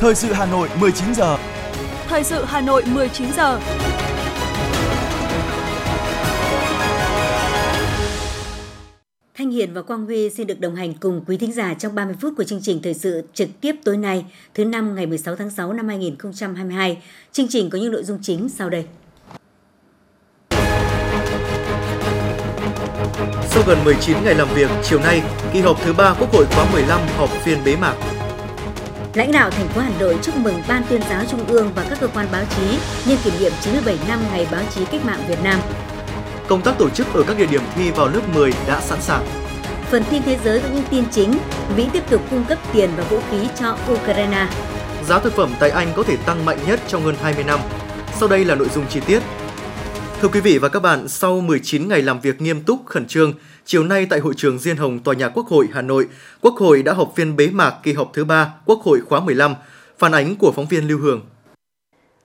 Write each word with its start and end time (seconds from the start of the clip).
Thời 0.00 0.14
sự 0.14 0.32
Hà 0.32 0.46
Nội 0.46 0.68
19 0.80 1.14
giờ. 1.14 1.38
Thời 2.08 2.24
sự 2.24 2.44
Hà 2.44 2.60
Nội 2.60 2.82
19 2.86 3.32
giờ. 3.36 3.60
Thanh 9.34 9.50
Hiền 9.50 9.74
và 9.74 9.82
Quang 9.82 10.06
Huy 10.06 10.30
xin 10.30 10.46
được 10.46 10.60
đồng 10.60 10.74
hành 10.74 10.94
cùng 10.94 11.24
quý 11.26 11.36
thính 11.36 11.52
giả 11.52 11.74
trong 11.74 11.94
30 11.94 12.16
phút 12.20 12.32
của 12.36 12.44
chương 12.44 12.60
trình 12.62 12.80
thời 12.82 12.94
sự 12.94 13.22
trực 13.34 13.48
tiếp 13.60 13.74
tối 13.84 13.96
nay, 13.96 14.24
thứ 14.54 14.64
năm 14.64 14.94
ngày 14.94 15.06
16 15.06 15.36
tháng 15.36 15.50
6 15.50 15.72
năm 15.72 15.88
2022. 15.88 17.02
Chương 17.32 17.48
trình 17.48 17.70
có 17.70 17.78
những 17.78 17.92
nội 17.92 18.04
dung 18.04 18.18
chính 18.22 18.48
sau 18.48 18.70
đây. 18.70 18.84
Sau 23.48 23.62
gần 23.66 23.78
19 23.84 24.16
ngày 24.24 24.34
làm 24.34 24.48
việc, 24.54 24.70
chiều 24.82 24.98
nay, 25.00 25.22
kỳ 25.52 25.60
họp 25.60 25.82
thứ 25.84 25.92
3 25.92 26.14
Quốc 26.20 26.32
hội 26.32 26.46
khóa 26.50 26.66
15 26.72 27.00
họp 27.16 27.30
phiên 27.30 27.58
bế 27.64 27.76
mạc. 27.76 28.17
Lãnh 29.18 29.32
đạo 29.32 29.50
thành 29.50 29.68
phố 29.68 29.80
Hà 29.80 29.90
Nội 30.00 30.18
chúc 30.22 30.36
mừng 30.36 30.62
Ban 30.68 30.82
tuyên 30.88 31.00
giáo 31.10 31.22
Trung 31.30 31.46
ương 31.46 31.70
và 31.74 31.86
các 31.90 32.00
cơ 32.00 32.08
quan 32.08 32.26
báo 32.32 32.42
chí 32.56 32.78
nhân 33.06 33.18
kỷ 33.24 33.30
niệm 33.40 33.52
97 33.60 33.98
năm 34.08 34.18
Ngày 34.32 34.46
báo 34.50 34.62
chí 34.70 34.84
cách 34.84 35.04
mạng 35.04 35.24
Việt 35.28 35.38
Nam. 35.44 35.60
Công 36.48 36.62
tác 36.62 36.78
tổ 36.78 36.90
chức 36.90 37.06
ở 37.14 37.22
các 37.26 37.38
địa 37.38 37.46
điểm 37.46 37.60
thi 37.74 37.90
vào 37.90 38.08
lớp 38.08 38.20
10 38.34 38.52
đã 38.66 38.80
sẵn 38.80 39.00
sàng. 39.00 39.26
Phần 39.90 40.02
tin 40.10 40.22
thế 40.22 40.38
giới 40.44 40.60
có 40.60 40.68
những 40.74 40.84
tin 40.90 41.04
chính, 41.10 41.38
Mỹ 41.76 41.88
tiếp 41.92 42.02
tục 42.10 42.22
cung 42.30 42.44
cấp 42.44 42.58
tiền 42.72 42.90
và 42.96 43.04
vũ 43.04 43.20
khí 43.30 43.48
cho 43.60 43.76
Ukraine. 43.92 44.46
Giá 45.08 45.18
thực 45.18 45.32
phẩm 45.32 45.54
tại 45.58 45.70
Anh 45.70 45.88
có 45.96 46.02
thể 46.02 46.16
tăng 46.16 46.44
mạnh 46.44 46.58
nhất 46.66 46.80
trong 46.88 47.02
hơn 47.02 47.14
20 47.22 47.44
năm. 47.44 47.60
Sau 48.14 48.28
đây 48.28 48.44
là 48.44 48.54
nội 48.54 48.68
dung 48.74 48.86
chi 48.88 49.00
tiết. 49.06 49.22
Thưa 50.20 50.28
quý 50.28 50.40
vị 50.40 50.58
và 50.58 50.68
các 50.68 50.80
bạn, 50.80 51.08
sau 51.08 51.40
19 51.40 51.88
ngày 51.88 52.02
làm 52.02 52.20
việc 52.20 52.40
nghiêm 52.40 52.62
túc, 52.62 52.86
khẩn 52.86 53.06
trương, 53.06 53.32
chiều 53.64 53.84
nay 53.84 54.06
tại 54.10 54.18
hội 54.18 54.34
trường 54.36 54.58
Diên 54.58 54.76
Hồng 54.76 54.98
Tòa 54.98 55.14
nhà 55.14 55.28
Quốc 55.28 55.46
hội 55.46 55.68
Hà 55.72 55.82
Nội, 55.82 56.08
Quốc 56.40 56.54
hội 56.54 56.82
đã 56.82 56.92
họp 56.92 57.12
phiên 57.16 57.36
bế 57.36 57.46
mạc 57.46 57.74
kỳ 57.82 57.92
họp 57.92 58.10
thứ 58.14 58.24
3 58.24 58.54
Quốc 58.66 58.80
hội 58.82 59.00
khóa 59.00 59.20
15. 59.20 59.54
Phản 59.98 60.12
ánh 60.12 60.36
của 60.36 60.52
phóng 60.52 60.66
viên 60.66 60.88
Lưu 60.88 60.98
Hương. 60.98 61.20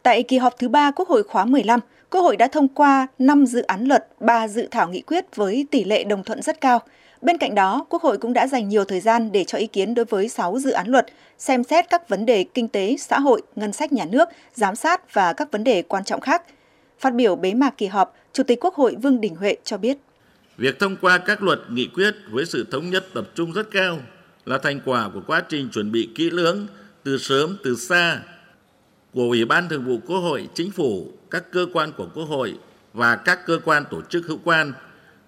Tại 0.03 0.23
kỳ 0.23 0.37
họp 0.37 0.53
thứ 0.59 0.69
3 0.69 0.91
Quốc 0.91 1.07
hội 1.07 1.23
khóa 1.23 1.45
15, 1.45 1.79
Quốc 2.09 2.21
hội 2.21 2.37
đã 2.37 2.47
thông 2.47 2.67
qua 2.67 3.07
5 3.19 3.45
dự 3.45 3.61
án 3.61 3.85
luật, 3.85 4.07
3 4.19 4.47
dự 4.47 4.67
thảo 4.71 4.89
nghị 4.89 5.01
quyết 5.01 5.35
với 5.35 5.67
tỷ 5.71 5.83
lệ 5.83 6.03
đồng 6.03 6.23
thuận 6.23 6.41
rất 6.41 6.61
cao. 6.61 6.79
Bên 7.21 7.37
cạnh 7.37 7.55
đó, 7.55 7.85
Quốc 7.89 8.01
hội 8.01 8.17
cũng 8.17 8.33
đã 8.33 8.47
dành 8.47 8.69
nhiều 8.69 8.85
thời 8.85 8.99
gian 8.99 9.31
để 9.31 9.43
cho 9.43 9.57
ý 9.57 9.67
kiến 9.67 9.93
đối 9.93 10.05
với 10.05 10.29
6 10.29 10.59
dự 10.59 10.71
án 10.71 10.87
luật, 10.87 11.05
xem 11.37 11.63
xét 11.63 11.89
các 11.89 12.09
vấn 12.09 12.25
đề 12.25 12.45
kinh 12.53 12.67
tế, 12.67 12.95
xã 12.99 13.19
hội, 13.19 13.41
ngân 13.55 13.73
sách 13.73 13.93
nhà 13.93 14.05
nước, 14.05 14.29
giám 14.53 14.75
sát 14.75 15.13
và 15.13 15.33
các 15.33 15.51
vấn 15.51 15.63
đề 15.63 15.81
quan 15.81 16.03
trọng 16.03 16.21
khác. 16.21 16.43
Phát 17.03 17.15
biểu 17.15 17.35
bế 17.35 17.53
mạc 17.53 17.77
kỳ 17.77 17.85
họp, 17.85 18.15
Chủ 18.33 18.43
tịch 18.43 18.59
Quốc 18.61 18.75
hội 18.75 18.95
Vương 19.01 19.21
Đình 19.21 19.35
Huệ 19.35 19.55
cho 19.63 19.77
biết. 19.77 19.97
Việc 20.57 20.79
thông 20.79 20.95
qua 20.95 21.17
các 21.17 21.43
luật 21.43 21.59
nghị 21.69 21.87
quyết 21.87 22.15
với 22.31 22.45
sự 22.45 22.67
thống 22.71 22.89
nhất 22.89 23.05
tập 23.13 23.29
trung 23.35 23.53
rất 23.53 23.71
cao 23.71 23.99
là 24.45 24.57
thành 24.57 24.79
quả 24.85 25.09
của 25.13 25.21
quá 25.27 25.43
trình 25.49 25.69
chuẩn 25.69 25.91
bị 25.91 26.09
kỹ 26.15 26.29
lưỡng 26.29 26.67
từ 27.03 27.17
sớm 27.17 27.57
từ 27.63 27.75
xa 27.75 28.19
của 29.13 29.21
Ủy 29.21 29.45
ban 29.45 29.69
Thường 29.69 29.85
vụ 29.85 29.99
Quốc 30.07 30.19
hội, 30.19 30.47
Chính 30.53 30.71
phủ, 30.71 31.11
các 31.31 31.51
cơ 31.51 31.65
quan 31.73 31.91
của 31.97 32.07
Quốc 32.13 32.25
hội 32.25 32.57
và 32.93 33.15
các 33.15 33.39
cơ 33.45 33.59
quan 33.65 33.83
tổ 33.91 34.01
chức 34.09 34.25
hữu 34.27 34.39
quan 34.43 34.73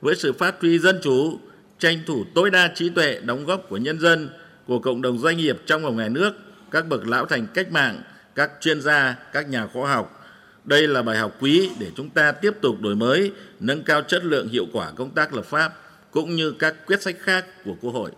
với 0.02 0.16
sự 0.16 0.34
phát 0.34 0.62
huy 0.62 0.80
dân 0.80 1.00
chủ, 1.04 1.40
tranh 1.80 2.00
thủ 2.08 2.24
tối 2.36 2.50
đa 2.50 2.72
trí 2.76 2.90
tuệ 2.90 3.20
đóng 3.24 3.46
góp 3.46 3.70
của 3.70 3.78
nhân 3.78 4.00
dân, 4.00 4.30
của 4.68 4.80
cộng 4.80 5.02
đồng 5.02 5.18
doanh 5.18 5.38
nghiệp 5.38 5.58
trong 5.66 5.84
và 5.84 5.90
ngoài 5.90 6.10
nước, 6.10 6.32
các 6.72 6.88
bậc 6.88 7.08
lão 7.08 7.26
thành 7.26 7.48
cách 7.54 7.72
mạng, 7.72 8.02
các 8.36 8.52
chuyên 8.62 8.82
gia, 8.82 9.16
các 9.34 9.50
nhà 9.50 9.68
khoa 9.68 9.94
học. 9.94 10.22
Đây 10.66 10.88
là 10.88 11.02
bài 11.02 11.18
học 11.18 11.32
quý 11.42 11.70
để 11.80 11.88
chúng 11.96 12.10
ta 12.10 12.32
tiếp 12.32 12.52
tục 12.62 12.76
đổi 12.82 12.96
mới, 12.96 13.32
nâng 13.60 13.84
cao 13.84 14.02
chất 14.02 14.24
lượng 14.24 14.48
hiệu 14.48 14.66
quả 14.74 14.92
công 14.96 15.10
tác 15.10 15.34
lập 15.34 15.46
pháp 15.46 15.74
cũng 16.12 16.36
như 16.36 16.52
các 16.60 16.76
quyết 16.88 17.02
sách 17.02 17.16
khác 17.20 17.46
của 17.66 17.76
Quốc 17.82 17.92
hội. 17.92 18.12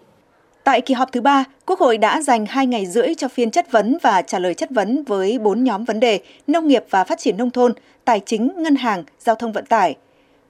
Tại 0.64 0.82
kỳ 0.82 0.94
họp 0.94 1.12
thứ 1.12 1.22
ba, 1.22 1.44
Quốc 1.66 1.80
hội 1.80 1.98
đã 1.98 2.22
dành 2.22 2.46
2 2.46 2.68
ngày 2.68 2.86
rưỡi 2.86 3.16
cho 3.18 3.28
phiên 3.28 3.52
chất 3.52 3.72
vấn 3.72 3.98
và 4.02 4.22
trả 4.22 4.40
lời 4.40 4.54
chất 4.54 4.70
vấn 4.72 5.04
với 5.04 5.40
4 5.40 5.64
nhóm 5.64 5.86
vấn 5.86 6.00
đề 6.00 6.20
nông 6.48 6.68
nghiệp 6.68 6.84
và 6.90 7.04
phát 7.04 7.20
triển 7.20 7.38
nông 7.38 7.52
thôn, 7.52 7.74
tài 8.06 8.22
chính, 8.26 8.52
ngân 8.58 8.76
hàng, 8.76 9.04
giao 9.20 9.36
thông 9.36 9.52
vận 9.52 9.66
tải. 9.66 9.96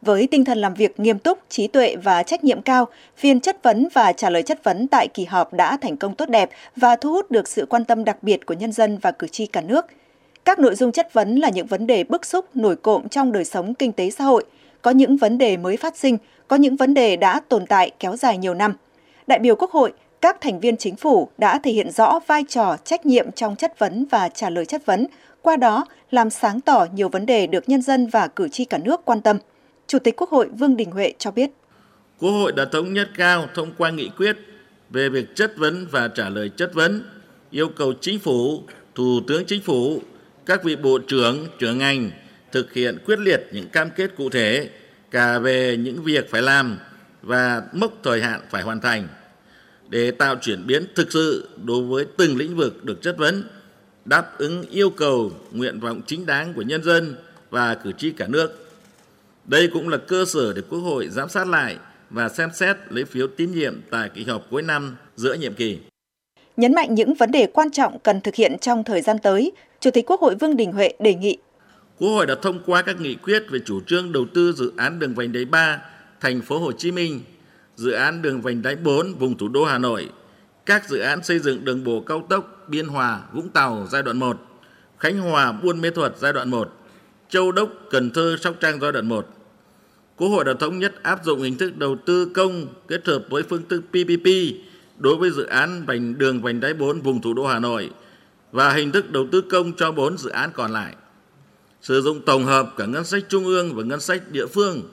Với 0.02 0.28
tinh 0.31 0.46
thần 0.46 0.57
làm 0.57 0.74
việc 0.74 1.00
nghiêm 1.00 1.19
túc, 1.19 1.40
trí 1.50 1.68
tuệ 1.68 1.96
và 1.96 2.24
trách 2.24 2.44
nhiệm 2.44 2.62
cao, 2.62 2.88
phiên 3.18 3.40
chất 3.40 3.63
vấn 3.63 3.88
và 3.94 4.13
trả 4.13 4.30
lời 4.30 4.44
chất 4.44 4.63
vấn 4.63 4.88
tại 4.88 5.07
kỳ 5.07 5.25
họp 5.25 5.53
đã 5.53 5.78
thành 5.78 5.97
công 5.97 6.16
tốt 6.16 6.30
đẹp 6.30 6.50
và 6.75 6.96
thu 6.96 7.12
hút 7.12 7.31
được 7.31 7.47
sự 7.47 7.66
quan 7.66 7.86
tâm 7.86 8.03
đặc 8.03 8.24
biệt 8.24 8.46
của 8.46 8.53
nhân 8.53 8.72
dân 8.72 8.97
và 8.97 9.12
cử 9.12 9.28
tri 9.28 9.46
cả 9.46 9.62
nước. 9.62 9.86
Các 10.47 10.59
nội 10.59 10.75
dung 10.75 10.91
chất 10.91 11.13
vấn 11.13 11.35
là 11.35 11.50
những 11.50 11.68
vấn 11.68 11.88
đề 11.88 12.03
bức 12.03 12.25
xúc 12.25 12.46
nổi 12.56 12.75
cộm 12.75 13.09
trong 13.09 13.31
đời 13.31 13.46
sống 13.46 13.74
kinh 13.74 13.91
tế 13.91 14.09
xã 14.09 14.24
hội, 14.24 14.46
có 14.81 14.91
những 14.91 15.18
vấn 15.18 15.38
đề 15.38 15.58
mới 15.58 15.78
phát 15.78 15.97
sinh, 15.97 16.18
có 16.47 16.56
những 16.56 16.75
vấn 16.75 16.94
đề 16.94 17.16
đã 17.16 17.41
tồn 17.50 17.66
tại 17.66 17.91
kéo 18.00 18.16
dài 18.16 18.38
nhiều 18.38 18.53
năm. 18.53 18.74
Đại 19.28 19.40
biểu 19.40 19.56
Quốc 19.56 19.72
hội 19.72 19.94
các 20.22 20.41
thành 20.41 20.59
viên 20.59 20.78
chính 20.78 20.96
phủ 20.96 21.30
đã 21.38 21.59
thể 21.59 21.72
hiện 21.72 21.91
rõ 21.91 22.19
vai 22.28 22.44
trò 22.50 22.78
trách 22.84 23.06
nhiệm 23.06 23.31
trong 23.31 23.56
chất 23.56 23.80
vấn 23.80 24.06
và 24.12 24.30
trả 24.30 24.50
lời 24.50 24.66
chất 24.66 24.86
vấn, 24.86 25.07
qua 25.41 25.56
đó 25.56 25.86
làm 26.12 26.30
sáng 26.30 26.62
tỏ 26.62 26.86
nhiều 26.94 27.09
vấn 27.09 27.25
đề 27.25 27.47
được 27.47 27.69
nhân 27.69 27.81
dân 27.81 28.07
và 28.07 28.28
cử 28.28 28.47
tri 28.50 28.66
cả 28.66 28.78
nước 28.78 29.06
quan 29.06 29.22
tâm. 29.22 29.38
Chủ 29.88 30.00
tịch 30.00 30.16
Quốc 30.18 30.30
hội 30.30 30.50
Vương 30.50 30.78
Đình 30.78 30.91
Huệ 30.91 31.13
cho 31.18 31.31
biết. 31.31 31.52
Quốc 32.19 32.31
hội 32.31 32.52
đã 32.52 32.66
thống 32.72 32.94
nhất 32.94 33.09
cao 33.18 33.46
thông 33.56 33.72
qua 33.78 33.91
nghị 33.91 34.09
quyết 34.18 34.38
về 34.90 35.09
việc 35.09 35.36
chất 35.36 35.53
vấn 35.57 35.88
và 35.91 36.09
trả 36.16 36.30
lời 36.30 36.52
chất 36.57 36.72
vấn, 36.74 37.03
yêu 37.52 37.68
cầu 37.75 37.94
chính 38.02 38.19
phủ, 38.19 38.59
thủ 38.96 39.19
tướng 39.28 39.44
chính 39.46 39.62
phủ, 39.62 40.00
các 40.47 40.63
vị 40.63 40.75
bộ 40.75 41.00
trưởng, 41.08 41.47
trưởng 41.59 41.78
ngành 41.78 42.12
thực 42.52 42.74
hiện 42.74 42.97
quyết 43.06 43.19
liệt 43.19 43.47
những 43.52 43.69
cam 43.69 43.90
kết 43.96 44.12
cụ 44.18 44.30
thể 44.30 44.69
cả 45.12 45.40
về 45.40 45.78
những 45.78 46.03
việc 46.03 46.31
phải 46.31 46.41
làm 46.41 46.78
và 47.22 47.62
mốc 47.74 47.94
thời 48.03 48.22
hạn 48.22 48.41
phải 48.50 48.63
hoàn 48.63 48.81
thành 48.81 49.07
để 49.90 50.12
tạo 50.12 50.36
chuyển 50.41 50.68
biến 50.68 50.86
thực 50.96 51.12
sự 51.12 51.50
đối 51.63 51.84
với 51.84 52.06
từng 52.18 52.38
lĩnh 52.38 52.56
vực 52.56 52.86
được 52.86 53.02
chất 53.02 53.18
vấn, 53.18 53.44
đáp 54.06 54.38
ứng 54.38 54.63
yêu 54.69 54.90
cầu, 54.90 55.31
nguyện 55.52 55.80
vọng 55.80 56.02
chính 56.07 56.25
đáng 56.25 56.53
của 56.53 56.62
nhân 56.62 56.84
dân 56.84 57.16
và 57.50 57.75
cử 57.75 57.91
tri 57.97 58.12
cả 58.12 58.28
nước. 58.28 58.69
Đây 59.46 59.69
cũng 59.74 59.90
là 59.90 59.97
cơ 59.97 60.25
sở 60.25 60.53
để 60.53 60.62
Quốc 60.69 60.80
hội 60.80 61.07
giám 61.09 61.30
sát 61.30 61.47
lại 61.47 61.78
và 62.09 62.30
xem 62.30 62.50
xét 62.53 62.78
lấy 62.90 63.06
phiếu 63.06 63.28
tín 63.28 63.52
nhiệm 63.52 63.81
tại 63.90 64.09
kỳ 64.13 64.24
họp 64.24 64.47
cuối 64.50 64.62
năm 64.62 64.96
giữa 65.16 65.34
nhiệm 65.34 65.53
kỳ. 65.53 65.78
Nhấn 66.57 66.75
mạnh 66.75 66.96
những 66.96 67.13
vấn 67.13 67.31
đề 67.31 67.47
quan 67.53 67.72
trọng 67.72 68.00
cần 68.00 68.22
thực 68.22 68.36
hiện 68.36 68.57
trong 68.62 68.84
thời 68.84 69.02
gian 69.02 69.18
tới, 69.24 69.52
Chủ 69.79 69.91
tịch 69.91 70.05
Quốc 70.07 70.21
hội 70.21 70.35
Vương 70.35 70.57
Đình 70.57 70.71
Huệ 70.71 70.93
đề 70.99 71.13
nghị 71.13 71.38
Quốc 71.99 72.09
hội 72.09 72.25
đã 72.25 72.35
thông 72.41 72.59
qua 72.65 72.81
các 72.81 73.01
nghị 73.01 73.15
quyết 73.15 73.43
về 73.49 73.59
chủ 73.65 73.81
trương 73.81 74.11
đầu 74.11 74.25
tư 74.33 74.53
dự 74.53 74.71
án 74.77 74.99
đường 74.99 75.13
vành 75.15 75.33
đai 75.33 75.45
3 75.45 75.81
thành 76.21 76.41
phố 76.41 76.59
Hồ 76.59 76.71
Chí 76.71 76.91
Minh 76.91 77.21
dự 77.75 77.91
án 77.91 78.21
đường 78.21 78.41
vành 78.41 78.61
đai 78.61 78.75
4 78.75 79.13
vùng 79.13 79.38
thủ 79.38 79.47
đô 79.47 79.65
Hà 79.65 79.77
Nội, 79.77 80.09
các 80.65 80.89
dự 80.89 80.99
án 80.99 81.23
xây 81.23 81.39
dựng 81.39 81.65
đường 81.65 81.83
bộ 81.83 82.01
cao 82.01 82.25
tốc 82.29 82.65
Biên 82.67 82.88
Hòa, 82.88 83.21
Vũng 83.33 83.49
Tàu 83.49 83.88
giai 83.91 84.03
đoạn 84.03 84.17
1, 84.17 84.38
Khánh 84.97 85.19
Hòa, 85.19 85.51
Buôn 85.51 85.81
Mê 85.81 85.89
Thuật 85.89 86.13
giai 86.17 86.33
đoạn 86.33 86.49
1, 86.49 86.73
Châu 87.29 87.51
Đốc, 87.51 87.69
Cần 87.89 88.11
Thơ, 88.11 88.38
Sóc 88.41 88.55
Trăng 88.61 88.79
giai 88.81 88.91
đoạn 88.91 89.09
1. 89.09 89.27
Quốc 90.17 90.27
hội 90.27 90.44
đã 90.44 90.53
thống 90.59 90.79
nhất 90.79 91.03
áp 91.03 91.25
dụng 91.25 91.41
hình 91.41 91.57
thức 91.57 91.77
đầu 91.77 91.97
tư 92.05 92.25
công 92.25 92.67
kết 92.88 93.07
hợp 93.07 93.23
với 93.29 93.44
phương 93.44 93.63
thức 93.69 93.81
PPP 93.89 94.27
đối 94.97 95.15
với 95.15 95.31
dự 95.31 95.45
án 95.45 95.85
vành 95.85 96.17
đường 96.17 96.41
vành 96.41 96.59
đai 96.59 96.73
4 96.73 97.01
vùng 97.01 97.21
thủ 97.21 97.33
đô 97.33 97.45
Hà 97.45 97.59
Nội 97.59 97.89
và 98.52 98.74
hình 98.74 98.91
thức 98.91 99.12
đầu 99.12 99.28
tư 99.31 99.41
công 99.41 99.74
cho 99.74 99.91
4 99.91 100.18
dự 100.18 100.30
án 100.30 100.52
còn 100.53 100.72
lại. 100.74 100.96
Sử 101.81 102.02
dụng 102.02 102.22
tổng 102.25 102.46
hợp 102.46 102.74
cả 102.78 102.85
ngân 102.85 103.06
sách 103.06 103.24
trung 103.30 103.46
ương 103.46 103.75
và 103.75 103.84
ngân 103.84 104.00
sách 104.00 104.31
địa 104.31 104.46
phương 104.47 104.84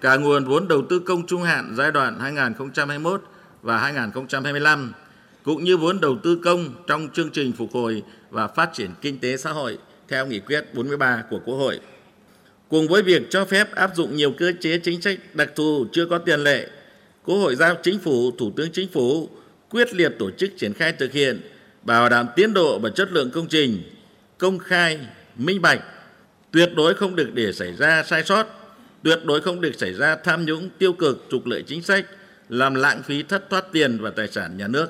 cả 0.00 0.16
nguồn 0.16 0.44
vốn 0.44 0.68
đầu 0.68 0.82
tư 0.90 0.98
công 0.98 1.26
trung 1.26 1.42
hạn 1.42 1.74
giai 1.76 1.92
đoạn 1.92 2.20
2021 2.20 3.22
và 3.62 3.78
2025, 3.78 4.92
cũng 5.42 5.64
như 5.64 5.76
vốn 5.76 6.00
đầu 6.00 6.18
tư 6.22 6.38
công 6.44 6.68
trong 6.86 7.08
chương 7.12 7.30
trình 7.30 7.52
phục 7.52 7.72
hồi 7.72 8.02
và 8.30 8.48
phát 8.48 8.70
triển 8.72 8.90
kinh 9.00 9.18
tế 9.18 9.36
xã 9.36 9.50
hội 9.50 9.78
theo 10.08 10.26
nghị 10.26 10.40
quyết 10.40 10.74
43 10.74 11.22
của 11.30 11.40
Quốc 11.44 11.54
hội. 11.54 11.80
Cùng 12.68 12.88
với 12.88 13.02
việc 13.02 13.22
cho 13.30 13.44
phép 13.44 13.74
áp 13.74 13.90
dụng 13.94 14.16
nhiều 14.16 14.32
cơ 14.38 14.52
chế 14.60 14.78
chính 14.78 15.02
sách 15.02 15.18
đặc 15.34 15.50
thù 15.56 15.86
chưa 15.92 16.06
có 16.06 16.18
tiền 16.18 16.40
lệ, 16.40 16.68
Quốc 17.24 17.36
hội 17.36 17.56
giao 17.56 17.74
Chính 17.82 17.98
phủ, 17.98 18.30
Thủ 18.38 18.52
tướng 18.56 18.72
Chính 18.72 18.88
phủ 18.92 19.28
quyết 19.70 19.94
liệt 19.94 20.12
tổ 20.18 20.30
chức 20.30 20.50
triển 20.56 20.74
khai 20.74 20.92
thực 20.92 21.12
hiện, 21.12 21.40
bảo 21.84 22.08
đảm 22.08 22.28
tiến 22.36 22.54
độ 22.54 22.78
và 22.78 22.90
chất 22.90 23.12
lượng 23.12 23.30
công 23.30 23.46
trình, 23.46 23.82
công 24.38 24.58
khai, 24.58 24.98
minh 25.36 25.62
bạch, 25.62 25.80
tuyệt 26.50 26.70
đối 26.76 26.94
không 26.94 27.16
được 27.16 27.30
để 27.34 27.52
xảy 27.52 27.72
ra 27.72 28.02
sai 28.06 28.24
sót, 28.24 28.46
tuyệt 29.02 29.18
đối 29.24 29.40
không 29.40 29.60
được 29.60 29.72
xảy 29.78 29.92
ra 29.92 30.16
tham 30.24 30.46
nhũng 30.46 30.68
tiêu 30.78 30.92
cực 30.92 31.26
trục 31.30 31.46
lợi 31.46 31.62
chính 31.66 31.82
sách, 31.82 32.04
làm 32.48 32.74
lãng 32.74 33.02
phí 33.02 33.22
thất 33.22 33.50
thoát 33.50 33.72
tiền 33.72 33.98
và 34.00 34.10
tài 34.16 34.28
sản 34.28 34.56
nhà 34.56 34.68
nước. 34.68 34.88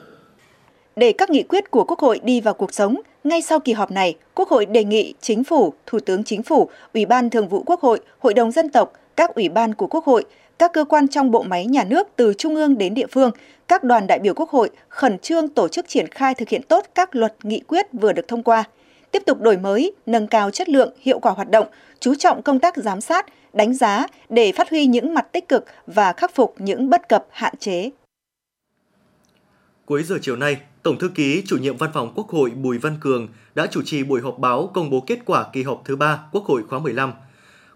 Để 0.97 1.13
các 1.19 1.31
nghị 1.31 1.43
quyết 1.43 1.71
của 1.71 1.85
Quốc 1.85 1.99
hội 1.99 2.21
đi 2.25 2.41
vào 2.41 2.55
cuộc 2.55 2.75
sống, 2.75 3.01
ngay 3.25 3.43
sau 3.43 3.61
kỳ 3.61 3.73
họp 3.73 3.91
này, 3.91 4.17
Quốc 4.35 4.49
hội 4.49 4.67
đề 4.67 4.85
nghị 4.85 5.15
Chính 5.21 5.45
phủ, 5.45 5.75
Thủ 5.87 5.99
tướng 6.01 6.25
Chính 6.25 6.43
phủ, 6.43 6.71
Ủy 6.95 7.07
ban 7.07 7.31
Thường 7.31 7.49
vụ 7.49 7.63
Quốc 7.67 7.81
hội, 7.81 8.01
Hội 8.19 8.35
đồng 8.35 8.53
Dân 8.53 8.69
tộc, 8.69 8.93
các 9.17 9.35
ủy 9.35 9.49
ban 9.49 9.75
của 9.75 9.87
Quốc 9.87 10.05
hội, 10.05 10.25
các 10.59 10.73
cơ 10.73 10.85
quan 10.85 11.09
trong 11.09 11.31
bộ 11.31 11.43
máy 11.43 11.67
nhà 11.67 11.85
nước 11.85 12.09
từ 12.17 12.35
trung 12.39 12.55
ương 12.55 12.79
đến 12.79 12.95
địa 12.95 13.07
phương, 13.07 13.31
các 13.69 13.85
đoàn 13.85 14.07
đại 14.07 14.19
biểu 14.19 14.35
Quốc 14.35 14.51
hội 14.51 14.71
khẩn 14.89 15.19
trương 15.19 15.49
tổ 15.49 15.69
chức 15.69 15.89
triển 15.89 16.09
khai 16.09 16.35
thực 16.35 16.49
hiện 16.49 16.63
tốt 16.63 16.87
các 16.95 17.17
luật 17.17 17.35
nghị 17.43 17.61
quyết 17.61 17.87
vừa 17.93 18.13
được 18.13 18.29
thông 18.29 18.43
qua, 18.43 18.65
tiếp 19.11 19.23
tục 19.27 19.41
đổi 19.41 19.57
mới, 19.57 19.93
nâng 20.07 20.27
cao 20.27 20.51
chất 20.51 20.69
lượng, 20.69 20.93
hiệu 21.01 21.19
quả 21.19 21.33
hoạt 21.33 21.51
động, 21.51 21.67
chú 22.01 22.15
trọng 22.15 22.43
công 22.43 22.61
tác 22.61 22.77
giám 22.77 23.01
sát, 23.01 23.27
đánh 23.53 23.75
giá 23.75 24.07
để 24.29 24.53
phát 24.53 24.71
huy 24.71 24.87
những 24.87 25.15
mặt 25.15 25.33
tích 25.33 25.49
cực 25.49 25.65
và 25.87 26.13
khắc 26.13 26.35
phục 26.35 26.55
những 26.59 26.91
bất 26.91 27.09
cập 27.09 27.27
hạn 27.31 27.55
chế. 27.59 27.91
Cuối 29.87 30.03
giờ 30.03 30.19
chiều 30.23 30.37
nay, 30.37 30.57
Tổng 30.83 30.99
thư 30.99 31.09
ký 31.09 31.43
chủ 31.47 31.57
nhiệm 31.57 31.77
Văn 31.77 31.91
phòng 31.95 32.13
Quốc 32.15 32.29
hội 32.29 32.51
Bùi 32.51 32.79
Văn 32.79 32.97
Cường 33.01 33.29
đã 33.55 33.67
chủ 33.67 33.83
trì 33.83 34.05
buổi 34.05 34.21
họp 34.21 34.39
báo 34.39 34.71
công 34.75 34.91
bố 34.91 35.01
kết 35.01 35.19
quả 35.25 35.47
kỳ 35.53 35.63
họp 35.63 35.83
thứ 35.85 35.97
3 35.97 36.21
Quốc 36.33 36.45
hội 36.45 36.63
khóa 36.69 36.79
15. 36.79 37.13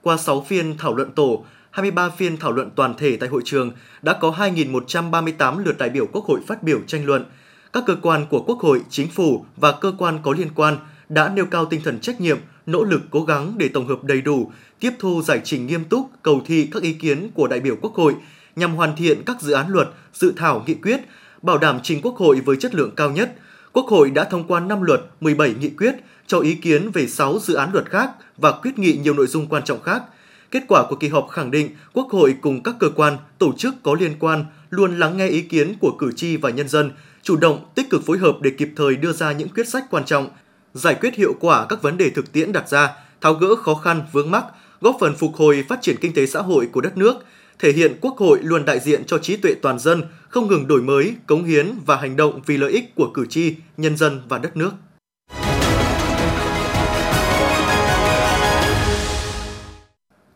Qua 0.03 0.17
6 0.17 0.41
phiên 0.41 0.79
thảo 0.79 0.95
luận 0.95 1.13
tổ, 1.13 1.45
23 1.79 2.11
phiên 2.11 2.37
thảo 2.37 2.53
luận 2.53 2.71
toàn 2.75 2.95
thể 2.99 3.17
tại 3.17 3.29
hội 3.29 3.43
trường 3.45 3.73
đã 4.03 4.13
có 4.13 4.31
2.138 4.31 5.59
lượt 5.59 5.79
đại 5.79 5.89
biểu 5.89 6.07
Quốc 6.13 6.25
hội 6.25 6.41
phát 6.47 6.63
biểu 6.63 6.81
tranh 6.87 7.07
luận. 7.07 7.25
Các 7.73 7.85
cơ 7.87 7.97
quan 8.03 8.27
của 8.31 8.43
Quốc 8.43 8.59
hội, 8.59 8.83
Chính 8.91 9.09
phủ 9.09 9.45
và 9.57 9.73
cơ 9.73 9.93
quan 9.99 10.19
có 10.23 10.35
liên 10.39 10.49
quan 10.55 10.77
đã 11.09 11.29
nêu 11.29 11.47
cao 11.47 11.65
tinh 11.65 11.81
thần 11.85 12.01
trách 12.01 12.21
nhiệm, 12.21 12.39
nỗ 12.67 12.85
lực 12.85 13.01
cố 13.11 13.25
gắng 13.25 13.55
để 13.57 13.69
tổng 13.69 13.87
hợp 13.87 14.05
đầy 14.05 14.21
đủ, 14.21 14.53
tiếp 14.81 14.91
thu 14.99 15.23
giải 15.23 15.41
trình 15.45 15.67
nghiêm 15.67 15.85
túc, 15.85 16.11
cầu 16.23 16.43
thị 16.47 16.69
các 16.73 16.83
ý 16.83 16.93
kiến 16.93 17.31
của 17.35 17.47
đại 17.47 17.61
biểu 17.61 17.77
Quốc 17.81 17.95
hội 17.95 18.15
nhằm 18.57 18.75
hoàn 18.75 18.97
thiện 18.97 19.23
các 19.27 19.41
dự 19.41 19.53
án 19.53 19.69
luật, 19.69 19.89
dự 20.13 20.33
thảo 20.37 20.65
nghị 20.67 20.75
quyết, 20.75 21.01
bảo 21.43 21.59
đảm 21.59 21.81
trình 21.83 22.01
Quốc 22.03 22.17
hội 22.17 22.41
với 22.41 22.57
chất 22.57 22.75
lượng 22.75 22.91
cao 22.97 23.11
nhất. 23.11 23.35
Quốc 23.73 23.87
hội 23.87 24.11
đã 24.11 24.25
thông 24.25 24.47
qua 24.47 24.61
5 24.61 24.83
luật, 24.83 25.01
17 25.21 25.55
nghị 25.61 25.69
quyết, 25.69 25.95
cho 26.27 26.41
ý 26.41 26.55
kiến 26.55 26.91
về 26.91 27.07
6 27.07 27.39
dự 27.39 27.55
án 27.55 27.73
luật 27.73 27.91
khác 27.91 28.11
và 28.37 28.53
quyết 28.53 28.79
nghị 28.79 28.99
nhiều 29.03 29.15
nội 29.15 29.27
dung 29.27 29.47
quan 29.47 29.65
trọng 29.65 29.83
khác. 29.83 30.03
Kết 30.51 30.63
quả 30.69 30.87
của 30.89 30.97
kỳ 30.97 31.09
họp 31.09 31.29
khẳng 31.31 31.51
định 31.51 31.71
Quốc 31.93 32.09
hội 32.11 32.35
cùng 32.41 32.63
các 32.63 32.75
cơ 32.81 32.91
quan, 32.97 33.17
tổ 33.39 33.53
chức 33.59 33.75
có 33.83 33.95
liên 33.95 34.15
quan 34.21 34.45
luôn 34.71 34.99
lắng 34.99 35.17
nghe 35.17 35.29
ý 35.29 35.43
kiến 35.43 35.75
của 35.81 35.97
cử 35.99 36.13
tri 36.13 36.37
và 36.37 36.51
nhân 36.51 36.69
dân, 36.69 36.91
chủ 37.23 37.37
động, 37.37 37.65
tích 37.75 37.91
cực 37.91 38.07
phối 38.07 38.19
hợp 38.19 38.37
để 38.41 38.51
kịp 38.51 38.69
thời 38.77 38.97
đưa 38.97 39.13
ra 39.13 39.33
những 39.33 39.49
quyết 39.49 39.69
sách 39.69 39.85
quan 39.91 40.05
trọng, 40.05 40.29
giải 40.75 40.95
quyết 40.95 41.15
hiệu 41.15 41.35
quả 41.41 41.67
các 41.67 41.83
vấn 41.83 41.97
đề 41.99 42.11
thực 42.11 42.33
tiễn 42.33 42.53
đặt 42.53 42.69
ra, 42.69 42.91
tháo 43.21 43.35
gỡ 43.35 43.57
khó 43.57 43.75
khăn 43.75 44.03
vướng 44.13 44.31
mắc, 44.31 44.45
góp 44.81 44.97
phần 45.01 45.15
phục 45.17 45.37
hồi 45.37 45.65
phát 45.69 45.83
triển 45.83 45.97
kinh 46.01 46.13
tế 46.15 46.27
xã 46.27 46.41
hội 46.41 46.69
của 46.73 46.81
đất 46.81 46.97
nước, 46.97 47.15
thể 47.59 47.73
hiện 47.73 47.97
Quốc 48.01 48.19
hội 48.19 48.39
luôn 48.43 48.65
đại 48.65 48.81
diện 48.81 49.05
cho 49.05 49.19
trí 49.19 49.37
tuệ 49.37 49.55
toàn 49.63 49.79
dân, 49.79 50.03
không 50.29 50.49
ngừng 50.49 50.67
đổi 50.67 50.83
mới, 50.83 51.15
cống 51.27 51.45
hiến 51.45 51.73
và 51.87 51.97
hành 51.97 52.17
động 52.17 52.41
vì 52.47 52.57
lợi 52.57 52.73
ích 52.73 52.95
của 52.95 53.11
cử 53.15 53.27
tri, 53.27 53.55
nhân 53.77 53.97
dân 53.97 54.21
và 54.29 54.39
đất 54.39 54.57
nước. 54.57 54.71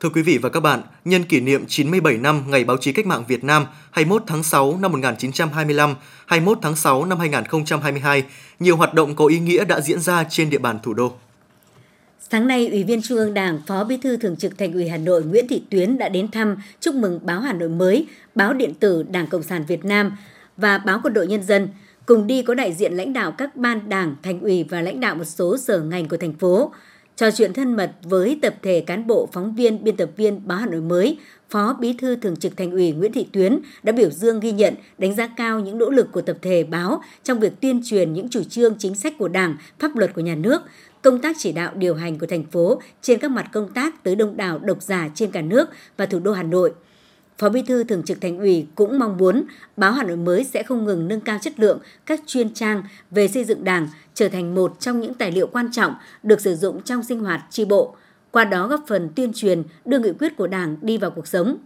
Thưa 0.03 0.09
quý 0.09 0.23
vị 0.23 0.39
và 0.39 0.49
các 0.49 0.61
bạn, 0.61 0.83
nhân 1.05 1.25
kỷ 1.25 1.41
niệm 1.41 1.65
97 1.69 2.17
năm 2.17 2.43
Ngày 2.49 2.65
Báo 2.65 2.77
chí 2.77 2.93
Cách 2.93 3.07
mạng 3.07 3.25
Việt 3.29 3.45
Nam 3.45 3.67
21 3.91 4.23
tháng 4.27 4.43
6 4.43 4.79
năm 4.81 4.93
1925, 4.93 5.95
21 6.27 6.59
tháng 6.63 6.77
6 6.77 7.05
năm 7.05 7.19
2022, 7.19 8.23
nhiều 8.61 8.77
hoạt 8.77 8.95
động 8.95 9.15
có 9.17 9.27
ý 9.27 9.39
nghĩa 9.39 9.65
đã 9.65 9.81
diễn 9.81 10.01
ra 10.01 10.25
trên 10.31 10.51
địa 10.51 10.59
bàn 10.59 10.79
thủ 10.83 10.95
đô. 10.95 11.13
Sáng 12.31 12.47
nay, 12.47 12.69
Ủy 12.69 12.85
viên 12.85 13.03
Trung 13.03 13.19
ương 13.19 13.35
Đảng, 13.35 13.61
Phó 13.67 13.85
Bí 13.85 13.97
thư 13.97 14.17
Thường 14.17 14.37
trực 14.37 14.59
Thành 14.59 14.73
ủy 14.73 14.89
Hà 14.89 14.97
Nội 14.97 15.23
Nguyễn 15.23 15.49
Thị 15.49 15.63
Tuyến 15.71 15.99
đã 15.99 16.09
đến 16.09 16.31
thăm 16.31 16.57
chúc 16.81 16.95
mừng 16.95 17.21
báo 17.23 17.41
Hà 17.41 17.53
Nội 17.53 17.69
mới, 17.69 18.07
báo 18.35 18.53
điện 18.53 18.75
tử 18.75 19.03
Đảng 19.03 19.27
Cộng 19.27 19.43
sản 19.43 19.65
Việt 19.69 19.85
Nam 19.85 20.17
và 20.57 20.79
báo 20.79 21.01
Quân 21.03 21.15
đội 21.15 21.27
Nhân 21.27 21.43
dân. 21.43 21.69
Cùng 22.07 22.27
đi 22.27 22.43
có 22.43 22.55
đại 22.55 22.73
diện 22.73 22.93
lãnh 22.93 23.13
đạo 23.13 23.33
các 23.33 23.57
ban 23.57 23.89
đảng, 23.89 24.17
thành 24.23 24.41
ủy 24.41 24.65
và 24.65 24.81
lãnh 24.81 25.01
đạo 25.01 25.15
một 25.15 25.25
số 25.25 25.59
sở 25.59 25.81
ngành 25.81 26.09
của 26.09 26.17
thành 26.17 26.33
phố. 26.33 26.73
Trò 27.17 27.31
chuyện 27.31 27.53
thân 27.53 27.77
mật 27.77 27.91
với 28.03 28.39
tập 28.43 28.55
thể 28.63 28.81
cán 28.81 29.07
bộ, 29.07 29.29
phóng 29.33 29.55
viên, 29.55 29.85
biên 29.85 29.97
tập 29.97 30.11
viên 30.17 30.41
báo 30.49 30.59
Hà 30.59 30.67
Nội 30.67 30.81
mới, 30.81 31.19
Phó 31.51 31.77
Bí 31.81 31.93
thư 31.93 32.17
Thường 32.17 32.37
trực 32.37 32.57
Thành 32.57 32.71
ủy 32.71 32.93
Nguyễn 32.93 33.13
Thị 33.13 33.27
Tuyến 33.33 33.59
đã 33.83 33.93
biểu 33.93 34.11
dương 34.11 34.41
ghi 34.41 34.53
nhận, 34.53 34.75
đánh 34.99 35.15
giá 35.15 35.27
cao 35.37 35.61
những 35.61 35.79
nỗ 35.79 35.91
lực 35.91 36.13
của 36.13 36.21
tập 36.21 36.37
thể 36.43 36.65
báo 36.65 37.03
trong 37.23 37.41
việc 37.41 37.53
tuyên 37.61 37.81
truyền 37.85 38.13
những 38.13 38.29
chủ 38.29 38.43
trương 38.43 38.75
chính 38.79 38.95
sách 38.95 39.15
của 39.19 39.29
Đảng, 39.29 39.57
pháp 39.79 39.97
luật 39.97 40.15
của 40.15 40.21
nhà 40.21 40.35
nước, 40.35 40.63
công 41.03 41.21
tác 41.21 41.37
chỉ 41.39 41.53
đạo 41.53 41.73
điều 41.75 41.95
hành 41.95 42.19
của 42.19 42.27
thành 42.27 42.45
phố 42.45 42.81
trên 43.03 43.19
các 43.19 43.31
mặt 43.31 43.47
công 43.53 43.73
tác 43.73 44.05
tới 44.05 44.17
đông 44.17 44.37
đảo 44.37 44.59
độc 44.59 44.83
giả 44.83 45.09
trên 45.15 45.31
cả 45.31 45.43
nước 45.43 45.69
và 45.97 46.07
thủ 46.07 46.19
đô 46.19 46.33
Hà 46.33 46.43
Nội. 46.43 46.73
Phó 47.39 47.49
Bí 47.49 47.63
thư 47.63 47.85
Thường 47.85 48.03
trực 48.03 48.21
Thành 48.21 48.39
ủy 48.39 48.67
cũng 48.75 48.99
mong 48.99 49.17
muốn 49.17 49.45
báo 49.77 49.93
Hà 49.93 50.05
Nội 50.05 50.17
mới 50.17 50.45
sẽ 50.45 50.63
không 50.63 50.85
ngừng 50.85 51.09
nâng 51.09 51.21
cao 51.21 51.39
chất 51.43 51.61
lượng 51.61 51.79
các 52.07 52.21
chuyên 52.27 52.55
trang 52.55 52.83
về 53.11 53.29
xây 53.29 53.45
dựng 53.45 53.65
Đảng 53.65 53.89
trở 54.15 54.29
thành 54.29 54.55
một 54.55 54.81
trong 54.81 55.01
những 55.01 55.15
tài 55.15 55.33
liệu 55.33 55.47
quan 55.47 55.73
trọng 55.73 55.95
được 56.23 56.41
sử 56.41 56.57
dụng 56.57 56.83
trong 56.83 57.03
sinh 57.03 57.21
hoạt 57.21 57.41
tri 57.51 57.65
bộ, 57.65 57.97
qua 58.31 58.45
đó 58.45 58.69
góp 58.69 58.85
phần 58.89 59.09
tuyên 59.17 59.33
truyền 59.35 59.63
đưa 59.85 59.99
nghị 59.99 60.13
quyết 60.19 60.37
của 60.37 60.47
Đảng 60.47 60.77
đi 60.83 60.99
vào 60.99 61.11
cuộc 61.11 61.27
sống. 61.27 61.57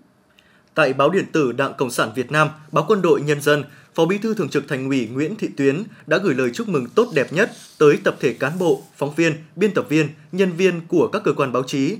Tại 0.74 0.92
báo 0.92 1.10
điện 1.10 1.24
tử 1.32 1.52
Đảng 1.52 1.74
Cộng 1.78 1.90
sản 1.90 2.10
Việt 2.14 2.32
Nam, 2.32 2.48
báo 2.72 2.84
Quân 2.88 3.02
đội 3.02 3.20
Nhân 3.20 3.40
dân, 3.40 3.64
Phó 3.94 4.06
Bí 4.06 4.18
thư 4.18 4.34
Thường 4.34 4.48
trực 4.48 4.68
Thành 4.68 4.88
ủy 4.88 5.08
Nguyễn 5.12 5.36
Thị 5.36 5.48
Tuyến 5.56 5.82
đã 6.06 6.18
gửi 6.18 6.34
lời 6.34 6.50
chúc 6.54 6.68
mừng 6.68 6.86
tốt 6.94 7.08
đẹp 7.14 7.32
nhất 7.32 7.50
tới 7.78 7.98
tập 8.04 8.16
thể 8.20 8.32
cán 8.32 8.58
bộ, 8.58 8.82
phóng 8.96 9.14
viên, 9.14 9.32
biên 9.56 9.74
tập 9.74 9.86
viên, 9.88 10.08
nhân 10.32 10.52
viên 10.52 10.80
của 10.88 11.08
các 11.12 11.22
cơ 11.24 11.32
quan 11.32 11.52
báo 11.52 11.62
chí. 11.62 11.96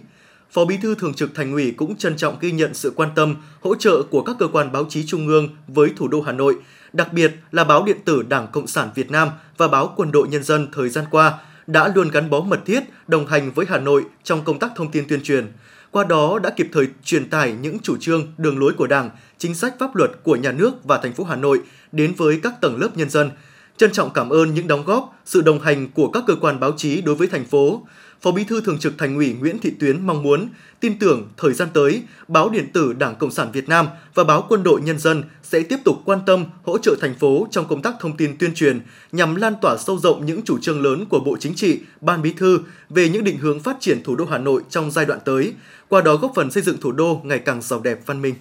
Phó 0.56 0.64
Bí 0.64 0.76
thư 0.76 0.94
Thường 0.94 1.14
trực 1.14 1.35
Thành 1.35 1.53
ủy 1.53 1.75
cũng 1.76 1.97
trân 1.97 2.17
trọng 2.17 2.37
ghi 2.41 2.53
nhận 2.53 2.75
sự 2.75 2.93
quan 2.97 3.08
tâm, 3.14 3.37
hỗ 3.61 3.75
trợ 3.75 4.03
của 4.11 4.23
các 4.23 4.37
cơ 4.38 4.49
quan 4.49 4.73
báo 4.73 4.87
chí 4.88 5.06
trung 5.06 5.29
ương 5.29 5.49
với 5.69 5.91
thủ 5.97 6.08
đô 6.08 6.20
Hà 6.20 6.32
Nội, 6.32 6.56
đặc 6.93 7.12
biệt 7.12 7.32
là 7.53 7.64
báo 7.64 7.85
điện 7.85 7.97
tử 8.05 8.23
Đảng 8.23 8.47
Cộng 8.53 8.67
sản 8.67 8.88
Việt 8.94 9.11
Nam 9.11 9.29
và 9.56 9.69
báo 9.69 9.93
Quân 9.97 10.12
đội 10.12 10.29
Nhân 10.29 10.43
dân 10.43 10.69
thời 10.73 10.88
gian 10.88 11.05
qua 11.11 11.35
đã 11.67 11.93
luôn 11.94 12.08
gắn 12.08 12.31
bó 12.31 12.41
mật 12.41 12.61
thiết, 12.67 12.81
đồng 13.08 13.26
hành 13.26 13.53
với 13.53 13.67
Hà 13.69 13.79
Nội 13.79 14.05
trong 14.25 14.44
công 14.44 14.58
tác 14.58 14.70
thông 14.76 14.91
tin 14.91 15.08
tuyên 15.08 15.23
truyền– 15.23 15.53
qua 15.97 16.05
đó 16.05 16.38
đã 16.38 16.50
kịp 16.50 16.69
thời 16.73 16.88
truyền 17.05 17.31
tải 17.31 17.52
những 17.52 17.79
chủ 17.82 17.97
trương, 18.00 18.32
đường 18.38 18.59
lối 18.59 18.73
của 18.73 18.87
Đảng, 18.87 19.11
chính 19.38 19.55
sách 19.55 19.75
pháp 19.79 19.97
luật 19.97 20.11
của 20.23 20.37
nhà 20.37 20.52
nước 20.52 20.85
và 20.85 20.99
thành 20.99 21.12
phố 21.12 21.25
Hà 21.25 21.37
Nội 21.37 21.61
đến 21.93 22.14
với 22.17 22.41
các 22.43 22.61
tầng 22.61 22.81
lớp 22.81 22.88
nhân 22.97 23.11
dân. 23.11 23.31
Trân 23.76 23.93
trọng 23.93 24.11
cảm 24.12 24.31
ơn 24.31 24.55
những 24.55 24.67
đóng 24.67 24.84
góp, 24.84 25.20
sự 25.25 25.40
đồng 25.40 25.61
hành 25.61 25.90
của 25.90 26.11
các 26.11 26.25
cơ 26.26 26.37
quan 26.40 26.61
báo 26.61 26.73
chí 26.76 27.00
đối 27.00 27.14
với 27.14 27.26
thành 27.26 27.44
phố, 27.44 27.82
Phó 28.23 28.32
Bí 28.32 28.44
thư 28.44 28.61
Thường 28.61 28.78
trực 28.78 28.99
Thành 28.99 29.17
ủy 29.17 29.32
Nguyễn 29.32 29.58
Thị 29.58 29.73
Tuyến 29.81 30.06
mong 30.06 30.23
muốn, 30.23 30.49
tin 30.81 30.99
tưởng 30.99 31.28
thời 31.37 31.52
gian 31.52 31.69
tới, 31.75 32.02
báo 32.28 32.49
điện 32.49 32.73
tử 32.73 32.93
Đảng 32.93 33.17
Cộng 33.17 33.31
sản 33.31 33.52
Việt 33.52 33.69
Nam 33.69 33.87
và 34.14 34.25
báo 34.25 34.46
Quân 34.49 34.62
đội 34.62 34.81
Nhân 34.81 34.99
dân 34.99 35.23
sẽ 35.43 35.62
tiếp 35.62 35.76
tục 35.84 35.96
quan 36.05 36.19
tâm 36.26 36.44
hỗ 36.64 36.78
trợ 36.78 36.96
thành 37.00 37.14
phố 37.14 37.46
trong 37.50 37.69
công 37.69 37.82
tác 37.82 37.94
thông 38.00 38.17
tin 38.17 38.38
tuyên 38.38 38.55
truyền 38.55 38.81
nhằm 39.12 39.34
lan 39.34 39.55
tỏa 39.62 39.76
sâu 39.76 39.99
rộng 39.99 40.26
những 40.26 40.43
chủ 40.43 40.58
trương 40.58 40.82
lớn 40.82 41.05
của 41.11 41.20
Bộ 41.20 41.37
Chính 41.40 41.55
trị, 41.55 41.81
Ban 42.00 42.23
Bí 42.23 42.32
thư 42.32 42.61
về 42.90 43.08
những 43.08 43.25
định 43.25 43.38
hướng 43.38 43.61
phát 43.61 43.76
triển 43.81 44.02
thủ 44.02 44.17
đô 44.17 44.25
Hà 44.25 44.38
Nội 44.38 44.62
trong 44.70 44.90
giai 44.90 45.05
đoạn 45.05 45.20
tới, 45.25 45.52
qua 45.88 46.00
đó 46.00 46.17
góp 46.17 46.32
phần 46.34 46.50
xây 46.50 46.62
dựng 46.62 46.81
thủ 46.81 46.93
đô 46.93 47.20
ngày 47.25 47.38
càng 47.38 47.62
giàu 47.62 47.81
đẹp 47.81 48.00
văn 48.06 48.23
minh. 48.23 48.34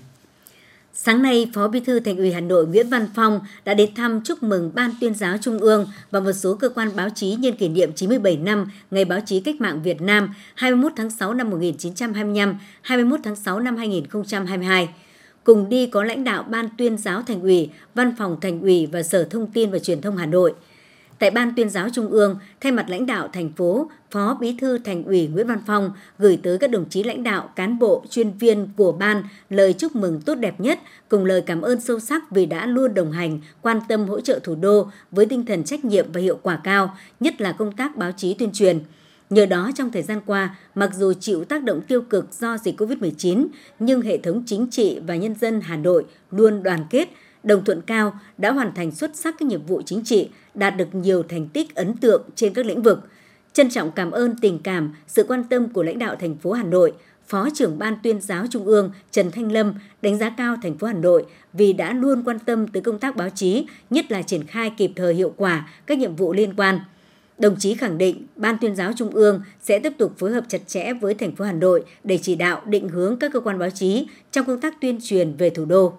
Sáng 0.98 1.22
nay, 1.22 1.48
Phó 1.54 1.68
Bí 1.68 1.80
thư 1.80 2.00
Thành 2.00 2.18
ủy 2.18 2.32
Hà 2.32 2.40
Nội 2.40 2.68
Nguyễn 2.68 2.90
Văn 2.90 3.08
Phong 3.16 3.40
đã 3.66 3.74
đến 3.74 3.96
thăm 3.96 4.22
chúc 4.24 4.44
mừng 4.44 4.72
Ban 4.76 4.92
tuyên 5.02 5.16
giáo 5.16 5.38
Trung 5.38 5.60
ương 5.60 5.88
và 6.12 6.20
một 6.20 6.32
số 6.32 6.56
cơ 6.56 6.70
quan 6.70 6.96
báo 6.96 7.10
chí 7.16 7.36
nhân 7.36 7.56
kỷ 7.56 7.70
niệm 7.70 7.94
97 7.94 8.38
năm 8.38 8.66
Ngày 8.92 9.06
báo 9.06 9.20
chí 9.26 9.40
cách 9.40 9.62
mạng 9.62 9.84
Việt 9.84 10.02
Nam 10.02 10.34
21 10.56 10.92
tháng 10.96 11.10
6 11.10 11.34
năm 11.34 11.50
1925, 11.50 12.58
21 12.82 13.20
tháng 13.24 13.36
6 13.36 13.60
năm 13.60 13.78
2022. 13.78 14.90
Cùng 15.44 15.70
đi 15.70 15.88
có 15.88 16.04
lãnh 16.04 16.24
đạo 16.24 16.44
Ban 16.44 16.70
tuyên 16.78 16.98
giáo 16.98 17.22
Thành 17.22 17.42
ủy, 17.42 17.70
Văn 17.96 18.14
phòng 18.18 18.38
Thành 18.42 18.62
ủy 18.62 18.86
và 18.86 19.04
Sở 19.04 19.24
Thông 19.24 19.52
tin 19.52 19.72
và 19.72 19.80
Truyền 19.80 20.02
thông 20.02 20.18
Hà 20.18 20.26
Nội– 20.26 20.54
Tại 21.20 21.32
Ban 21.32 21.56
tuyên 21.56 21.70
giáo 21.70 21.90
Trung 21.90 22.10
ương, 22.10 22.40
thay 22.62 22.72
mặt 22.72 22.86
lãnh 22.90 23.06
đạo 23.06 23.30
thành 23.34 23.50
phố, 23.52 23.90
Phó 24.12 24.38
Bí 24.42 24.56
thư 24.60 24.78
Thành 24.78 25.04
ủy 25.04 25.28
Nguyễn 25.28 25.48
Văn 25.48 25.60
Phong 25.66 25.92
gửi 26.20 26.40
tới 26.44 26.58
các 26.58 26.70
đồng 26.70 26.90
chí 26.90 27.04
lãnh 27.04 27.24
đạo, 27.24 27.50
cán 27.56 27.80
bộ, 27.80 28.04
chuyên 28.10 28.32
viên 28.32 28.70
của 28.78 28.92
ban 28.92 29.24
lời 29.50 29.74
chúc 29.74 29.96
mừng 29.96 30.22
tốt 30.22 30.36
đẹp 30.36 30.60
nhất 30.60 30.80
cùng 31.10 31.26
lời 31.26 31.42
cảm 31.42 31.62
ơn 31.62 31.82
sâu 31.82 32.00
sắc 32.00 32.32
vì 32.32 32.46
đã 32.46 32.66
luôn 32.66 32.94
đồng 32.94 33.12
hành, 33.12 33.40
quan 33.62 33.80
tâm 33.90 34.08
hỗ 34.08 34.22
trợ 34.22 34.40
thủ 34.44 34.56
đô 34.56 34.88
với 35.12 35.26
tinh 35.26 35.46
thần 35.46 35.64
trách 35.64 35.86
nhiệm 35.86 36.12
và 36.12 36.22
hiệu 36.22 36.40
quả 36.42 36.60
cao, 36.64 36.98
nhất 37.20 37.42
là 37.42 37.52
công 37.52 37.72
tác 37.72 37.96
báo 37.96 38.12
chí 38.18 38.34
tuyên 38.34 38.52
truyền. 38.54 38.80
Nhờ 39.30 39.46
đó 39.46 39.72
trong 39.76 39.92
thời 39.92 40.04
gian 40.04 40.22
qua, 40.26 40.56
mặc 40.76 40.90
dù 40.96 41.14
chịu 41.14 41.44
tác 41.44 41.64
động 41.64 41.82
tiêu 41.82 42.02
cực 42.02 42.34
do 42.34 42.58
dịch 42.58 42.82
Covid-19, 42.82 43.48
nhưng 43.80 44.02
hệ 44.02 44.18
thống 44.18 44.44
chính 44.46 44.68
trị 44.72 45.00
và 45.08 45.16
nhân 45.16 45.36
dân 45.36 45.62
Hà 45.62 45.76
Nội 45.76 46.06
luôn 46.32 46.64
đoàn 46.64 46.86
kết, 46.90 47.10
đồng 47.46 47.66
thuận 47.66 47.82
cao 47.82 48.20
đã 48.38 48.52
hoàn 48.52 48.74
thành 48.74 48.92
xuất 48.92 49.16
sắc 49.16 49.36
các 49.40 49.46
nhiệm 49.46 49.66
vụ 49.66 49.82
chính 49.86 50.04
trị, 50.04 50.30
đạt 50.54 50.78
được 50.78 50.96
nhiều 50.96 51.24
thành 51.24 51.48
tích 51.48 51.76
ấn 51.76 51.98
tượng 51.98 52.24
trên 52.36 52.54
các 52.54 52.66
lĩnh 52.66 52.82
vực. 52.82 53.00
Trân 53.54 53.70
trọng 53.70 53.92
cảm 53.92 54.12
ơn 54.12 54.36
tình 54.42 54.60
cảm, 54.60 54.94
sự 55.08 55.24
quan 55.28 55.44
tâm 55.44 55.74
của 55.74 55.84
lãnh 55.84 56.00
đạo 56.00 56.16
thành 56.16 56.36
phố 56.36 56.52
Hà 56.52 56.64
Nội, 56.64 56.94
Phó 57.28 57.48
trưởng 57.54 57.80
Ban 57.80 57.98
tuyên 58.04 58.22
giáo 58.22 58.46
Trung 58.50 58.66
ương 58.66 58.92
Trần 59.12 59.32
Thanh 59.32 59.52
Lâm 59.52 59.74
đánh 60.02 60.18
giá 60.18 60.30
cao 60.30 60.56
thành 60.64 60.78
phố 60.78 60.88
Hà 60.88 60.94
Nội 60.94 61.26
vì 61.54 61.74
đã 61.74 61.94
luôn 61.94 62.24
quan 62.24 62.40
tâm 62.40 62.68
tới 62.68 62.82
công 62.82 63.00
tác 63.00 63.16
báo 63.16 63.30
chí, 63.30 63.68
nhất 63.90 64.12
là 64.12 64.22
triển 64.22 64.44
khai 64.44 64.72
kịp 64.78 64.92
thời 64.96 65.14
hiệu 65.14 65.34
quả 65.38 65.70
các 65.86 65.98
nhiệm 65.98 66.16
vụ 66.16 66.34
liên 66.34 66.54
quan. 66.56 66.80
Đồng 67.38 67.56
chí 67.60 67.74
khẳng 67.74 67.98
định 67.98 68.28
Ban 68.36 68.58
tuyên 68.62 68.76
giáo 68.76 68.92
Trung 68.96 69.10
ương 69.10 69.42
sẽ 69.62 69.80
tiếp 69.80 69.94
tục 69.98 70.14
phối 70.18 70.32
hợp 70.32 70.44
chặt 70.48 70.68
chẽ 70.68 70.94
với 70.94 71.14
thành 71.14 71.36
phố 71.36 71.46
Hà 71.46 71.52
Nội 71.52 71.86
để 72.04 72.20
chỉ 72.22 72.36
đạo 72.36 72.62
định 72.66 72.90
hướng 72.90 73.20
các 73.20 73.34
cơ 73.34 73.40
quan 73.40 73.60
báo 73.60 73.70
chí 73.70 74.08
trong 74.32 74.46
công 74.46 74.62
tác 74.62 74.82
tuyên 74.82 75.00
truyền 75.04 75.36
về 75.38 75.50
thủ 75.50 75.66
đô. 75.66 75.94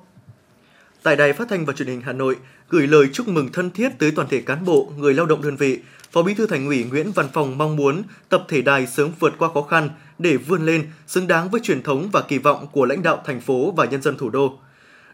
Tại 1.06 1.16
Đài 1.16 1.32
Phát 1.32 1.48
thanh 1.48 1.64
và 1.64 1.72
Truyền 1.72 1.88
hình 1.88 2.00
Hà 2.00 2.12
Nội, 2.12 2.36
gửi 2.68 2.86
lời 2.86 3.08
chúc 3.12 3.28
mừng 3.28 3.52
thân 3.52 3.70
thiết 3.70 3.88
tới 3.98 4.10
toàn 4.10 4.28
thể 4.28 4.40
cán 4.40 4.64
bộ, 4.64 4.92
người 4.98 5.14
lao 5.14 5.26
động 5.26 5.42
đơn 5.42 5.56
vị, 5.56 5.78
Phó 6.12 6.22
Bí 6.22 6.34
thư 6.34 6.46
Thành 6.46 6.66
ủy 6.66 6.84
Nguyễn 6.84 7.12
Văn 7.12 7.26
Phòng 7.32 7.58
mong 7.58 7.76
muốn 7.76 8.02
tập 8.28 8.44
thể 8.48 8.62
đài 8.62 8.86
sớm 8.86 9.10
vượt 9.20 9.34
qua 9.38 9.48
khó 9.54 9.62
khăn 9.62 9.90
để 10.18 10.36
vươn 10.36 10.66
lên 10.66 10.86
xứng 11.06 11.26
đáng 11.26 11.50
với 11.50 11.60
truyền 11.60 11.82
thống 11.82 12.08
và 12.12 12.22
kỳ 12.22 12.38
vọng 12.38 12.66
của 12.72 12.86
lãnh 12.86 13.02
đạo 13.02 13.22
thành 13.26 13.40
phố 13.40 13.70
và 13.70 13.84
nhân 13.84 14.02
dân 14.02 14.16
thủ 14.16 14.30
đô. 14.30 14.58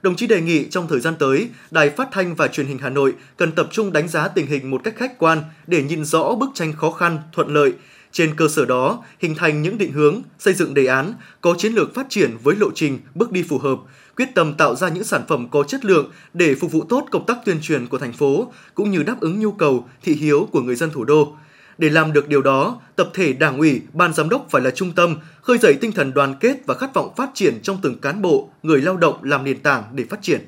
Đồng 0.03 0.17
chí 0.17 0.27
đề 0.27 0.41
nghị 0.41 0.69
trong 0.71 0.89
thời 0.89 1.01
gian 1.01 1.15
tới, 1.19 1.49
Đài 1.71 1.91
Phát 1.91 2.09
thanh 2.13 2.35
và 2.35 2.49
Truyền 2.49 2.67
hình 2.67 2.79
Hà 2.79 2.89
Nội 2.89 3.15
cần 3.37 3.53
tập 3.53 3.69
trung 3.71 3.93
đánh 3.93 4.09
giá 4.09 4.29
tình 4.29 4.47
hình 4.47 4.71
một 4.71 4.81
cách 4.85 4.95
khách 4.97 5.19
quan 5.19 5.43
để 5.67 5.83
nhìn 5.83 6.05
rõ 6.05 6.35
bức 6.35 6.51
tranh 6.55 6.73
khó 6.73 6.91
khăn, 6.91 7.19
thuận 7.33 7.49
lợi, 7.49 7.73
trên 8.13 8.37
cơ 8.37 8.49
sở 8.49 8.65
đó, 8.65 9.05
hình 9.19 9.35
thành 9.35 9.63
những 9.63 9.79
định 9.79 9.93
hướng, 9.93 10.23
xây 10.39 10.55
dựng 10.55 10.75
đề 10.75 10.87
án, 10.87 11.15
có 11.41 11.55
chiến 11.59 11.73
lược 11.73 11.95
phát 11.95 12.07
triển 12.09 12.37
với 12.43 12.57
lộ 12.57 12.71
trình, 12.75 12.99
bước 13.15 13.33
đi 13.33 13.43
phù 13.43 13.59
hợp, 13.59 13.79
quyết 14.17 14.35
tâm 14.35 14.55
tạo 14.55 14.75
ra 14.75 14.89
những 14.89 15.05
sản 15.05 15.23
phẩm 15.29 15.49
có 15.51 15.63
chất 15.63 15.85
lượng 15.85 16.11
để 16.35 16.55
phục 16.55 16.73
vụ 16.73 16.85
tốt 16.89 17.07
công 17.11 17.27
tác 17.27 17.39
tuyên 17.45 17.59
truyền 17.63 17.87
của 17.87 17.99
thành 17.99 18.13
phố 18.13 18.53
cũng 18.75 18.91
như 18.91 19.03
đáp 19.03 19.21
ứng 19.21 19.41
nhu 19.41 19.53
cầu 19.53 19.89
thị 20.03 20.15
hiếu 20.15 20.49
của 20.53 20.61
người 20.61 20.75
dân 20.75 20.91
thủ 20.91 21.05
đô. 21.05 21.37
Để 21.79 21.91
làm 21.91 22.13
được 22.13 22.29
điều 22.29 22.43
đó, 22.43 22.81
tập 22.97 23.11
thể 23.15 23.33
Đảng 23.33 23.59
ủy, 23.59 23.83
ban 23.93 24.13
giám 24.13 24.29
đốc 24.29 24.47
phải 24.51 24.63
là 24.63 24.71
trung 24.71 24.93
tâm, 24.93 25.17
khơi 25.43 25.59
dậy 25.59 25.75
tinh 25.81 25.93
thần 25.93 26.15
đoàn 26.15 26.35
kết 26.41 26.57
và 26.67 26.75
khát 26.75 26.95
vọng 26.95 27.13
phát 27.17 27.31
triển 27.35 27.63
trong 27.63 27.79
từng 27.83 27.99
cán 27.99 28.23
bộ, 28.23 28.51
người 28.63 28.81
lao 28.83 28.97
động 28.97 29.15
làm 29.23 29.45
nền 29.45 29.61
tảng 29.61 29.85
để 29.93 30.05
phát 30.11 30.23
triển. 30.23 30.41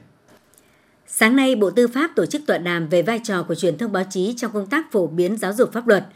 Sáng 1.07 1.37
nay, 1.37 1.57
Bộ 1.57 1.71
Tư 1.71 1.89
pháp 1.89 2.11
tổ 2.17 2.27
chức 2.27 2.43
tọa 2.47 2.59
đàm 2.59 2.89
về 2.89 3.03
vai 3.03 3.21
trò 3.25 3.43
của 3.43 3.55
truyền 3.55 3.79
thông 3.79 3.93
báo 3.93 4.05
chí 4.11 4.35
trong 4.37 4.53
công 4.53 4.67
tác 4.67 4.93
phổ 4.93 5.07
biến 5.07 5.37
giáo 5.37 5.53
dục 5.53 5.73
pháp 5.73 5.89
luật. 5.89 6.07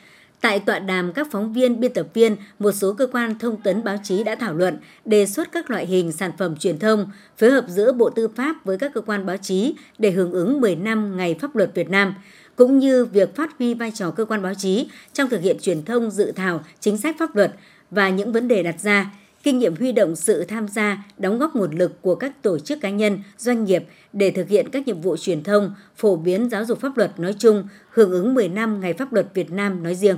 Tại 0.40 0.60
tọa 0.60 0.78
đàm, 0.78 1.12
các 1.12 1.28
phóng 1.30 1.52
viên, 1.52 1.80
biên 1.80 1.92
tập 1.92 2.06
viên, 2.14 2.36
một 2.58 2.72
số 2.72 2.92
cơ 2.92 3.06
quan 3.06 3.38
thông 3.38 3.62
tấn 3.62 3.84
báo 3.84 3.96
chí 4.04 4.24
đã 4.24 4.34
thảo 4.34 4.54
luận, 4.54 4.78
đề 5.04 5.26
xuất 5.26 5.52
các 5.52 5.70
loại 5.70 5.86
hình 5.86 6.12
sản 6.12 6.30
phẩm 6.38 6.56
truyền 6.56 6.78
thông, 6.78 7.10
phối 7.38 7.50
hợp 7.50 7.64
giữa 7.68 7.92
Bộ 7.92 8.10
Tư 8.10 8.28
pháp 8.28 8.64
với 8.64 8.78
các 8.78 8.94
cơ 8.94 9.00
quan 9.00 9.26
báo 9.26 9.36
chí 9.36 9.74
để 9.98 10.10
hưởng 10.10 10.32
ứng 10.32 10.60
10 10.60 10.76
năm 10.76 11.16
Ngày 11.16 11.36
Pháp 11.40 11.56
luật 11.56 11.74
Việt 11.74 11.90
Nam, 11.90 12.14
cũng 12.56 12.78
như 12.78 13.04
việc 13.04 13.36
phát 13.36 13.50
huy 13.58 13.74
vai 13.74 13.90
trò 13.94 14.10
cơ 14.10 14.24
quan 14.24 14.42
báo 14.42 14.54
chí 14.54 14.88
trong 15.12 15.28
thực 15.28 15.40
hiện 15.40 15.56
truyền 15.60 15.84
thông 15.84 16.10
dự 16.10 16.32
thảo 16.32 16.64
chính 16.80 16.96
sách 16.96 17.16
pháp 17.18 17.36
luật 17.36 17.52
và 17.90 18.08
những 18.08 18.32
vấn 18.32 18.48
đề 18.48 18.62
đặt 18.62 18.80
ra, 18.80 19.10
kinh 19.48 19.58
nghiệm 19.58 19.76
huy 19.76 19.92
động 19.92 20.16
sự 20.16 20.44
tham 20.44 20.68
gia, 20.68 21.04
đóng 21.18 21.38
góp 21.38 21.56
nguồn 21.56 21.70
lực 21.70 22.02
của 22.02 22.14
các 22.14 22.42
tổ 22.42 22.58
chức 22.58 22.80
cá 22.80 22.90
nhân, 22.90 23.22
doanh 23.38 23.64
nghiệp 23.64 23.84
để 24.12 24.30
thực 24.30 24.48
hiện 24.48 24.70
các 24.70 24.86
nhiệm 24.86 25.00
vụ 25.00 25.16
truyền 25.16 25.42
thông, 25.42 25.74
phổ 25.96 26.16
biến 26.16 26.50
giáo 26.50 26.64
dục 26.64 26.80
pháp 26.80 26.96
luật 26.96 27.20
nói 27.20 27.34
chung, 27.38 27.68
hưởng 27.90 28.10
ứng 28.10 28.34
10 28.34 28.48
năm 28.48 28.80
Ngày 28.80 28.92
Pháp 28.92 29.12
luật 29.12 29.26
Việt 29.34 29.50
Nam 29.50 29.82
nói 29.82 29.94
riêng. 29.94 30.16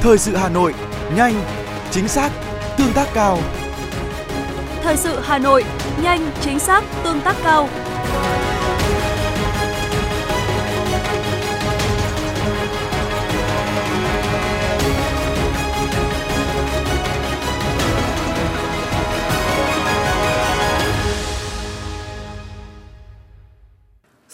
Thời 0.00 0.18
sự 0.18 0.36
Hà 0.36 0.48
Nội, 0.48 0.74
nhanh, 1.16 1.34
chính 1.90 2.08
xác, 2.08 2.30
tương 2.78 2.92
tác 2.94 3.08
cao. 3.14 3.38
Thời 4.82 4.96
sự 4.96 5.18
Hà 5.22 5.38
Nội, 5.38 5.64
nhanh, 6.02 6.30
chính 6.40 6.58
xác, 6.58 6.84
tương 7.04 7.20
tác 7.20 7.36
cao. 7.42 7.68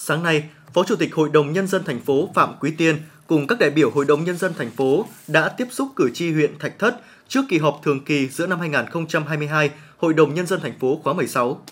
Sáng 0.05 0.23
nay, 0.23 0.45
Phó 0.75 0.85
Chủ 0.85 0.97
tịch 0.97 1.15
Hội 1.15 1.29
đồng 1.33 1.53
Nhân 1.53 1.67
dân 1.67 1.85
thành 1.85 2.01
phố 2.01 2.31
Phạm 2.35 2.55
Quý 2.61 2.71
Tiên 2.71 2.97
cùng 3.27 3.47
các 3.47 3.59
đại 3.59 3.71
biểu 3.71 3.91
Hội 3.91 4.05
đồng 4.05 4.25
Nhân 4.25 4.37
dân 4.37 4.53
thành 4.59 4.71
phố 4.71 5.07
đã 5.29 5.49
tiếp 5.49 5.67
xúc 5.71 5.89
cử 5.97 6.11
tri 6.15 6.33
huyện 6.33 6.59
Thạch 6.59 6.79
Thất 6.79 7.01
trước 7.29 7.41
kỳ 7.49 7.59
họp 7.59 7.81
thường 7.85 8.05
kỳ 8.05 8.29
giữa 8.29 8.47
năm 8.47 8.61
2022 8.61 9.71
Hội 9.97 10.15
đồng 10.15 10.35
Nhân 10.35 10.47
dân 10.47 10.61
thành 10.61 10.79
phố 10.79 11.01
khóa 11.05 11.13
16. 11.13 11.63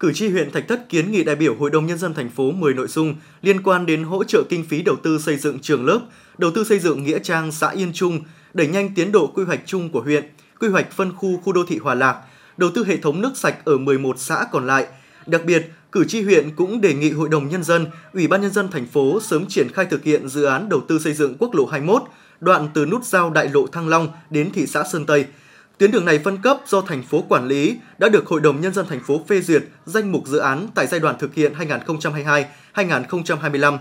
Cử 0.00 0.12
tri 0.12 0.28
huyện 0.28 0.50
Thạch 0.50 0.68
Thất 0.68 0.88
kiến 0.88 1.12
nghị 1.12 1.24
đại 1.24 1.36
biểu 1.36 1.54
Hội 1.54 1.70
đồng 1.70 1.86
Nhân 1.86 1.98
dân 1.98 2.14
thành 2.14 2.30
phố 2.30 2.50
10 2.50 2.74
nội 2.74 2.88
dung 2.88 3.14
liên 3.42 3.62
quan 3.62 3.86
đến 3.86 4.04
hỗ 4.04 4.24
trợ 4.24 4.42
kinh 4.48 4.64
phí 4.64 4.82
đầu 4.82 4.96
tư 5.02 5.18
xây 5.18 5.36
dựng 5.36 5.58
trường 5.58 5.86
lớp, 5.86 6.00
đầu 6.38 6.50
tư 6.54 6.64
xây 6.64 6.78
dựng 6.78 7.02
nghĩa 7.02 7.18
trang 7.18 7.52
xã 7.52 7.70
Yên 7.70 7.92
Trung, 7.92 8.20
đẩy 8.54 8.66
nhanh 8.66 8.94
tiến 8.94 9.12
độ 9.12 9.26
quy 9.26 9.44
hoạch 9.44 9.60
chung 9.66 9.90
của 9.90 10.00
huyện, 10.00 10.24
quy 10.60 10.68
hoạch 10.68 10.92
phân 10.92 11.12
khu 11.16 11.40
khu 11.44 11.52
đô 11.52 11.64
thị 11.68 11.78
Hòa 11.78 11.94
Lạc, 11.94 12.16
đầu 12.56 12.70
tư 12.74 12.84
hệ 12.84 12.96
thống 12.96 13.20
nước 13.20 13.36
sạch 13.36 13.56
ở 13.64 13.78
11 13.78 14.18
xã 14.18 14.46
còn 14.52 14.66
lại. 14.66 14.86
Đặc 15.26 15.44
biệt, 15.44 15.70
cử 15.94 16.04
tri 16.04 16.22
huyện 16.22 16.50
cũng 16.56 16.80
đề 16.80 16.94
nghị 16.94 17.10
Hội 17.10 17.28
đồng 17.28 17.48
Nhân 17.48 17.62
dân, 17.62 17.86
Ủy 18.12 18.26
ban 18.26 18.40
Nhân 18.40 18.52
dân 18.52 18.70
thành 18.70 18.86
phố 18.86 19.20
sớm 19.20 19.46
triển 19.48 19.68
khai 19.72 19.86
thực 19.86 20.04
hiện 20.04 20.28
dự 20.28 20.44
án 20.44 20.68
đầu 20.68 20.80
tư 20.88 20.98
xây 20.98 21.12
dựng 21.12 21.36
quốc 21.38 21.54
lộ 21.54 21.66
21, 21.66 22.02
đoạn 22.40 22.68
từ 22.74 22.86
nút 22.86 23.04
giao 23.04 23.30
đại 23.30 23.48
lộ 23.48 23.66
Thăng 23.66 23.88
Long 23.88 24.08
đến 24.30 24.50
thị 24.52 24.66
xã 24.66 24.84
Sơn 24.92 25.06
Tây. 25.06 25.26
Tuyến 25.78 25.90
đường 25.90 26.04
này 26.04 26.18
phân 26.18 26.38
cấp 26.42 26.58
do 26.66 26.80
thành 26.80 27.02
phố 27.02 27.24
quản 27.28 27.46
lý 27.46 27.76
đã 27.98 28.08
được 28.08 28.26
Hội 28.26 28.40
đồng 28.40 28.60
Nhân 28.60 28.74
dân 28.74 28.86
thành 28.88 29.00
phố 29.00 29.20
phê 29.28 29.40
duyệt 29.40 29.64
danh 29.86 30.12
mục 30.12 30.26
dự 30.26 30.38
án 30.38 30.66
tại 30.74 30.86
giai 30.86 31.00
đoạn 31.00 31.16
thực 31.18 31.34
hiện 31.34 31.52
2022-2025, 32.74 33.78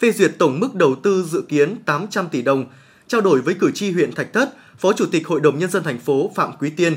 phê 0.00 0.12
duyệt 0.12 0.32
tổng 0.38 0.60
mức 0.60 0.74
đầu 0.74 0.94
tư 1.02 1.24
dự 1.30 1.42
kiến 1.48 1.76
800 1.86 2.28
tỷ 2.28 2.42
đồng. 2.42 2.64
Trao 3.08 3.20
đổi 3.20 3.40
với 3.40 3.54
cử 3.54 3.70
tri 3.74 3.90
huyện 3.90 4.12
Thạch 4.12 4.32
Thất, 4.32 4.54
Phó 4.78 4.92
Chủ 4.92 5.06
tịch 5.06 5.26
Hội 5.26 5.40
đồng 5.40 5.58
Nhân 5.58 5.70
dân 5.70 5.82
thành 5.82 5.98
phố 5.98 6.32
Phạm 6.34 6.52
Quý 6.60 6.70
Tiên 6.70 6.94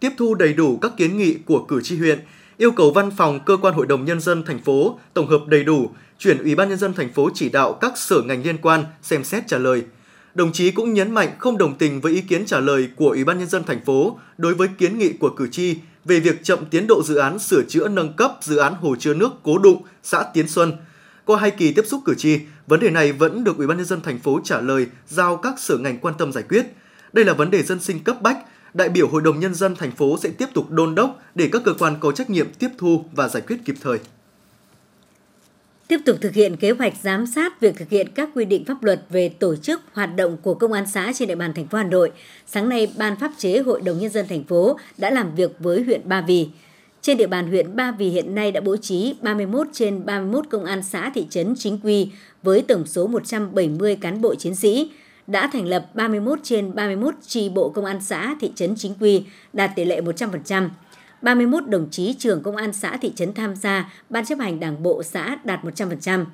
tiếp 0.00 0.12
thu 0.16 0.34
đầy 0.34 0.52
đủ 0.52 0.76
các 0.76 0.92
kiến 0.96 1.18
nghị 1.18 1.34
của 1.46 1.64
cử 1.68 1.80
tri 1.82 1.96
huyện, 1.96 2.18
yêu 2.56 2.70
cầu 2.70 2.90
văn 2.90 3.10
phòng 3.16 3.40
cơ 3.46 3.56
quan 3.56 3.74
hội 3.74 3.86
đồng 3.86 4.04
nhân 4.04 4.20
dân 4.20 4.44
thành 4.44 4.62
phố 4.62 4.98
tổng 5.14 5.28
hợp 5.28 5.40
đầy 5.46 5.64
đủ, 5.64 5.90
chuyển 6.18 6.38
ủy 6.38 6.54
ban 6.54 6.68
nhân 6.68 6.78
dân 6.78 6.94
thành 6.94 7.12
phố 7.12 7.30
chỉ 7.34 7.48
đạo 7.48 7.72
các 7.72 7.98
sở 7.98 8.22
ngành 8.22 8.42
liên 8.42 8.58
quan 8.58 8.84
xem 9.02 9.24
xét 9.24 9.46
trả 9.46 9.58
lời. 9.58 9.82
Đồng 10.34 10.52
chí 10.52 10.70
cũng 10.70 10.94
nhấn 10.94 11.10
mạnh 11.10 11.28
không 11.38 11.58
đồng 11.58 11.74
tình 11.78 12.00
với 12.00 12.12
ý 12.12 12.20
kiến 12.20 12.46
trả 12.46 12.60
lời 12.60 12.88
của 12.96 13.08
Ủy 13.08 13.24
ban 13.24 13.38
nhân 13.38 13.48
dân 13.48 13.64
thành 13.64 13.84
phố 13.84 14.18
đối 14.38 14.54
với 14.54 14.68
kiến 14.78 14.98
nghị 14.98 15.12
của 15.12 15.30
cử 15.30 15.48
tri 15.48 15.76
về 16.04 16.20
việc 16.20 16.44
chậm 16.44 16.58
tiến 16.70 16.86
độ 16.86 17.02
dự 17.02 17.14
án 17.16 17.38
sửa 17.38 17.62
chữa 17.68 17.88
nâng 17.88 18.12
cấp 18.12 18.32
dự 18.40 18.56
án 18.56 18.74
hồ 18.74 18.96
chứa 18.98 19.14
nước 19.14 19.32
Cố 19.42 19.58
Đụng, 19.58 19.82
xã 20.02 20.22
Tiến 20.34 20.48
Xuân. 20.48 20.72
Qua 21.24 21.40
hai 21.40 21.50
kỳ 21.50 21.72
tiếp 21.72 21.84
xúc 21.86 22.00
cử 22.04 22.14
tri, 22.14 22.38
vấn 22.66 22.80
đề 22.80 22.90
này 22.90 23.12
vẫn 23.12 23.44
được 23.44 23.56
Ủy 23.56 23.66
ban 23.66 23.76
nhân 23.76 23.86
dân 23.86 24.00
thành 24.00 24.18
phố 24.18 24.40
trả 24.44 24.60
lời 24.60 24.86
giao 25.08 25.36
các 25.36 25.54
sở 25.58 25.76
ngành 25.78 25.98
quan 25.98 26.14
tâm 26.18 26.32
giải 26.32 26.44
quyết. 26.48 26.66
Đây 27.12 27.24
là 27.24 27.32
vấn 27.32 27.50
đề 27.50 27.62
dân 27.62 27.80
sinh 27.80 28.04
cấp 28.04 28.22
bách, 28.22 28.38
đại 28.74 28.88
biểu 28.88 29.08
Hội 29.08 29.22
đồng 29.22 29.40
Nhân 29.40 29.54
dân 29.54 29.76
thành 29.76 29.90
phố 29.90 30.18
sẽ 30.22 30.30
tiếp 30.38 30.46
tục 30.54 30.70
đôn 30.70 30.94
đốc 30.94 31.22
để 31.34 31.48
các 31.52 31.62
cơ 31.64 31.74
quan 31.78 31.96
có 32.00 32.12
trách 32.12 32.30
nhiệm 32.30 32.46
tiếp 32.58 32.68
thu 32.78 33.04
và 33.12 33.28
giải 33.28 33.42
quyết 33.46 33.56
kịp 33.64 33.74
thời. 33.80 33.98
Tiếp 35.88 36.00
tục 36.06 36.16
thực 36.20 36.32
hiện 36.32 36.56
kế 36.56 36.70
hoạch 36.70 36.94
giám 37.02 37.26
sát 37.26 37.60
việc 37.60 37.76
thực 37.76 37.88
hiện 37.88 38.08
các 38.14 38.28
quy 38.34 38.44
định 38.44 38.64
pháp 38.64 38.82
luật 38.82 39.00
về 39.10 39.28
tổ 39.28 39.56
chức 39.56 39.80
hoạt 39.92 40.16
động 40.16 40.36
của 40.42 40.54
công 40.54 40.72
an 40.72 40.84
xã 40.92 41.12
trên 41.14 41.28
địa 41.28 41.34
bàn 41.34 41.54
thành 41.54 41.66
phố 41.66 41.78
Hà 41.78 41.84
Nội. 41.84 42.12
Sáng 42.46 42.68
nay, 42.68 42.92
Ban 42.98 43.16
pháp 43.16 43.32
chế 43.38 43.58
Hội 43.58 43.80
đồng 43.80 43.98
nhân 43.98 44.10
dân 44.10 44.26
thành 44.28 44.44
phố 44.44 44.78
đã 44.98 45.10
làm 45.10 45.34
việc 45.34 45.50
với 45.58 45.82
huyện 45.82 46.00
Ba 46.04 46.20
Vì. 46.20 46.48
Trên 47.02 47.16
địa 47.16 47.26
bàn 47.26 47.48
huyện 47.48 47.76
Ba 47.76 47.92
Vì 47.98 48.08
hiện 48.08 48.34
nay 48.34 48.52
đã 48.52 48.60
bố 48.60 48.76
trí 48.76 49.14
31 49.22 49.66
trên 49.72 50.06
31 50.06 50.44
công 50.50 50.64
an 50.64 50.82
xã 50.82 51.10
thị 51.14 51.26
trấn 51.30 51.54
chính 51.58 51.78
quy 51.82 52.08
với 52.42 52.62
tổng 52.62 52.86
số 52.86 53.06
170 53.06 53.96
cán 53.96 54.20
bộ 54.20 54.34
chiến 54.34 54.54
sĩ, 54.54 54.90
đã 55.26 55.50
thành 55.52 55.66
lập 55.66 55.86
31 55.94 56.38
trên 56.42 56.74
31 56.74 57.14
tri 57.26 57.48
bộ 57.48 57.68
công 57.68 57.84
an 57.84 58.00
xã 58.02 58.36
thị 58.40 58.52
trấn 58.54 58.74
chính 58.76 58.94
quy, 59.00 59.24
đạt 59.52 59.70
tỷ 59.76 59.84
lệ 59.84 60.00
100%. 60.00 60.68
31 61.22 61.68
đồng 61.68 61.90
chí 61.90 62.14
trưởng 62.18 62.42
công 62.42 62.56
an 62.56 62.72
xã 62.72 62.96
thị 62.96 63.12
trấn 63.16 63.34
tham 63.34 63.56
gia 63.56 63.92
ban 64.10 64.24
chấp 64.24 64.38
hành 64.38 64.60
đảng 64.60 64.82
bộ 64.82 65.02
xã 65.02 65.36
đạt 65.44 65.64
100%. 65.64 66.24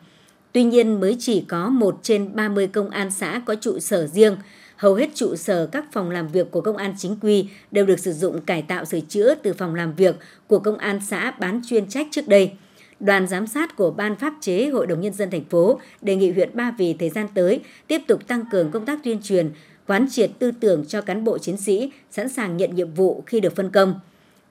Tuy 0.52 0.64
nhiên 0.64 1.00
mới 1.00 1.16
chỉ 1.18 1.44
có 1.49 1.68
1 1.68 1.99
trên 2.02 2.37
30 2.37 2.66
công 2.66 2.90
an 2.90 3.11
xã 3.11 3.42
có 3.47 3.54
trụ 3.54 3.78
sở 3.78 4.06
riêng. 4.06 4.37
Hầu 4.76 4.94
hết 4.94 5.09
trụ 5.14 5.37
sở 5.37 5.66
các 5.66 5.85
phòng 5.92 6.11
làm 6.11 6.28
việc 6.28 6.50
của 6.50 6.61
công 6.61 6.76
an 6.76 6.94
chính 6.99 7.16
quy 7.20 7.49
đều 7.70 7.87
được 7.87 7.99
sử 7.99 8.12
dụng 8.12 8.40
cải 8.40 8.62
tạo 8.62 8.85
sửa 8.85 9.00
chữa 9.00 9.35
từ 9.35 9.52
phòng 9.52 9.75
làm 9.75 9.94
việc 9.94 10.16
của 10.47 10.59
công 10.59 10.78
an 10.78 11.00
xã 11.09 11.30
bán 11.30 11.62
chuyên 11.68 11.88
trách 11.88 12.06
trước 12.11 12.28
đây. 12.28 12.52
Đoàn 13.00 13.26
giám 13.26 13.47
sát 13.47 13.76
của 13.76 13.90
Ban 13.90 14.16
pháp 14.16 14.35
chế 14.40 14.69
Hội 14.69 14.87
đồng 14.87 15.00
Nhân 15.00 15.12
dân 15.12 15.30
thành 15.30 15.45
phố 15.45 15.80
đề 16.02 16.16
nghị 16.16 16.30
huyện 16.30 16.50
Ba 16.54 16.75
Vì 16.78 16.95
thời 16.95 17.11
gian 17.11 17.26
tới 17.35 17.61
tiếp 17.87 18.00
tục 18.07 18.26
tăng 18.26 18.45
cường 18.52 18.71
công 18.71 18.87
tác 18.87 18.99
tuyên 19.04 19.19
truyền, 19.23 19.50
quán 19.87 20.07
triệt 20.11 20.30
tư 20.38 20.50
tưởng 20.61 20.85
cho 20.87 21.00
cán 21.00 21.25
bộ 21.25 21.38
chiến 21.38 21.57
sĩ 21.57 21.92
sẵn 22.11 22.28
sàng 22.28 22.57
nhận 22.57 22.75
nhiệm 22.75 22.95
vụ 22.95 23.23
khi 23.26 23.40
được 23.40 23.57
phân 23.57 23.71
công 23.71 24.00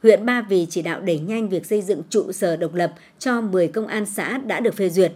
huyện 0.04 0.26
Ba 0.26 0.42
Vì 0.50 0.68
chỉ 0.70 0.82
đạo 0.82 1.02
đẩy 1.02 1.20
nhanh 1.20 1.50
việc 1.50 1.66
xây 1.66 1.82
dựng 1.82 2.02
trụ 2.10 2.32
sở 2.32 2.56
độc 2.56 2.74
lập 2.74 2.94
cho 3.20 3.42
10 3.42 3.68
công 3.68 3.88
an 3.88 4.06
xã 4.06 4.38
đã 4.38 4.60
được 4.60 4.76
phê 4.76 4.90
duyệt. 4.90 5.12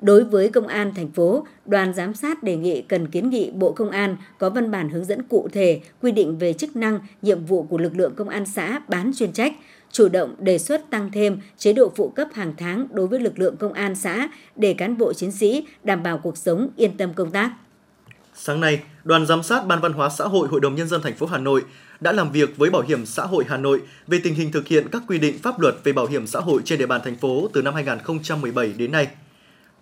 Đối 0.00 0.24
với 0.24 0.48
công 0.48 0.66
an 0.66 0.92
thành 0.94 1.08
phố, 1.12 1.46
đoàn 1.66 1.94
giám 1.94 2.14
sát 2.14 2.42
đề 2.42 2.56
nghị 2.56 2.82
cần 2.82 3.08
kiến 3.08 3.30
nghị 3.30 3.50
Bộ 3.50 3.72
Công 3.72 3.90
an 3.90 4.16
có 4.38 4.50
văn 4.50 4.70
bản 4.70 4.88
hướng 4.88 5.04
dẫn 5.04 5.22
cụ 5.22 5.48
thể 5.52 5.80
quy 6.02 6.12
định 6.12 6.38
về 6.38 6.52
chức 6.52 6.76
năng, 6.76 7.00
nhiệm 7.22 7.44
vụ 7.44 7.62
của 7.62 7.78
lực 7.78 7.96
lượng 7.96 8.14
công 8.16 8.28
an 8.28 8.46
xã 8.46 8.80
bán 8.88 9.10
chuyên 9.14 9.32
trách, 9.32 9.52
chủ 9.92 10.08
động 10.08 10.34
đề 10.38 10.58
xuất 10.58 10.90
tăng 10.90 11.10
thêm 11.12 11.40
chế 11.58 11.72
độ 11.72 11.92
phụ 11.96 12.08
cấp 12.08 12.28
hàng 12.34 12.54
tháng 12.56 12.86
đối 12.90 13.06
với 13.06 13.20
lực 13.20 13.38
lượng 13.38 13.56
công 13.56 13.72
an 13.72 13.94
xã 13.94 14.28
để 14.56 14.74
cán 14.74 14.98
bộ 14.98 15.12
chiến 15.12 15.32
sĩ 15.32 15.66
đảm 15.84 16.02
bảo 16.02 16.18
cuộc 16.18 16.36
sống 16.36 16.70
yên 16.76 16.96
tâm 16.96 17.14
công 17.14 17.30
tác. 17.30 17.50
Sáng 18.34 18.60
nay, 18.60 18.80
đoàn 19.04 19.26
giám 19.26 19.42
sát 19.42 19.66
Ban 19.66 19.80
Văn 19.80 19.92
hóa 19.92 20.08
xã 20.08 20.24
hội 20.24 20.48
Hội 20.48 20.60
đồng 20.60 20.74
nhân 20.74 20.88
dân 20.88 21.02
thành 21.02 21.16
phố 21.16 21.26
Hà 21.26 21.38
Nội 21.38 21.64
đã 22.00 22.12
làm 22.12 22.32
việc 22.32 22.56
với 22.56 22.70
Bảo 22.70 22.82
hiểm 22.82 23.06
xã 23.06 23.22
hội 23.22 23.44
Hà 23.48 23.56
Nội 23.56 23.82
về 24.06 24.20
tình 24.24 24.34
hình 24.34 24.52
thực 24.52 24.66
hiện 24.66 24.88
các 24.92 25.02
quy 25.08 25.18
định 25.18 25.38
pháp 25.42 25.60
luật 25.60 25.74
về 25.84 25.92
bảo 25.92 26.06
hiểm 26.06 26.26
xã 26.26 26.40
hội 26.40 26.62
trên 26.64 26.78
địa 26.78 26.86
bàn 26.86 27.00
thành 27.04 27.16
phố 27.16 27.48
từ 27.52 27.62
năm 27.62 27.74
2017 27.74 28.72
đến 28.76 28.92
nay. 28.92 29.08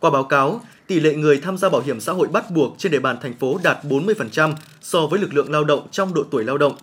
Qua 0.00 0.10
báo 0.10 0.24
cáo, 0.24 0.60
tỷ 0.86 1.00
lệ 1.00 1.14
người 1.14 1.40
tham 1.40 1.58
gia 1.58 1.68
bảo 1.68 1.80
hiểm 1.80 2.00
xã 2.00 2.12
hội 2.12 2.28
bắt 2.28 2.50
buộc 2.50 2.74
trên 2.78 2.92
địa 2.92 2.98
bàn 2.98 3.16
thành 3.22 3.34
phố 3.34 3.60
đạt 3.62 3.84
40% 3.84 4.52
so 4.80 5.06
với 5.06 5.20
lực 5.20 5.34
lượng 5.34 5.50
lao 5.50 5.64
động 5.64 5.86
trong 5.90 6.14
độ 6.14 6.22
tuổi 6.30 6.44
lao 6.44 6.58
động. 6.58 6.76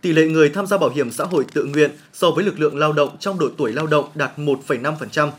Tỷ 0.00 0.12
lệ 0.12 0.26
người 0.26 0.48
tham 0.48 0.66
gia 0.66 0.78
bảo 0.78 0.90
hiểm 0.90 1.10
xã 1.10 1.24
hội 1.24 1.44
tự 1.52 1.64
nguyện 1.64 1.90
so 2.12 2.30
với 2.30 2.44
lực 2.44 2.60
lượng 2.60 2.78
lao 2.78 2.92
động 2.92 3.16
trong 3.20 3.38
độ 3.38 3.48
tuổi 3.56 3.72
lao 3.72 3.86
động 3.86 4.04
đạt 4.14 4.38
1,5%. 4.38 5.30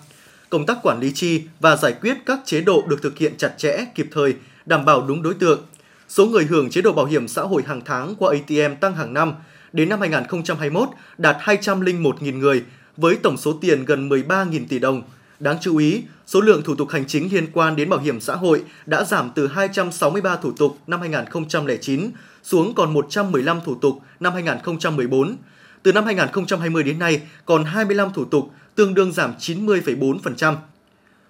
Công 0.50 0.66
tác 0.66 0.78
quản 0.84 1.00
lý 1.00 1.12
chi 1.12 1.42
và 1.60 1.76
giải 1.76 1.94
quyết 2.02 2.18
các 2.26 2.40
chế 2.46 2.62
độ 2.62 2.84
được 2.88 3.02
thực 3.02 3.18
hiện 3.18 3.34
chặt 3.38 3.54
chẽ, 3.58 3.86
kịp 3.96 4.08
thời, 4.12 4.34
đảm 4.66 4.86
bảo 4.86 5.06
đúng 5.08 5.24
đối 5.24 5.34
tượng, 5.34 5.62
số 6.10 6.26
người 6.26 6.46
hưởng 6.46 6.70
chế 6.70 6.82
độ 6.82 6.92
bảo 6.94 7.06
hiểm 7.06 7.28
xã 7.28 7.42
hội 7.42 7.64
hàng 7.68 7.82
tháng 7.86 8.16
qua 8.16 8.34
ATM 8.34 8.76
tăng 8.76 8.96
hàng 8.96 9.14
năm, 9.14 9.34
đến 9.74 9.90
năm 9.90 10.00
2021 10.00 10.90
đạt 11.18 11.38
201.000 11.40 12.38
người 12.38 12.64
với 12.98 13.16
tổng 13.16 13.38
số 13.38 13.54
tiền 13.62 13.86
gần 13.86 14.10
13.000 14.10 14.66
tỷ 14.70 14.80
đồng. 14.80 15.02
Đáng 15.40 15.58
chú 15.62 15.78
ý, 15.78 16.04
số 16.28 16.42
lượng 16.42 16.62
thủ 16.64 16.76
tục 16.76 16.90
hành 16.90 17.06
chính 17.08 17.34
liên 17.34 17.48
quan 17.54 17.76
đến 17.76 17.90
bảo 17.90 18.00
hiểm 18.00 18.22
xã 18.22 18.36
hội 18.36 18.64
đã 18.86 19.04
giảm 19.04 19.32
từ 19.36 19.48
263 19.48 20.36
thủ 20.36 20.52
tục 20.58 20.78
năm 20.88 21.00
2009 21.00 22.12
xuống 22.44 22.76
còn 22.76 22.94
115 22.94 23.60
thủ 23.66 23.76
tục 23.76 24.02
năm 24.20 24.34
2014. 24.34 25.38
Từ 25.84 25.92
năm 25.92 26.06
2020 26.06 26.84
đến 26.84 27.00
nay 27.00 27.22
còn 27.46 27.64
25 27.64 28.14
thủ 28.14 28.26
tục, 28.26 28.52
tương 28.76 28.94
đương 28.94 29.12
giảm 29.12 29.34
90,4%. 29.40 30.56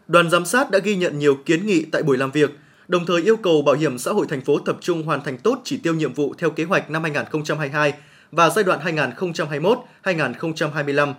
Đoàn 0.07 0.29
giám 0.29 0.45
sát 0.45 0.71
đã 0.71 0.79
ghi 0.79 0.95
nhận 0.95 1.19
nhiều 1.19 1.35
kiến 1.45 1.65
nghị 1.65 1.85
tại 1.91 2.03
buổi 2.03 2.17
làm 2.17 2.31
việc, 2.31 2.57
đồng 2.87 3.05
thời 3.05 3.21
yêu 3.21 3.37
cầu 3.37 3.61
Bảo 3.61 3.75
hiểm 3.75 3.97
xã 3.97 4.11
hội 4.11 4.25
thành 4.29 4.41
phố 4.41 4.59
tập 4.59 4.77
trung 4.81 5.03
hoàn 5.03 5.23
thành 5.23 5.37
tốt 5.37 5.61
chỉ 5.63 5.77
tiêu 5.77 5.93
nhiệm 5.93 6.13
vụ 6.13 6.33
theo 6.37 6.49
kế 6.49 6.63
hoạch 6.63 6.91
năm 6.91 7.03
2022 7.03 7.93
và 8.31 8.49
giai 8.49 8.63
đoạn 8.63 8.79
2021-2025, 10.03 11.13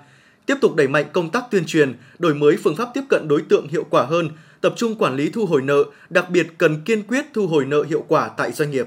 tiếp 0.46 0.54
tục 0.60 0.76
đẩy 0.76 0.88
mạnh 0.88 1.06
công 1.12 1.30
tác 1.30 1.44
tuyên 1.50 1.64
truyền, 1.66 1.94
đổi 2.18 2.34
mới 2.34 2.56
phương 2.64 2.76
pháp 2.76 2.88
tiếp 2.94 3.02
cận 3.08 3.28
đối 3.28 3.42
tượng 3.42 3.68
hiệu 3.68 3.84
quả 3.90 4.04
hơn, 4.04 4.30
tập 4.60 4.74
trung 4.76 4.94
quản 4.94 5.16
lý 5.16 5.30
thu 5.30 5.46
hồi 5.46 5.62
nợ, 5.62 5.84
đặc 6.10 6.30
biệt 6.30 6.46
cần 6.58 6.82
kiên 6.84 7.02
quyết 7.02 7.24
thu 7.34 7.46
hồi 7.46 7.64
nợ 7.64 7.82
hiệu 7.82 8.04
quả 8.08 8.28
tại 8.28 8.52
doanh 8.52 8.70
nghiệp. 8.70 8.86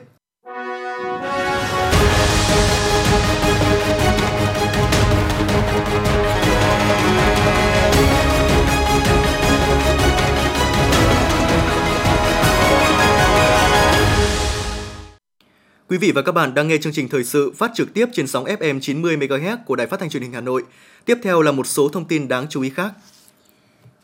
Quý 15.93 15.97
vị 15.97 16.11
và 16.11 16.21
các 16.21 16.31
bạn 16.31 16.53
đang 16.53 16.67
nghe 16.67 16.77
chương 16.77 16.93
trình 16.93 17.09
thời 17.09 17.23
sự 17.23 17.51
phát 17.55 17.71
trực 17.75 17.93
tiếp 17.93 18.05
trên 18.13 18.27
sóng 18.27 18.45
FM 18.45 18.79
90 18.79 19.17
MHz 19.17 19.57
của 19.65 19.75
Đài 19.75 19.87
Phát 19.87 19.99
thanh 19.99 20.09
Truyền 20.09 20.23
hình 20.23 20.33
Hà 20.33 20.41
Nội. 20.41 20.63
Tiếp 21.05 21.17
theo 21.23 21.41
là 21.41 21.51
một 21.51 21.67
số 21.67 21.89
thông 21.89 22.05
tin 22.05 22.27
đáng 22.27 22.45
chú 22.49 22.61
ý 22.61 22.69
khác. 22.69 22.93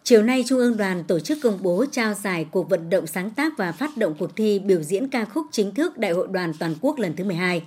Chiều 0.04 0.24
nay, 0.24 0.44
Trung 0.48 0.60
ương 0.60 0.78
đoàn 0.78 1.04
tổ 1.04 1.20
chức 1.20 1.38
công 1.44 1.60
bố 1.62 1.86
trao 1.92 2.14
giải 2.14 2.46
cuộc 2.52 2.70
vận 2.70 2.90
động 2.90 3.08
sáng 3.08 3.30
tác 3.30 3.54
và 3.58 3.72
phát 3.72 3.98
động 3.98 4.16
cuộc 4.20 4.36
thi 4.36 4.60
biểu 4.60 4.82
diễn 4.82 5.10
ca 5.10 5.26
khúc 5.26 5.46
chính 5.52 5.74
thức 5.74 5.98
Đại 5.98 6.12
hội 6.12 6.28
đoàn 6.32 6.54
toàn 6.60 6.76
quốc 6.82 7.00
lần 7.00 7.16
thứ 7.16 7.24
12. 7.24 7.64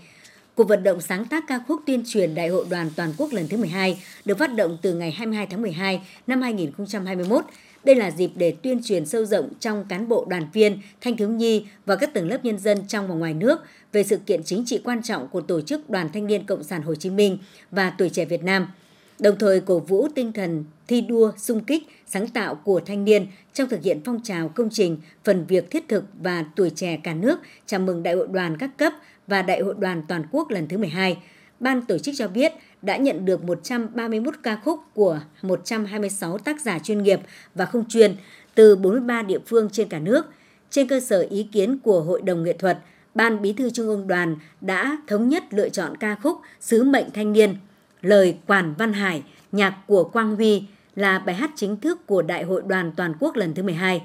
Cuộc 0.54 0.68
vận 0.68 0.82
động 0.82 1.00
sáng 1.00 1.24
tác 1.24 1.44
ca 1.48 1.60
khúc 1.68 1.80
tuyên 1.86 2.02
truyền 2.06 2.34
Đại 2.34 2.48
hội 2.48 2.66
đoàn 2.70 2.90
toàn 2.96 3.12
quốc 3.18 3.32
lần 3.32 3.48
thứ 3.48 3.56
12 3.56 4.02
được 4.24 4.38
phát 4.38 4.54
động 4.54 4.78
từ 4.82 4.94
ngày 4.94 5.10
22 5.10 5.46
tháng 5.46 5.62
12 5.62 6.02
năm 6.26 6.42
2021. 6.42 7.44
Đây 7.84 7.96
là 7.96 8.10
dịp 8.10 8.30
để 8.34 8.54
tuyên 8.62 8.80
truyền 8.84 9.06
sâu 9.06 9.24
rộng 9.24 9.48
trong 9.60 9.84
cán 9.88 10.08
bộ 10.08 10.26
đoàn 10.28 10.46
viên, 10.52 10.78
thanh 11.00 11.16
thiếu 11.16 11.28
nhi 11.28 11.66
và 11.86 11.96
các 11.96 12.14
tầng 12.14 12.28
lớp 12.28 12.44
nhân 12.44 12.58
dân 12.58 12.78
trong 12.88 13.08
và 13.08 13.14
ngoài 13.14 13.34
nước 13.34 13.60
về 13.92 14.02
sự 14.02 14.16
kiện 14.16 14.42
chính 14.44 14.64
trị 14.66 14.80
quan 14.84 15.02
trọng 15.02 15.28
của 15.28 15.40
Tổ 15.40 15.60
chức 15.60 15.90
Đoàn 15.90 16.08
Thanh 16.12 16.26
niên 16.26 16.46
Cộng 16.46 16.62
sản 16.62 16.82
Hồ 16.82 16.94
Chí 16.94 17.10
Minh 17.10 17.38
và 17.70 17.90
Tuổi 17.90 18.08
trẻ 18.08 18.24
Việt 18.24 18.42
Nam– 18.42 18.66
đồng 19.22 19.38
thời 19.38 19.60
cổ 19.60 19.78
vũ 19.78 20.08
tinh 20.14 20.32
thần 20.32 20.64
thi 20.88 21.00
đua, 21.00 21.32
sung 21.36 21.64
kích, 21.64 21.82
sáng 22.06 22.28
tạo 22.28 22.54
của 22.54 22.80
thanh 22.86 23.04
niên 23.04 23.26
trong 23.54 23.68
thực 23.68 23.82
hiện 23.82 24.00
phong 24.04 24.22
trào 24.22 24.48
công 24.48 24.68
trình, 24.70 24.98
phần 25.24 25.44
việc 25.48 25.70
thiết 25.70 25.88
thực 25.88 26.04
và 26.20 26.44
tuổi 26.56 26.70
trẻ 26.70 27.00
cả 27.02 27.14
nước 27.14 27.38
chào 27.66 27.80
mừng 27.80 28.02
Đại 28.02 28.14
hội 28.14 28.28
đoàn 28.30 28.56
các 28.58 28.70
cấp 28.76 28.92
và 29.26 29.42
Đại 29.42 29.60
hội 29.60 29.74
đoàn 29.78 30.02
toàn 30.08 30.24
quốc 30.30 30.50
lần 30.50 30.68
thứ 30.68 30.78
12. 30.78 31.18
Ban 31.60 31.82
tổ 31.82 31.98
chức 31.98 32.14
cho 32.18 32.28
biết 32.28 32.52
đã 32.82 32.96
nhận 32.96 33.24
được 33.24 33.44
131 33.44 34.34
ca 34.42 34.56
khúc 34.56 34.80
của 34.94 35.20
126 35.42 36.38
tác 36.38 36.60
giả 36.60 36.78
chuyên 36.78 37.02
nghiệp 37.02 37.20
và 37.54 37.66
không 37.66 37.88
chuyên 37.88 38.16
từ 38.54 38.76
43 38.76 39.22
địa 39.22 39.38
phương 39.46 39.68
trên 39.72 39.88
cả 39.88 39.98
nước. 39.98 40.26
Trên 40.70 40.88
cơ 40.88 41.00
sở 41.00 41.26
ý 41.30 41.42
kiến 41.52 41.78
của 41.78 42.00
Hội 42.00 42.22
đồng 42.22 42.44
nghệ 42.44 42.52
thuật, 42.52 42.78
Ban 43.14 43.42
Bí 43.42 43.52
thư 43.52 43.70
Trung 43.70 43.86
ương 43.86 44.06
Đoàn 44.06 44.36
đã 44.60 44.98
thống 45.06 45.28
nhất 45.28 45.44
lựa 45.50 45.68
chọn 45.68 45.96
ca 45.96 46.14
khúc 46.14 46.40
Sứ 46.60 46.84
mệnh 46.84 47.10
thanh 47.10 47.32
niên– 47.32 47.56
lời 48.02 48.36
Quản 48.46 48.74
Văn 48.78 48.92
Hải, 48.92 49.22
nhạc 49.52 49.74
của 49.86 50.04
Quang 50.04 50.36
Huy 50.36 50.64
là 50.96 51.18
bài 51.18 51.34
hát 51.34 51.50
chính 51.56 51.76
thức 51.76 52.06
của 52.06 52.22
Đại 52.22 52.44
hội 52.44 52.62
đoàn 52.66 52.92
toàn 52.96 53.14
quốc 53.20 53.36
lần 53.36 53.54
thứ 53.54 53.62
12. 53.62 54.02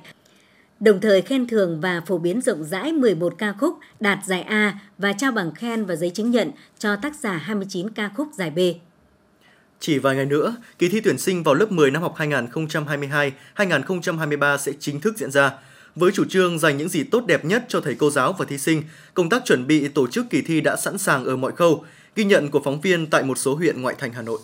Đồng 0.80 1.02
thời 1.02 1.22
khen 1.22 1.48
thưởng 1.48 1.82
và 1.82 2.02
phổ 2.08 2.18
biến 2.18 2.42
rộng 2.42 2.64
rãi 2.64 2.94
11 2.94 3.34
ca 3.38 3.54
khúc 3.54 3.80
đạt 4.00 4.20
giải 4.26 4.42
A 4.42 4.80
và 4.98 5.14
trao 5.14 5.32
bằng 5.32 5.56
khen 5.56 5.86
và 5.86 5.96
giấy 5.96 6.10
chứng 6.10 6.32
nhận 6.32 6.52
cho 6.80 6.96
tác 6.96 7.16
giả 7.16 7.34
29 7.34 7.90
ca 7.90 8.10
khúc 8.16 8.28
giải 8.34 8.50
B. 8.50 8.60
Chỉ 9.80 10.00
vài 10.00 10.16
ngày 10.16 10.26
nữa, 10.26 10.56
kỳ 10.80 10.90
thi 10.90 11.02
tuyển 11.02 11.18
sinh 11.18 11.44
vào 11.44 11.56
lớp 11.56 11.72
10 11.72 11.92
năm 11.92 12.02
học 12.02 12.16
2022-2023 12.18 14.58
sẽ 14.58 14.72
chính 14.80 15.02
thức 15.02 15.18
diễn 15.18 15.32
ra. 15.32 15.52
Với 16.00 16.12
chủ 16.12 16.26
trương 16.26 16.60
dành 16.60 16.78
những 16.78 16.90
gì 16.90 17.04
tốt 17.04 17.24
đẹp 17.28 17.46
nhất 17.46 17.66
cho 17.68 17.82
thầy 17.82 17.96
cô 17.96 18.10
giáo 18.10 18.34
và 18.34 18.46
thí 18.46 18.58
sinh, 18.58 18.84
công 19.14 19.30
tác 19.30 19.46
chuẩn 19.46 19.68
bị 19.68 19.88
tổ 19.88 20.08
chức 20.08 20.26
kỳ 20.30 20.42
thi 20.42 20.62
đã 20.62 20.76
sẵn 20.76 20.98
sàng 20.98 21.26
ở 21.26 21.36
mọi 21.36 21.52
khâu, 21.52 21.84
Ghi 22.16 22.24
nhận 22.24 22.52
của 22.52 22.62
phóng 22.64 22.82
viên 22.82 23.08
tại 23.08 23.24
một 23.24 23.38
số 23.38 23.56
huyện 23.56 23.82
ngoại 23.82 23.96
thành 24.00 24.14
Hà 24.14 24.22
Nội. 24.22 24.40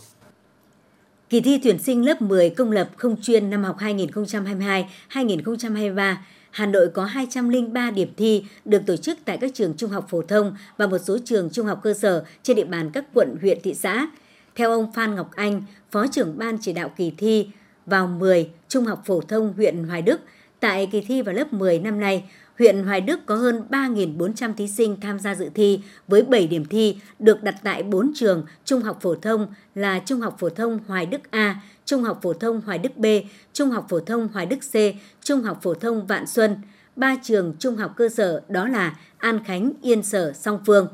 Kỳ 1.29 1.41
thi 1.41 1.59
tuyển 1.63 1.79
sinh 1.79 2.05
lớp 2.05 2.21
10 2.21 2.49
công 2.49 2.71
lập 2.71 2.89
không 2.97 3.21
chuyên 3.21 3.49
năm 3.49 3.63
học 3.63 3.77
2022-2023, 3.79 6.15
Hà 6.51 6.65
Nội 6.65 6.87
có 6.93 7.05
203 7.05 7.91
điểm 7.91 8.09
thi 8.17 8.43
được 8.65 8.81
tổ 8.87 8.97
chức 8.97 9.17
tại 9.25 9.37
các 9.37 9.51
trường 9.53 9.73
trung 9.77 9.89
học 9.89 10.07
phổ 10.09 10.21
thông 10.21 10.55
và 10.77 10.87
một 10.87 10.97
số 10.97 11.17
trường 11.25 11.49
trung 11.49 11.65
học 11.65 11.79
cơ 11.83 11.93
sở 11.93 12.25
trên 12.43 12.55
địa 12.55 12.65
bàn 12.65 12.89
các 12.93 13.05
quận, 13.13 13.35
huyện, 13.41 13.57
thị 13.63 13.73
xã. 13.73 14.07
Theo 14.55 14.71
ông 14.71 14.93
Phan 14.93 15.15
Ngọc 15.15 15.31
Anh, 15.35 15.63
Phó 15.91 16.07
trưởng 16.07 16.37
Ban 16.37 16.57
chỉ 16.61 16.73
đạo 16.73 16.91
kỳ 16.97 17.11
thi 17.17 17.47
vào 17.85 18.07
10 18.07 18.49
Trung 18.69 18.85
học 18.85 19.03
phổ 19.05 19.21
thông 19.21 19.53
huyện 19.53 19.83
Hoài 19.83 20.01
Đức, 20.01 20.19
tại 20.63 20.87
kỳ 20.91 21.01
thi 21.01 21.21
vào 21.21 21.35
lớp 21.35 21.53
10 21.53 21.79
năm 21.79 21.99
nay, 21.99 22.23
huyện 22.59 22.83
Hoài 22.83 23.01
Đức 23.01 23.19
có 23.25 23.35
hơn 23.35 23.63
3.400 23.69 24.53
thí 24.53 24.67
sinh 24.67 24.97
tham 25.01 25.19
gia 25.19 25.35
dự 25.35 25.49
thi 25.53 25.79
với 26.07 26.21
7 26.23 26.47
điểm 26.47 26.65
thi 26.65 26.97
được 27.19 27.43
đặt 27.43 27.55
tại 27.63 27.83
4 27.83 28.11
trường 28.15 28.45
trung 28.65 28.81
học 28.81 28.99
phổ 29.01 29.15
thông 29.15 29.47
là 29.75 29.99
Trung 29.99 30.21
học 30.21 30.35
phổ 30.39 30.49
thông 30.49 30.79
Hoài 30.87 31.05
Đức 31.05 31.31
A, 31.31 31.61
Trung 31.85 32.03
học 32.03 32.19
phổ 32.21 32.33
thông 32.33 32.61
Hoài 32.61 32.77
Đức 32.77 32.97
B, 32.97 33.05
Trung 33.53 33.69
học 33.69 33.85
phổ 33.89 33.99
thông 33.99 34.27
Hoài 34.27 34.45
Đức 34.45 34.57
C, 34.71 34.75
Trung 35.23 35.41
học 35.41 35.59
phổ 35.61 35.73
thông 35.73 36.07
Vạn 36.07 36.27
Xuân. 36.27 36.55
Ba 36.95 37.15
trường 37.23 37.53
trung 37.59 37.75
học 37.75 37.93
cơ 37.97 38.09
sở 38.09 38.41
đó 38.49 38.67
là 38.67 38.95
An 39.17 39.43
Khánh, 39.43 39.71
Yên 39.81 40.03
Sở, 40.03 40.33
Song 40.33 40.59
Phương. 40.65 40.87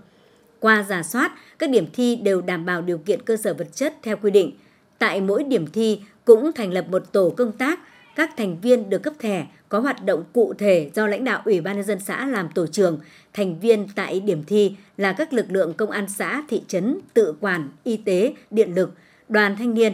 Qua 0.59 0.85
giả 0.89 1.03
soát, 1.03 1.31
các 1.59 1.69
điểm 1.69 1.85
thi 1.93 2.15
đều 2.15 2.41
đảm 2.41 2.65
bảo 2.65 2.81
điều 2.81 2.97
kiện 2.97 3.21
cơ 3.21 3.37
sở 3.37 3.53
vật 3.53 3.67
chất 3.73 3.93
theo 4.03 4.17
quy 4.17 4.31
định. 4.31 4.51
Tại 4.99 5.21
mỗi 5.21 5.43
điểm 5.43 5.67
thi 5.67 6.01
cũng 6.25 6.51
thành 6.51 6.73
lập 6.73 6.85
một 6.89 7.11
tổ 7.11 7.29
công 7.29 7.51
tác, 7.51 7.79
các 8.19 8.37
thành 8.37 8.61
viên 8.61 8.89
được 8.89 9.03
cấp 9.03 9.13
thẻ 9.19 9.45
có 9.69 9.79
hoạt 9.79 10.05
động 10.05 10.23
cụ 10.33 10.53
thể 10.57 10.91
do 10.95 11.07
lãnh 11.07 11.23
đạo 11.23 11.41
Ủy 11.45 11.61
ban 11.61 11.75
nhân 11.75 11.85
dân 11.85 11.99
xã 11.99 12.25
làm 12.25 12.49
tổ 12.55 12.67
trưởng, 12.67 12.99
thành 13.33 13.59
viên 13.59 13.87
tại 13.95 14.19
điểm 14.19 14.43
thi 14.47 14.75
là 14.97 15.13
các 15.13 15.33
lực 15.33 15.45
lượng 15.49 15.73
công 15.73 15.91
an 15.91 16.05
xã, 16.09 16.43
thị 16.49 16.61
trấn, 16.67 16.99
tự 17.13 17.35
quản, 17.39 17.69
y 17.83 17.97
tế, 17.97 18.33
điện 18.51 18.75
lực, 18.75 18.93
đoàn 19.29 19.55
thanh 19.57 19.73
niên. 19.73 19.93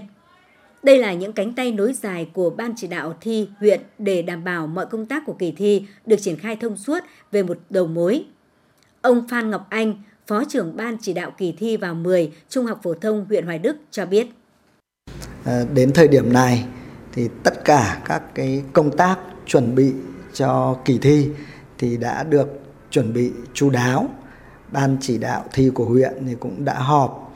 Đây 0.84 0.98
là 0.98 1.14
những 1.14 1.34
cánh 1.34 1.54
tay 1.54 1.72
nối 1.72 1.94
dài 1.94 2.30
của 2.34 2.50
ban 2.50 2.74
chỉ 2.78 2.88
đạo 2.88 3.18
thi 3.22 3.48
huyện 3.60 3.82
để 3.98 4.22
đảm 4.22 4.44
bảo 4.44 4.68
mọi 4.68 4.86
công 4.86 5.06
tác 5.06 5.24
của 5.26 5.34
kỳ 5.34 5.52
thi 5.52 5.86
được 6.06 6.18
triển 6.22 6.38
khai 6.38 6.56
thông 6.56 6.78
suốt 6.78 7.00
về 7.32 7.44
một 7.44 7.58
đầu 7.70 7.88
mối. 7.88 8.26
Ông 9.02 9.28
Phan 9.28 9.50
Ngọc 9.50 9.68
Anh, 9.70 9.94
Phó 10.28 10.44
trưởng 10.44 10.76
ban 10.76 10.98
chỉ 11.02 11.14
đạo 11.14 11.32
kỳ 11.38 11.52
thi 11.52 11.78
vào 11.78 11.96
10 11.96 12.32
Trung 12.50 12.66
học 12.66 12.80
phổ 12.84 12.94
thông 12.94 13.26
huyện 13.26 13.46
Hoài 13.46 13.60
Đức 13.60 13.78
cho 13.92 14.06
biết. 14.06 14.28
À, 15.46 15.66
đến 15.74 15.92
thời 15.94 16.08
điểm 16.08 16.34
này 16.34 16.66
thì 17.16 17.30
tất 17.44 17.66
cả 17.66 18.02
các 18.06 18.22
cái 18.36 18.64
công 18.74 18.98
tác 18.98 19.20
chuẩn 19.46 19.76
bị 19.76 19.94
cho 20.34 20.78
kỳ 20.86 20.98
thi 20.98 21.30
thì 21.78 21.98
đã 21.98 22.24
được 22.24 22.60
chuẩn 22.92 23.14
bị 23.14 23.32
chú 23.54 23.70
đáo. 23.70 24.08
Ban 24.72 24.98
chỉ 25.02 25.18
đạo 25.18 25.44
thi 25.54 25.72
của 25.74 25.86
huyện 25.86 26.14
thì 26.28 26.36
cũng 26.40 26.66
đã 26.66 26.74
họp 26.74 27.34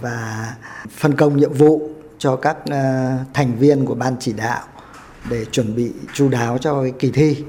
và 0.00 0.54
phân 0.90 1.16
công 1.16 1.36
nhiệm 1.36 1.52
vụ 1.52 1.90
cho 2.18 2.36
các 2.36 2.56
ờ, 2.70 3.12
thành 3.34 3.58
viên 3.58 3.86
của 3.86 3.94
ban 3.94 4.16
chỉ 4.20 4.32
đạo 4.32 4.62
để 5.30 5.44
chuẩn 5.44 5.76
bị 5.76 5.92
chú 6.14 6.28
đáo 6.28 6.58
cho 6.58 6.82
cái 6.82 6.92
kỳ 6.98 7.10
thi. 7.10 7.44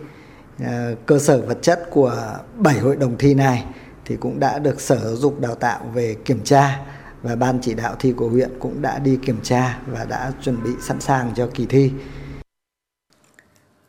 Ờ, 0.65 0.96
cơ 1.06 1.19
sở 1.19 1.41
vật 1.41 1.58
chất 1.62 1.88
của 1.91 2.38
7 2.58 2.80
hội 2.80 2.96
đồng 2.96 3.17
thi 3.17 3.34
này 3.34 3.65
thì 4.06 4.15
cũng 4.15 4.39
đã 4.39 4.60
được 4.60 4.82
Sở 4.82 5.00
Giáo 5.00 5.15
dục 5.15 5.39
Đào 5.39 5.56
tạo 5.56 5.80
về 5.93 6.15
kiểm 6.26 6.39
tra 6.43 6.80
và 7.23 7.36
ban 7.36 7.59
chỉ 7.62 7.73
đạo 7.73 7.95
thi 7.99 8.13
của 8.15 8.29
huyện 8.29 8.49
cũng 8.59 8.81
đã 8.81 8.99
đi 8.99 9.17
kiểm 9.25 9.38
tra 9.43 9.79
và 9.88 10.05
đã 10.05 10.31
chuẩn 10.43 10.63
bị 10.63 10.69
sẵn 10.81 11.01
sàng 11.01 11.31
cho 11.36 11.49
kỳ 11.53 11.65
thi. 11.65 11.91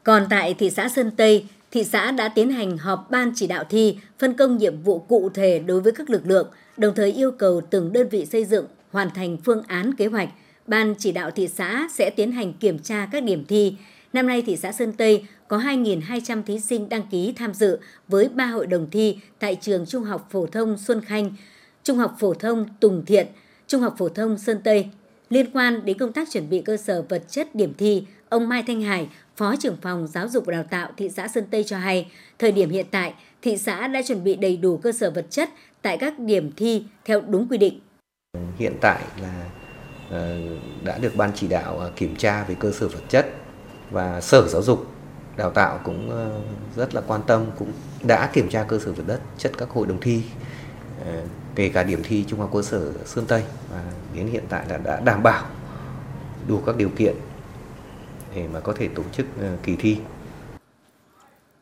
Còn 0.03 0.27
tại 0.31 0.55
thị 0.55 0.71
xã 0.71 0.89
Sơn 0.89 1.11
Tây, 1.17 1.47
thị 1.71 1.85
xã 1.85 2.11
đã 2.11 2.29
tiến 2.29 2.51
hành 2.51 2.79
họp 2.79 3.11
ban 3.11 3.33
chỉ 3.35 3.47
đạo 3.47 3.65
thi, 3.71 3.99
phân 4.19 4.35
công 4.35 4.57
nhiệm 4.57 4.83
vụ 4.83 4.99
cụ 4.99 5.31
thể 5.35 5.59
đối 5.59 5.81
với 5.81 5.93
các 5.93 6.11
lực 6.11 6.27
lượng, 6.27 6.49
đồng 6.77 6.95
thời 6.95 7.13
yêu 7.13 7.31
cầu 7.31 7.61
từng 7.71 7.93
đơn 7.93 8.09
vị 8.09 8.27
xây 8.27 8.45
dựng 8.45 8.67
hoàn 8.91 9.11
thành 9.11 9.37
phương 9.45 9.63
án 9.67 9.95
kế 9.95 10.07
hoạch. 10.07 10.29
Ban 10.67 10.95
chỉ 10.99 11.13
đạo 11.13 11.31
thị 11.31 11.49
xã 11.49 11.89
sẽ 11.93 12.11
tiến 12.17 12.33
hành 12.33 12.53
kiểm 12.53 12.79
tra 12.79 13.09
các 13.13 13.23
điểm 13.23 13.45
thi. 13.49 13.77
Năm 14.13 14.27
nay 14.27 14.43
thị 14.47 14.57
xã 14.57 14.73
Sơn 14.73 14.93
Tây 14.93 15.25
có 15.49 15.59
2.200 15.59 16.43
thí 16.43 16.61
sinh 16.61 16.89
đăng 16.89 17.03
ký 17.11 17.33
tham 17.37 17.55
dự 17.55 17.79
với 18.09 18.29
3 18.29 18.47
hội 18.47 18.67
đồng 18.67 18.91
thi 18.91 19.19
tại 19.39 19.57
trường 19.61 19.87
Trung 19.87 20.05
học 20.05 20.29
phổ 20.31 20.47
thông 20.47 20.79
Xuân 20.79 21.01
Khanh, 21.01 21.31
Trung 21.85 21.99
học 21.99 22.15
phổ 22.19 22.35
thông 22.35 22.67
Tùng 22.81 23.05
Thiện, 23.05 23.27
Trung 23.67 23.81
học 23.81 23.95
phổ 23.99 24.09
thông 24.09 24.39
Sơn 24.39 24.61
Tây. 24.65 24.89
Liên 25.31 25.51
quan 25.51 25.85
đến 25.85 25.99
công 25.99 26.13
tác 26.13 26.29
chuẩn 26.31 26.51
bị 26.51 26.63
cơ 26.63 26.77
sở 26.77 27.05
vật 27.09 27.23
chất 27.29 27.55
điểm 27.55 27.73
thi, 27.79 28.07
ông 28.29 28.49
Mai 28.49 28.65
Thanh 28.67 28.83
Hải, 28.83 29.09
Phó 29.37 29.55
trưởng 29.57 29.77
phòng 29.83 30.07
giáo 30.07 30.29
dục 30.29 30.47
và 30.47 30.53
đào 30.53 30.65
tạo 30.71 30.91
thị 30.97 31.09
xã 31.09 31.29
Sơn 31.29 31.45
Tây 31.51 31.65
cho 31.65 31.79
hay, 31.79 32.11
thời 32.39 32.53
điểm 32.53 32.71
hiện 32.71 32.87
tại, 32.91 33.15
thị 33.43 33.59
xã 33.59 33.89
đã 33.89 34.03
chuẩn 34.03 34.25
bị 34.25 34.35
đầy 34.35 34.57
đủ 34.57 34.77
cơ 34.77 34.93
sở 34.93 35.11
vật 35.11 35.27
chất 35.31 35.49
tại 35.83 35.99
các 35.99 36.19
điểm 36.19 36.53
thi 36.57 36.85
theo 37.05 37.21
đúng 37.21 37.49
quy 37.49 37.59
định. 37.59 37.81
Hiện 38.59 38.75
tại 38.81 39.03
là 39.23 39.45
ờ, 40.11 40.39
đã 40.85 40.99
được 40.99 41.17
ban 41.17 41.31
chỉ 41.35 41.49
đạo 41.49 41.79
ờ, 41.79 41.93
kiểm 41.97 42.17
tra 42.17 42.45
về 42.45 42.57
cơ 42.59 42.73
sở 42.73 42.89
vật 42.89 43.03
chất 43.09 43.27
và 43.91 44.21
Sở 44.21 44.49
Giáo 44.49 44.63
dục 44.63 44.87
Đào 45.37 45.51
tạo 45.51 45.81
cũng 45.85 46.11
ờ, 46.11 46.41
rất 46.77 46.95
là 46.95 47.01
quan 47.01 47.21
tâm 47.27 47.47
cũng 47.59 47.73
đã 48.03 48.31
kiểm 48.33 48.49
tra 48.49 48.63
cơ 48.69 48.79
sở 48.79 48.93
vật 48.93 49.05
chất 49.07 49.21
chất 49.39 49.53
các 49.59 49.71
hội 49.71 49.87
đồng 49.87 50.01
thi 50.01 50.23
kể 51.55 51.69
cả 51.69 51.83
điểm 51.83 52.01
thi 52.03 52.25
Trung 52.29 52.41
học 52.41 52.51
cơ 52.55 52.63
sở 52.63 52.93
Sơn 53.05 53.25
Tây 53.29 53.43
và 53.71 53.83
đến 54.15 54.27
hiện 54.27 54.45
tại 54.49 54.67
là 54.69 54.79
đã 54.79 55.01
đảm 55.01 55.23
bảo 55.23 55.47
đủ 56.49 56.61
các 56.67 56.77
điều 56.77 56.89
kiện 56.89 57.15
để 58.35 58.49
mà 58.53 58.61
có 58.61 58.73
thể 58.73 58.89
tổ 58.89 59.03
chức 59.13 59.27
ờ, 59.41 59.57
kỳ 59.63 59.77
thi. 59.77 59.97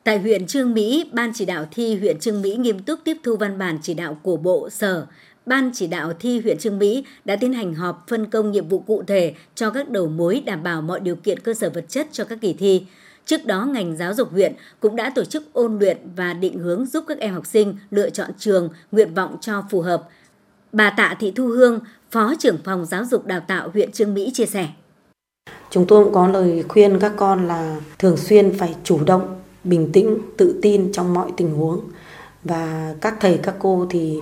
Tại 0.04 0.18
huyện 0.18 0.46
Trương 0.46 0.74
Mỹ, 0.74 1.10
Ban 1.12 1.32
chỉ 1.34 1.44
đạo 1.44 1.66
thi 1.70 1.96
huyện 1.96 2.18
Trương 2.18 2.42
Mỹ 2.42 2.56
nghiêm 2.56 2.78
túc 2.78 3.00
tiếp 3.04 3.16
thu 3.22 3.36
văn 3.36 3.58
bản 3.58 3.78
chỉ 3.82 3.94
đạo 3.94 4.18
của 4.22 4.36
Bộ, 4.36 4.70
Sở, 4.70 5.06
Ban 5.46 5.70
chỉ 5.74 5.86
đạo 5.86 6.12
thi 6.20 6.40
huyện 6.40 6.58
Trương 6.58 6.78
Mỹ 6.78 7.04
đã 7.24 7.36
tiến 7.36 7.52
hành 7.52 7.74
họp 7.74 8.04
phân 8.08 8.26
công 8.26 8.52
nhiệm 8.52 8.68
vụ 8.68 8.78
cụ 8.78 9.02
thể 9.06 9.34
cho 9.54 9.70
các 9.70 9.90
đầu 9.90 10.08
mối 10.08 10.42
đảm 10.46 10.62
bảo 10.62 10.82
mọi 10.82 11.00
điều 11.00 11.16
kiện 11.16 11.38
cơ 11.38 11.54
sở 11.54 11.70
vật 11.70 11.84
chất 11.88 12.08
cho 12.12 12.24
các 12.24 12.38
kỳ 12.40 12.52
thi. 12.52 12.86
Trước 13.26 13.46
đó, 13.46 13.64
ngành 13.64 13.96
giáo 13.96 14.14
dục 14.14 14.30
huyện 14.30 14.52
cũng 14.80 14.96
đã 14.96 15.12
tổ 15.14 15.24
chức 15.24 15.52
ôn 15.52 15.78
luyện 15.78 15.96
và 16.16 16.32
định 16.32 16.58
hướng 16.58 16.86
giúp 16.86 17.04
các 17.08 17.18
em 17.18 17.34
học 17.34 17.46
sinh 17.46 17.76
lựa 17.90 18.10
chọn 18.10 18.30
trường, 18.38 18.68
nguyện 18.92 19.14
vọng 19.14 19.36
cho 19.40 19.64
phù 19.70 19.80
hợp. 19.80 20.08
Bà 20.72 20.90
Tạ 20.90 21.16
Thị 21.20 21.32
Thu 21.36 21.46
Hương, 21.46 21.80
Phó 22.10 22.34
trưởng 22.38 22.58
phòng 22.64 22.86
giáo 22.86 23.04
dục 23.04 23.26
đào 23.26 23.40
tạo 23.40 23.70
huyện 23.72 23.92
Trương 23.92 24.14
Mỹ 24.14 24.30
chia 24.34 24.46
sẻ. 24.46 24.68
Chúng 25.70 25.86
tôi 25.86 26.04
cũng 26.04 26.14
có 26.14 26.28
lời 26.28 26.64
khuyên 26.68 26.98
các 26.98 27.12
con 27.16 27.48
là 27.48 27.80
thường 27.98 28.16
xuyên 28.16 28.58
phải 28.58 28.74
chủ 28.84 29.04
động, 29.04 29.40
bình 29.64 29.92
tĩnh, 29.92 30.18
tự 30.36 30.58
tin 30.62 30.92
trong 30.92 31.14
mọi 31.14 31.32
tình 31.36 31.54
huống. 31.54 31.80
Và 32.44 32.94
các 33.00 33.14
thầy, 33.20 33.38
các 33.42 33.54
cô 33.58 33.86
thì 33.90 34.20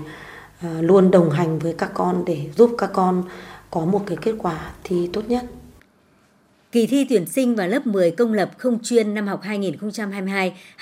à, 0.60 0.78
luôn 0.80 1.10
đồng 1.10 1.30
hành 1.30 1.58
với 1.58 1.74
các 1.78 1.90
con 1.94 2.24
để 2.24 2.50
giúp 2.56 2.74
các 2.78 2.90
con 2.92 3.22
có 3.70 3.80
một 3.80 4.02
cái 4.06 4.16
kết 4.22 4.34
quả 4.38 4.70
thi 4.84 5.10
tốt 5.12 5.22
nhất. 5.28 5.44
Kỳ 6.72 6.86
thi 6.86 7.06
tuyển 7.08 7.26
sinh 7.26 7.54
vào 7.54 7.68
lớp 7.68 7.86
10 7.86 8.10
công 8.10 8.32
lập 8.32 8.50
không 8.58 8.78
chuyên 8.82 9.14
năm 9.14 9.26
học 9.26 9.42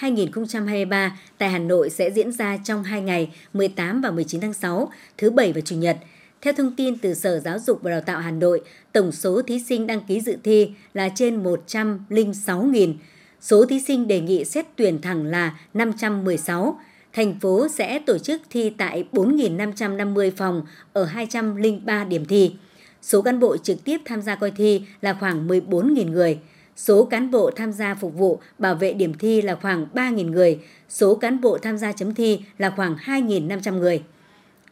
2022-2023 0.00 1.10
tại 1.38 1.50
Hà 1.50 1.58
Nội 1.58 1.90
sẽ 1.90 2.10
diễn 2.10 2.32
ra 2.32 2.58
trong 2.64 2.82
2 2.82 3.02
ngày 3.02 3.30
18 3.52 4.00
và 4.00 4.10
19 4.10 4.40
tháng 4.40 4.52
6, 4.52 4.90
thứ 5.18 5.30
Bảy 5.30 5.52
và 5.52 5.60
Chủ 5.60 5.76
nhật. 5.76 5.96
Theo 6.42 6.52
thông 6.52 6.76
tin 6.76 6.98
từ 6.98 7.14
Sở 7.14 7.40
Giáo 7.40 7.58
dục 7.58 7.78
và 7.82 7.90
Đào 7.90 8.00
tạo 8.00 8.20
Hà 8.20 8.30
Nội, 8.30 8.60
tổng 8.92 9.12
số 9.12 9.42
thí 9.42 9.58
sinh 9.58 9.86
đăng 9.86 10.00
ký 10.08 10.20
dự 10.20 10.36
thi 10.44 10.70
là 10.94 11.08
trên 11.14 11.42
106.000. 11.42 12.94
Số 13.40 13.64
thí 13.64 13.80
sinh 13.80 14.08
đề 14.08 14.20
nghị 14.20 14.44
xét 14.44 14.66
tuyển 14.76 15.00
thẳng 15.00 15.24
là 15.24 15.58
516, 15.74 16.80
thành 17.12 17.40
phố 17.40 17.68
sẽ 17.68 17.98
tổ 17.98 18.18
chức 18.18 18.42
thi 18.50 18.70
tại 18.70 19.04
4.550 19.12 20.30
phòng 20.36 20.62
ở 20.92 21.04
203 21.04 22.04
điểm 22.04 22.24
thi. 22.24 22.54
Số 23.02 23.22
cán 23.22 23.40
bộ 23.40 23.56
trực 23.56 23.84
tiếp 23.84 24.00
tham 24.04 24.22
gia 24.22 24.34
coi 24.34 24.50
thi 24.50 24.82
là 25.00 25.14
khoảng 25.14 25.48
14.000 25.48 26.10
người. 26.10 26.38
Số 26.76 27.04
cán 27.04 27.30
bộ 27.30 27.50
tham 27.56 27.72
gia 27.72 27.94
phục 27.94 28.14
vụ 28.14 28.40
bảo 28.58 28.74
vệ 28.74 28.92
điểm 28.92 29.14
thi 29.18 29.42
là 29.42 29.54
khoảng 29.54 29.86
3.000 29.94 30.30
người. 30.30 30.58
Số 30.88 31.14
cán 31.14 31.40
bộ 31.40 31.58
tham 31.58 31.78
gia 31.78 31.92
chấm 31.92 32.14
thi 32.14 32.40
là 32.58 32.70
khoảng 32.70 32.96
2.500 32.96 33.78
người. 33.78 34.02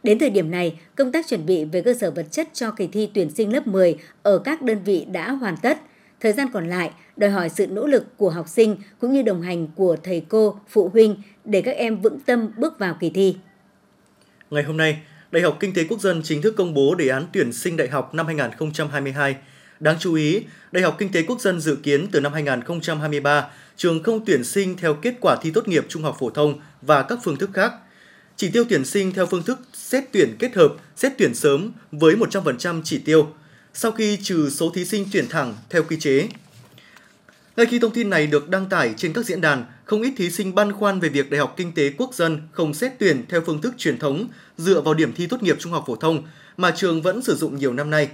Đến 0.02 0.18
thời 0.18 0.30
điểm 0.30 0.50
này, 0.50 0.78
công 0.94 1.12
tác 1.12 1.26
chuẩn 1.28 1.46
bị 1.46 1.64
về 1.64 1.80
cơ 1.82 1.94
sở 1.94 2.10
vật 2.10 2.26
chất 2.30 2.48
cho 2.52 2.70
kỳ 2.70 2.86
thi 2.86 3.10
tuyển 3.14 3.30
sinh 3.30 3.52
lớp 3.52 3.66
10 3.66 3.96
ở 4.22 4.38
các 4.38 4.62
đơn 4.62 4.78
vị 4.84 5.06
đã 5.12 5.32
hoàn 5.32 5.56
tất. 5.56 5.78
Thời 6.20 6.32
gian 6.32 6.48
còn 6.52 6.68
lại 6.68 6.90
đòi 7.16 7.30
hỏi 7.30 7.48
sự 7.48 7.66
nỗ 7.66 7.86
lực 7.86 8.16
của 8.16 8.30
học 8.30 8.48
sinh 8.48 8.76
cũng 9.00 9.12
như 9.12 9.22
đồng 9.22 9.42
hành 9.42 9.68
của 9.74 9.96
thầy 10.02 10.24
cô, 10.28 10.58
phụ 10.68 10.88
huynh 10.88 11.16
để 11.44 11.62
các 11.62 11.76
em 11.76 12.00
vững 12.00 12.20
tâm 12.20 12.50
bước 12.56 12.78
vào 12.78 12.96
kỳ 13.00 13.10
thi. 13.10 13.36
Ngày 14.50 14.62
hôm 14.62 14.76
nay, 14.76 14.98
Đại 15.36 15.42
học 15.42 15.56
Kinh 15.60 15.74
tế 15.74 15.84
Quốc 15.84 16.00
dân 16.00 16.22
chính 16.24 16.42
thức 16.42 16.54
công 16.56 16.74
bố 16.74 16.94
đề 16.94 17.08
án 17.08 17.26
tuyển 17.32 17.52
sinh 17.52 17.76
đại 17.76 17.88
học 17.88 18.14
năm 18.14 18.26
2022. 18.26 19.36
Đáng 19.80 19.96
chú 20.00 20.14
ý, 20.14 20.42
Đại 20.72 20.82
học 20.82 20.96
Kinh 20.98 21.12
tế 21.12 21.22
Quốc 21.22 21.40
dân 21.40 21.60
dự 21.60 21.76
kiến 21.82 22.06
từ 22.12 22.20
năm 22.20 22.32
2023, 22.32 23.46
trường 23.76 24.02
không 24.02 24.24
tuyển 24.24 24.44
sinh 24.44 24.76
theo 24.76 24.94
kết 24.94 25.14
quả 25.20 25.36
thi 25.42 25.50
tốt 25.50 25.68
nghiệp 25.68 25.86
trung 25.88 26.02
học 26.02 26.16
phổ 26.20 26.30
thông 26.30 26.60
và 26.82 27.02
các 27.02 27.18
phương 27.24 27.36
thức 27.36 27.50
khác. 27.54 27.72
Chỉ 28.36 28.50
tiêu 28.50 28.64
tuyển 28.68 28.84
sinh 28.84 29.12
theo 29.12 29.26
phương 29.26 29.42
thức 29.42 29.58
xét 29.72 30.04
tuyển 30.12 30.36
kết 30.38 30.54
hợp, 30.54 30.74
xét 30.96 31.12
tuyển 31.18 31.34
sớm 31.34 31.72
với 31.92 32.14
100% 32.14 32.80
chỉ 32.84 32.98
tiêu, 32.98 33.28
sau 33.74 33.92
khi 33.92 34.18
trừ 34.22 34.50
số 34.50 34.70
thí 34.70 34.84
sinh 34.84 35.06
tuyển 35.12 35.28
thẳng 35.28 35.54
theo 35.70 35.82
quy 35.82 35.96
chế. 36.00 36.28
Ngay 37.56 37.66
khi 37.66 37.78
thông 37.78 37.90
tin 37.90 38.10
này 38.10 38.26
được 38.26 38.48
đăng 38.48 38.68
tải 38.68 38.94
trên 38.96 39.12
các 39.12 39.26
diễn 39.26 39.40
đàn, 39.40 39.64
không 39.84 40.02
ít 40.02 40.12
thí 40.16 40.30
sinh 40.30 40.54
băn 40.54 40.72
khoăn 40.72 41.00
về 41.00 41.08
việc 41.08 41.30
Đại 41.30 41.40
học 41.40 41.54
Kinh 41.56 41.72
tế 41.72 41.90
Quốc 41.98 42.14
dân 42.14 42.40
không 42.52 42.74
xét 42.74 42.92
tuyển 42.98 43.24
theo 43.28 43.40
phương 43.46 43.60
thức 43.60 43.74
truyền 43.78 43.98
thống 43.98 44.28
dựa 44.58 44.80
vào 44.80 44.94
điểm 44.94 45.12
thi 45.12 45.26
tốt 45.26 45.42
nghiệp 45.42 45.56
trung 45.58 45.72
học 45.72 45.84
phổ 45.86 45.96
thông 45.96 46.22
mà 46.56 46.70
trường 46.70 47.02
vẫn 47.02 47.22
sử 47.22 47.34
dụng 47.34 47.56
nhiều 47.56 47.72
năm 47.72 47.90
nay. 47.90 48.08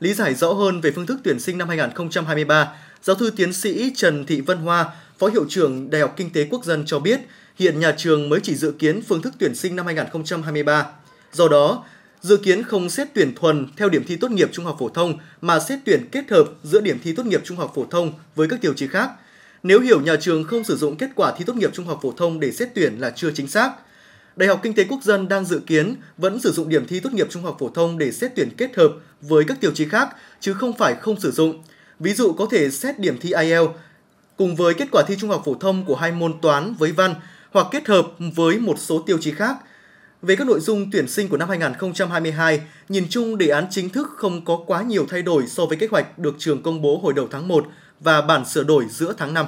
Lý 0.00 0.14
giải 0.14 0.34
rõ 0.34 0.52
hơn 0.52 0.80
về 0.80 0.90
phương 0.90 1.06
thức 1.06 1.20
tuyển 1.24 1.40
sinh 1.40 1.58
năm 1.58 1.68
2023, 1.68 2.74
giáo 3.02 3.16
thư 3.16 3.30
tiến 3.36 3.52
sĩ 3.52 3.92
Trần 3.96 4.26
Thị 4.26 4.40
Vân 4.40 4.58
Hoa, 4.58 4.90
Phó 5.18 5.26
Hiệu 5.26 5.44
trưởng 5.48 5.90
Đại 5.90 6.00
học 6.00 6.14
Kinh 6.16 6.30
tế 6.32 6.46
Quốc 6.50 6.64
dân 6.64 6.82
cho 6.86 6.98
biết, 6.98 7.20
hiện 7.56 7.80
nhà 7.80 7.94
trường 7.96 8.28
mới 8.28 8.40
chỉ 8.42 8.54
dự 8.54 8.72
kiến 8.78 9.02
phương 9.02 9.22
thức 9.22 9.34
tuyển 9.38 9.54
sinh 9.54 9.76
năm 9.76 9.86
2023. 9.86 10.86
Do 11.32 11.48
đó, 11.48 11.84
dự 12.22 12.36
kiến 12.36 12.62
không 12.62 12.90
xét 12.90 13.08
tuyển 13.14 13.34
thuần 13.34 13.66
theo 13.76 13.88
điểm 13.88 14.04
thi 14.06 14.16
tốt 14.16 14.30
nghiệp 14.30 14.48
trung 14.52 14.64
học 14.64 14.76
phổ 14.78 14.88
thông, 14.88 15.18
mà 15.40 15.60
xét 15.60 15.78
tuyển 15.84 16.08
kết 16.12 16.30
hợp 16.30 16.44
giữa 16.62 16.80
điểm 16.80 16.98
thi 17.04 17.12
tốt 17.12 17.26
nghiệp 17.26 17.40
trung 17.44 17.56
học 17.56 17.72
phổ 17.74 17.84
thông 17.90 18.12
với 18.34 18.48
các 18.48 18.60
tiêu 18.60 18.72
chí 18.74 18.86
khác. 18.88 19.10
Nếu 19.62 19.80
hiểu 19.80 20.00
nhà 20.00 20.16
trường 20.20 20.44
không 20.44 20.64
sử 20.64 20.76
dụng 20.76 20.96
kết 20.96 21.10
quả 21.14 21.32
thi 21.38 21.44
tốt 21.44 21.56
nghiệp 21.56 21.70
trung 21.72 21.86
học 21.86 21.98
phổ 22.02 22.12
thông 22.12 22.40
để 22.40 22.52
xét 22.52 22.68
tuyển 22.74 23.00
là 23.00 23.10
chưa 23.10 23.30
chính 23.34 23.48
xác. 23.48 23.72
Đại 24.36 24.48
học 24.48 24.60
Kinh 24.62 24.74
tế 24.74 24.84
Quốc 24.84 25.02
dân 25.02 25.28
đang 25.28 25.44
dự 25.44 25.60
kiến 25.66 25.96
vẫn 26.16 26.40
sử 26.40 26.52
dụng 26.52 26.68
điểm 26.68 26.86
thi 26.86 27.00
tốt 27.00 27.12
nghiệp 27.12 27.26
trung 27.30 27.42
học 27.42 27.56
phổ 27.60 27.68
thông 27.68 27.98
để 27.98 28.12
xét 28.12 28.32
tuyển 28.36 28.50
kết 28.56 28.76
hợp 28.76 28.92
với 29.20 29.44
các 29.44 29.60
tiêu 29.60 29.70
chí 29.74 29.88
khác, 29.88 30.08
chứ 30.40 30.54
không 30.54 30.72
phải 30.76 30.94
không 30.94 31.20
sử 31.20 31.30
dụng. 31.30 31.62
Ví 31.98 32.14
dụ 32.14 32.32
có 32.32 32.46
thể 32.50 32.70
xét 32.70 32.98
điểm 32.98 33.18
thi 33.20 33.32
IELTS 33.32 33.70
cùng 34.36 34.56
với 34.56 34.74
kết 34.74 34.88
quả 34.92 35.02
thi 35.06 35.16
trung 35.20 35.30
học 35.30 35.42
phổ 35.44 35.54
thông 35.54 35.84
của 35.84 35.96
hai 35.96 36.12
môn 36.12 36.40
toán 36.40 36.74
với 36.78 36.92
văn 36.92 37.14
hoặc 37.50 37.66
kết 37.70 37.88
hợp 37.88 38.06
với 38.34 38.58
một 38.58 38.78
số 38.78 38.98
tiêu 38.98 39.18
chí 39.20 39.30
khác– 39.30 39.56
về 40.22 40.36
các 40.36 40.46
nội 40.46 40.60
dung 40.60 40.90
tuyển 40.90 41.08
sinh 41.08 41.28
của 41.28 41.36
năm 41.36 41.48
2022, 41.48 42.60
nhìn 42.88 43.06
chung 43.10 43.38
đề 43.38 43.48
án 43.48 43.66
chính 43.70 43.88
thức 43.88 44.08
không 44.16 44.44
có 44.44 44.58
quá 44.66 44.82
nhiều 44.82 45.06
thay 45.08 45.22
đổi 45.22 45.46
so 45.46 45.66
với 45.66 45.76
kế 45.76 45.86
hoạch 45.90 46.18
được 46.18 46.34
trường 46.38 46.62
công 46.62 46.82
bố 46.82 46.98
hồi 47.02 47.12
đầu 47.12 47.28
tháng 47.30 47.48
1 47.48 47.66
và 48.00 48.20
bản 48.20 48.44
sửa 48.44 48.64
đổi 48.64 48.86
giữa 48.90 49.14
tháng 49.18 49.34
5. 49.34 49.46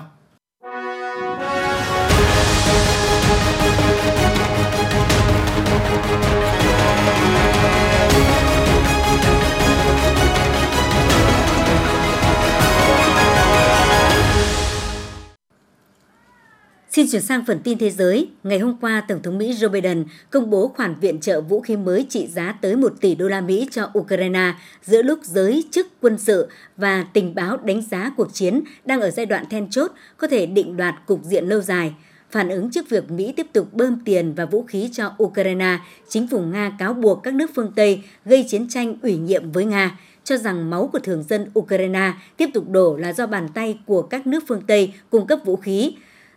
Xin 16.95 17.07
chuyển 17.11 17.23
sang 17.23 17.45
phần 17.47 17.59
tin 17.65 17.79
thế 17.79 17.91
giới. 17.91 18.29
Ngày 18.45 18.59
hôm 18.59 18.77
qua, 18.81 19.05
Tổng 19.09 19.23
thống 19.23 19.39
Mỹ 19.39 19.53
Joe 19.53 19.69
Biden 19.69 20.05
công 20.31 20.51
bố 20.51 20.69
khoản 20.69 20.95
viện 21.01 21.21
trợ 21.21 21.41
vũ 21.41 21.61
khí 21.61 21.77
mới 21.77 22.07
trị 22.09 22.27
giá 22.27 22.59
tới 22.61 22.77
1 22.77 22.93
tỷ 23.01 23.15
đô 23.15 23.29
la 23.29 23.41
Mỹ 23.41 23.69
cho 23.71 23.91
Ukraine 23.99 24.55
giữa 24.83 25.03
lúc 25.03 25.19
giới 25.23 25.65
chức 25.71 25.87
quân 26.01 26.19
sự 26.19 26.49
và 26.77 27.07
tình 27.13 27.35
báo 27.35 27.57
đánh 27.57 27.83
giá 27.91 28.13
cuộc 28.17 28.35
chiến 28.35 28.61
đang 28.85 29.01
ở 29.01 29.11
giai 29.11 29.27
đoạn 29.27 29.45
then 29.51 29.71
chốt 29.71 29.93
có 30.17 30.27
thể 30.27 30.47
định 30.47 30.77
đoạt 30.77 30.95
cục 31.07 31.25
diện 31.25 31.45
lâu 31.45 31.61
dài. 31.61 31.95
Phản 32.31 32.49
ứng 32.49 32.71
trước 32.71 32.89
việc 32.89 33.11
Mỹ 33.11 33.33
tiếp 33.37 33.47
tục 33.53 33.73
bơm 33.73 34.05
tiền 34.05 34.35
và 34.35 34.45
vũ 34.45 34.63
khí 34.63 34.89
cho 34.93 35.13
Ukraine, 35.23 35.79
chính 36.09 36.29
phủ 36.29 36.41
Nga 36.41 36.77
cáo 36.79 36.95
buộc 36.95 37.23
các 37.23 37.35
nước 37.35 37.51
phương 37.55 37.73
Tây 37.77 38.03
gây 38.25 38.45
chiến 38.49 38.69
tranh 38.69 38.97
ủy 39.03 39.17
nhiệm 39.17 39.53
với 39.53 39.65
Nga, 39.65 39.99
cho 40.25 40.37
rằng 40.37 40.71
máu 40.71 40.91
của 40.93 40.99
thường 40.99 41.23
dân 41.23 41.51
Ukraine 41.59 42.13
tiếp 42.37 42.51
tục 42.55 42.69
đổ 42.69 42.97
là 42.97 43.13
do 43.13 43.27
bàn 43.27 43.49
tay 43.55 43.79
của 43.87 44.03
các 44.03 44.27
nước 44.27 44.45
phương 44.49 44.63
Tây 44.67 44.93
cung 45.11 45.27
cấp 45.27 45.39
vũ 45.45 45.57
khí, 45.57 45.95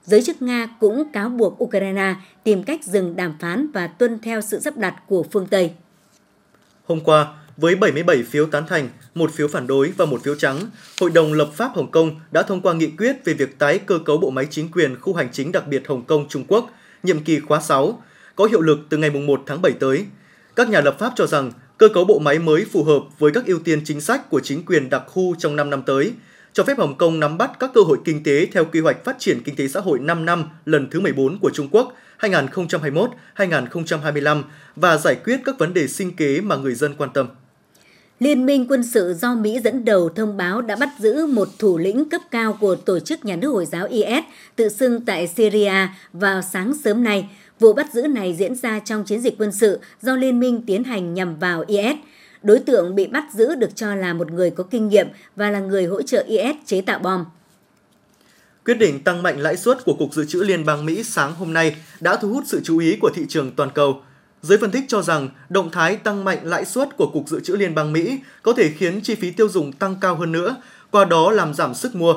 giới 0.07 0.21
chức 0.21 0.41
Nga 0.41 0.67
cũng 0.79 1.11
cáo 1.13 1.29
buộc 1.29 1.63
Ukraine 1.63 2.15
tìm 2.43 2.63
cách 2.63 2.83
dừng 2.83 3.15
đàm 3.15 3.37
phán 3.39 3.71
và 3.71 3.87
tuân 3.87 4.19
theo 4.19 4.41
sự 4.41 4.59
sắp 4.59 4.77
đặt 4.77 4.95
của 5.07 5.25
phương 5.31 5.47
Tây. 5.47 5.71
Hôm 6.85 6.99
qua, 6.99 7.27
với 7.57 7.75
77 7.75 8.23
phiếu 8.23 8.45
tán 8.45 8.63
thành, 8.67 8.89
một 9.15 9.31
phiếu 9.33 9.47
phản 9.47 9.67
đối 9.67 9.91
và 9.97 10.05
một 10.05 10.23
phiếu 10.23 10.35
trắng, 10.35 10.59
Hội 10.99 11.09
đồng 11.09 11.33
lập 11.33 11.49
pháp 11.53 11.71
Hồng 11.75 11.91
Kông 11.91 12.19
đã 12.31 12.41
thông 12.41 12.61
qua 12.61 12.73
nghị 12.73 12.87
quyết 12.97 13.25
về 13.25 13.33
việc 13.33 13.59
tái 13.59 13.79
cơ 13.79 13.99
cấu 14.05 14.17
bộ 14.17 14.29
máy 14.29 14.47
chính 14.49 14.71
quyền 14.71 14.99
khu 14.99 15.13
hành 15.13 15.29
chính 15.31 15.51
đặc 15.51 15.67
biệt 15.67 15.87
Hồng 15.87 16.05
Kông 16.05 16.27
Trung 16.29 16.43
Quốc, 16.47 16.69
nhiệm 17.03 17.23
kỳ 17.23 17.39
khóa 17.39 17.61
6, 17.61 18.03
có 18.35 18.45
hiệu 18.45 18.61
lực 18.61 18.79
từ 18.89 18.97
ngày 18.97 19.09
1 19.09 19.43
tháng 19.45 19.61
7 19.61 19.71
tới. 19.71 20.05
Các 20.55 20.69
nhà 20.69 20.81
lập 20.81 20.95
pháp 20.99 21.13
cho 21.15 21.27
rằng 21.27 21.51
cơ 21.77 21.89
cấu 21.93 22.05
bộ 22.05 22.19
máy 22.19 22.39
mới 22.39 22.65
phù 22.71 22.83
hợp 22.83 23.01
với 23.19 23.31
các 23.31 23.45
ưu 23.45 23.59
tiên 23.59 23.81
chính 23.85 24.01
sách 24.01 24.29
của 24.29 24.39
chính 24.39 24.65
quyền 24.65 24.89
đặc 24.89 25.03
khu 25.07 25.35
trong 25.35 25.55
5 25.55 25.69
năm 25.69 25.81
tới– 25.81 26.13
cho 26.57 26.63
phép 26.63 26.77
Hồng 26.77 26.97
Kông 26.97 27.19
nắm 27.19 27.37
bắt 27.37 27.51
các 27.59 27.71
cơ 27.73 27.81
hội 27.81 27.97
kinh 28.05 28.23
tế 28.23 28.47
theo 28.51 28.65
quy 28.65 28.79
hoạch 28.79 29.03
phát 29.03 29.15
triển 29.19 29.43
kinh 29.43 29.55
tế 29.55 29.67
xã 29.67 29.79
hội 29.79 29.99
5 29.99 30.25
năm 30.25 30.49
lần 30.65 30.87
thứ 30.91 30.99
14 30.99 31.37
của 31.41 31.49
Trung 31.53 31.67
Quốc 31.71 31.93
2021-2025 32.19 34.43
và 34.75 34.97
giải 34.97 35.15
quyết 35.15 35.39
các 35.45 35.59
vấn 35.59 35.73
đề 35.73 35.87
sinh 35.87 36.15
kế 36.15 36.41
mà 36.41 36.55
người 36.55 36.75
dân 36.75 36.93
quan 36.97 37.09
tâm. 37.13 37.27
Liên 38.19 38.45
minh 38.45 38.65
quân 38.69 38.83
sự 38.83 39.13
do 39.13 39.35
Mỹ 39.35 39.59
dẫn 39.63 39.85
đầu 39.85 40.09
thông 40.09 40.37
báo 40.37 40.61
đã 40.61 40.75
bắt 40.75 40.89
giữ 40.99 41.25
một 41.25 41.47
thủ 41.59 41.77
lĩnh 41.77 42.09
cấp 42.09 42.21
cao 42.31 42.57
của 42.61 42.75
tổ 42.75 42.99
chức 42.99 43.25
nhà 43.25 43.35
nước 43.35 43.49
Hồi 43.49 43.65
giáo 43.65 43.87
IS 43.87 44.23
tự 44.55 44.69
xưng 44.69 45.05
tại 45.05 45.27
Syria 45.27 45.87
vào 46.13 46.41
sáng 46.41 46.73
sớm 46.83 47.03
nay. 47.03 47.29
Vụ 47.59 47.73
bắt 47.73 47.93
giữ 47.93 48.01
này 48.01 48.35
diễn 48.39 48.55
ra 48.55 48.79
trong 48.79 49.03
chiến 49.03 49.21
dịch 49.21 49.35
quân 49.37 49.51
sự 49.51 49.79
do 50.01 50.15
Liên 50.15 50.39
minh 50.39 50.61
tiến 50.67 50.83
hành 50.83 51.13
nhằm 51.13 51.39
vào 51.39 51.63
IS– 51.67 51.95
Đối 52.47 52.59
tượng 52.59 52.95
bị 52.95 53.07
bắt 53.07 53.23
giữ 53.33 53.55
được 53.55 53.75
cho 53.75 53.95
là 53.95 54.13
một 54.13 54.31
người 54.31 54.49
có 54.49 54.63
kinh 54.63 54.89
nghiệm 54.89 55.07
và 55.35 55.49
là 55.49 55.59
người 55.59 55.85
hỗ 55.85 56.01
trợ 56.01 56.23
IS 56.27 56.55
chế 56.65 56.81
tạo 56.81 56.99
bom. 56.99 57.25
Quyết 58.65 58.73
định 58.73 59.03
tăng 59.03 59.23
mạnh 59.23 59.39
lãi 59.39 59.57
suất 59.57 59.85
của 59.85 59.93
Cục 59.93 60.13
Dự 60.13 60.25
trữ 60.25 60.39
Liên 60.43 60.65
bang 60.65 60.85
Mỹ 60.85 61.03
sáng 61.03 61.35
hôm 61.35 61.53
nay 61.53 61.75
đã 61.99 62.15
thu 62.15 62.33
hút 62.33 62.43
sự 62.47 62.61
chú 62.63 62.77
ý 62.77 62.97
của 63.01 63.09
thị 63.15 63.25
trường 63.29 63.51
toàn 63.51 63.69
cầu. 63.75 64.01
Giới 64.41 64.57
phân 64.57 64.71
tích 64.71 64.83
cho 64.87 65.01
rằng 65.01 65.29
động 65.49 65.71
thái 65.71 65.95
tăng 65.95 66.23
mạnh 66.23 66.39
lãi 66.43 66.65
suất 66.65 66.97
của 66.97 67.07
Cục 67.13 67.29
Dự 67.29 67.39
trữ 67.39 67.55
Liên 67.55 67.75
bang 67.75 67.93
Mỹ 67.93 68.19
có 68.41 68.53
thể 68.53 68.69
khiến 68.69 69.01
chi 69.01 69.15
phí 69.15 69.31
tiêu 69.31 69.49
dùng 69.49 69.71
tăng 69.71 69.95
cao 70.01 70.15
hơn 70.15 70.31
nữa, 70.31 70.55
qua 70.91 71.05
đó 71.05 71.31
làm 71.31 71.53
giảm 71.53 71.73
sức 71.73 71.95
mua. 71.95 72.15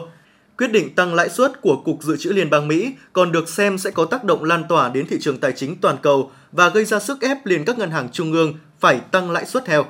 Quyết 0.59 0.73
định 0.73 0.95
tăng 0.95 1.15
lãi 1.15 1.29
suất 1.29 1.61
của 1.61 1.83
Cục 1.85 2.03
Dự 2.03 2.17
trữ 2.17 2.33
Liên 2.33 2.51
bang 2.51 2.69
Mỹ 2.69 2.93
còn 3.13 3.33
được 3.33 3.49
xem 3.49 3.79
sẽ 3.79 3.91
có 3.91 4.05
tác 4.05 4.25
động 4.25 4.45
lan 4.45 4.65
tỏa 4.69 4.89
đến 4.89 5.07
thị 5.07 5.17
trường 5.21 5.39
tài 5.39 5.53
chính 5.53 5.77
toàn 5.77 5.97
cầu 6.03 6.31
và 6.53 6.69
gây 6.69 6.85
ra 6.85 7.01
sức 7.01 7.21
ép 7.21 7.47
lên 7.47 7.65
các 7.65 7.79
ngân 7.79 7.91
hàng 7.91 8.09
trung 8.13 8.33
ương 8.33 8.55
phải 8.81 9.01
tăng 9.01 9.31
lãi 9.31 9.47
suất 9.47 9.65
theo. 9.65 9.87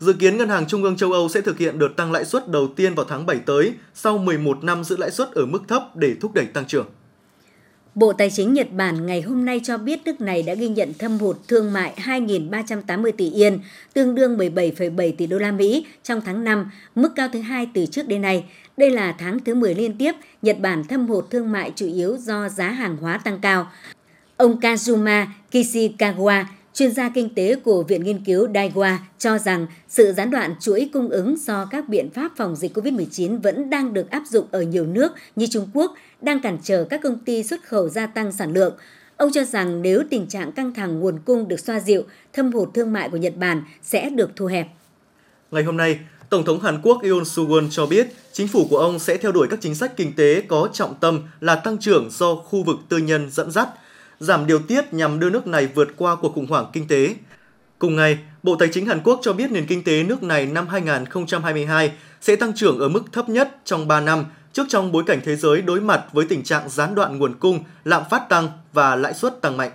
Dự 0.00 0.12
kiến 0.12 0.36
Ngân 0.36 0.48
hàng 0.48 0.66
Trung 0.66 0.82
ương 0.82 0.96
châu 0.96 1.12
Âu 1.12 1.28
sẽ 1.28 1.40
thực 1.40 1.58
hiện 1.58 1.78
đợt 1.78 1.88
tăng 1.96 2.12
lãi 2.12 2.24
suất 2.24 2.48
đầu 2.48 2.68
tiên 2.76 2.94
vào 2.94 3.06
tháng 3.08 3.26
7 3.26 3.36
tới 3.46 3.72
sau 3.94 4.18
11 4.18 4.64
năm 4.64 4.84
giữ 4.84 4.96
lãi 4.96 5.10
suất 5.10 5.32
ở 5.32 5.46
mức 5.46 5.62
thấp 5.68 5.96
để 5.96 6.14
thúc 6.20 6.34
đẩy 6.34 6.44
tăng 6.44 6.66
trưởng. 6.66 6.86
Bộ 7.94 8.12
Tài 8.12 8.30
chính 8.30 8.52
Nhật 8.52 8.72
Bản 8.72 9.06
ngày 9.06 9.22
hôm 9.22 9.44
nay 9.44 9.60
cho 9.64 9.78
biết 9.78 10.00
nước 10.04 10.20
này 10.20 10.42
đã 10.42 10.54
ghi 10.54 10.68
nhận 10.68 10.92
thâm 10.98 11.18
hụt 11.18 11.36
thương 11.48 11.72
mại 11.72 11.94
2.380 11.96 13.12
tỷ 13.12 13.30
yên, 13.30 13.58
tương 13.94 14.14
đương 14.14 14.38
17,7 14.38 15.12
tỷ 15.18 15.26
đô 15.26 15.38
la 15.38 15.52
Mỹ 15.52 15.86
trong 16.02 16.20
tháng 16.20 16.44
5, 16.44 16.70
mức 16.94 17.08
cao 17.16 17.28
thứ 17.32 17.40
hai 17.40 17.68
từ 17.74 17.86
trước 17.86 18.08
đến 18.08 18.22
nay. 18.22 18.44
Đây 18.76 18.90
là 18.90 19.12
tháng 19.18 19.38
thứ 19.44 19.54
10 19.54 19.74
liên 19.74 19.98
tiếp 19.98 20.12
Nhật 20.42 20.60
Bản 20.60 20.84
thâm 20.84 21.06
hụt 21.06 21.30
thương 21.30 21.52
mại 21.52 21.72
chủ 21.76 21.86
yếu 21.86 22.16
do 22.16 22.48
giá 22.48 22.70
hàng 22.70 22.96
hóa 22.96 23.18
tăng 23.18 23.38
cao. 23.40 23.70
Ông 24.36 24.60
Kazuma 24.60 25.26
Kishikawa, 25.52 26.44
chuyên 26.78 26.92
gia 26.92 27.08
kinh 27.08 27.34
tế 27.34 27.56
của 27.56 27.82
Viện 27.82 28.04
Nghiên 28.04 28.24
cứu 28.24 28.48
Daiwa, 28.48 28.96
cho 29.18 29.38
rằng 29.38 29.66
sự 29.88 30.12
gián 30.12 30.30
đoạn 30.30 30.54
chuỗi 30.60 30.90
cung 30.92 31.08
ứng 31.08 31.36
do 31.36 31.66
các 31.70 31.88
biện 31.88 32.10
pháp 32.10 32.32
phòng 32.36 32.56
dịch 32.56 32.78
COVID-19 32.78 33.40
vẫn 33.40 33.70
đang 33.70 33.92
được 33.92 34.10
áp 34.10 34.22
dụng 34.30 34.46
ở 34.50 34.62
nhiều 34.62 34.86
nước 34.86 35.12
như 35.36 35.46
Trung 35.46 35.68
Quốc, 35.74 35.94
đang 36.20 36.40
cản 36.40 36.58
trở 36.62 36.84
các 36.90 37.00
công 37.02 37.18
ty 37.18 37.42
xuất 37.42 37.64
khẩu 37.64 37.88
gia 37.88 38.06
tăng 38.06 38.32
sản 38.32 38.52
lượng. 38.52 38.74
Ông 39.16 39.32
cho 39.32 39.44
rằng 39.44 39.82
nếu 39.82 40.02
tình 40.10 40.26
trạng 40.26 40.52
căng 40.52 40.74
thẳng 40.74 41.00
nguồn 41.00 41.18
cung 41.24 41.48
được 41.48 41.60
xoa 41.60 41.80
dịu, 41.80 42.02
thâm 42.32 42.52
hụt 42.52 42.68
thương 42.74 42.92
mại 42.92 43.08
của 43.08 43.16
Nhật 43.16 43.36
Bản 43.36 43.62
sẽ 43.82 44.10
được 44.10 44.30
thu 44.36 44.46
hẹp. 44.46 44.66
Ngày 45.50 45.62
hôm 45.62 45.76
nay, 45.76 45.98
Tổng 46.30 46.44
thống 46.44 46.60
Hàn 46.60 46.80
Quốc 46.82 47.02
Yoon 47.02 47.24
suk 47.24 47.48
yeol 47.48 47.64
cho 47.70 47.86
biết 47.86 48.08
chính 48.32 48.48
phủ 48.48 48.66
của 48.70 48.78
ông 48.78 48.98
sẽ 48.98 49.16
theo 49.16 49.32
đuổi 49.32 49.46
các 49.50 49.58
chính 49.62 49.74
sách 49.74 49.96
kinh 49.96 50.12
tế 50.12 50.42
có 50.48 50.68
trọng 50.72 50.94
tâm 51.00 51.22
là 51.40 51.54
tăng 51.54 51.78
trưởng 51.78 52.08
do 52.10 52.34
khu 52.34 52.62
vực 52.62 52.76
tư 52.88 52.98
nhân 52.98 53.30
dẫn 53.30 53.50
dắt, 53.50 53.68
giảm 54.20 54.46
điều 54.46 54.58
tiết 54.58 54.94
nhằm 54.94 55.20
đưa 55.20 55.30
nước 55.30 55.46
này 55.46 55.68
vượt 55.74 55.88
qua 55.96 56.16
cuộc 56.16 56.34
khủng 56.34 56.46
hoảng 56.46 56.66
kinh 56.72 56.88
tế. 56.88 57.14
Cùng 57.78 57.96
ngày, 57.96 58.18
Bộ 58.42 58.56
Tài 58.56 58.68
chính 58.72 58.86
Hàn 58.86 59.00
Quốc 59.04 59.20
cho 59.22 59.32
biết 59.32 59.50
nền 59.50 59.66
kinh 59.66 59.84
tế 59.84 60.02
nước 60.02 60.22
này 60.22 60.46
năm 60.46 60.68
2022 60.68 61.92
sẽ 62.20 62.36
tăng 62.36 62.52
trưởng 62.54 62.78
ở 62.78 62.88
mức 62.88 63.02
thấp 63.12 63.28
nhất 63.28 63.56
trong 63.64 63.88
3 63.88 64.00
năm 64.00 64.24
trước 64.52 64.66
trong 64.68 64.92
bối 64.92 65.02
cảnh 65.06 65.20
thế 65.24 65.36
giới 65.36 65.62
đối 65.62 65.80
mặt 65.80 66.04
với 66.12 66.26
tình 66.28 66.42
trạng 66.42 66.68
gián 66.68 66.94
đoạn 66.94 67.18
nguồn 67.18 67.34
cung, 67.34 67.64
lạm 67.84 68.02
phát 68.10 68.28
tăng 68.28 68.48
và 68.72 68.96
lãi 68.96 69.14
suất 69.14 69.40
tăng 69.40 69.56
mạnh. 69.56 69.70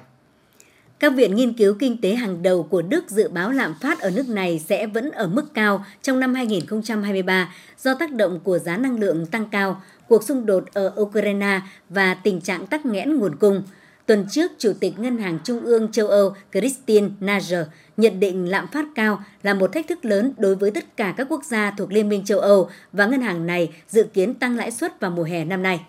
Các 0.99 1.13
viện 1.15 1.35
nghiên 1.35 1.53
cứu 1.53 1.75
kinh 1.79 2.01
tế 2.01 2.15
hàng 2.15 2.43
đầu 2.43 2.63
của 2.63 2.81
Đức 2.81 3.09
dự 3.09 3.29
báo 3.29 3.51
lạm 3.51 3.73
phát 3.81 3.99
ở 3.99 4.09
nước 4.09 4.29
này 4.29 4.61
sẽ 4.69 4.87
vẫn 4.87 5.11
ở 5.11 5.27
mức 5.27 5.53
cao 5.53 5.85
trong 6.01 6.19
năm 6.19 6.33
2023 6.33 7.53
do 7.79 7.93
tác 7.93 8.11
động 8.11 8.39
của 8.43 8.59
giá 8.59 8.77
năng 8.77 8.99
lượng 8.99 9.25
tăng 9.25 9.49
cao, 9.49 9.81
cuộc 10.07 10.23
xung 10.23 10.45
đột 10.45 10.63
ở 10.73 10.93
Ukraine 11.01 11.61
và 11.89 12.13
tình 12.13 12.41
trạng 12.41 12.67
tắc 12.67 12.85
nghẽn 12.85 13.15
nguồn 13.15 13.35
cung. 13.35 13.63
Tuần 14.05 14.25
trước, 14.31 14.51
Chủ 14.57 14.73
tịch 14.79 14.99
Ngân 14.99 15.17
hàng 15.17 15.39
Trung 15.43 15.65
ương 15.65 15.91
châu 15.91 16.07
Âu 16.07 16.35
Christine 16.51 17.07
Lagarde 17.19 17.65
nhận 17.97 18.19
định 18.19 18.49
lạm 18.49 18.67
phát 18.67 18.85
cao 18.95 19.23
là 19.43 19.53
một 19.53 19.73
thách 19.73 19.87
thức 19.87 20.05
lớn 20.05 20.33
đối 20.37 20.55
với 20.55 20.71
tất 20.71 20.97
cả 20.97 21.13
các 21.17 21.27
quốc 21.29 21.43
gia 21.43 21.71
thuộc 21.77 21.91
Liên 21.91 22.09
minh 22.09 22.25
châu 22.25 22.39
Âu 22.39 22.69
và 22.93 23.05
ngân 23.05 23.21
hàng 23.21 23.45
này 23.45 23.73
dự 23.87 24.03
kiến 24.13 24.33
tăng 24.33 24.55
lãi 24.55 24.71
suất 24.71 24.99
vào 24.99 25.11
mùa 25.11 25.23
hè 25.23 25.45
năm 25.45 25.63
nay. 25.63 25.85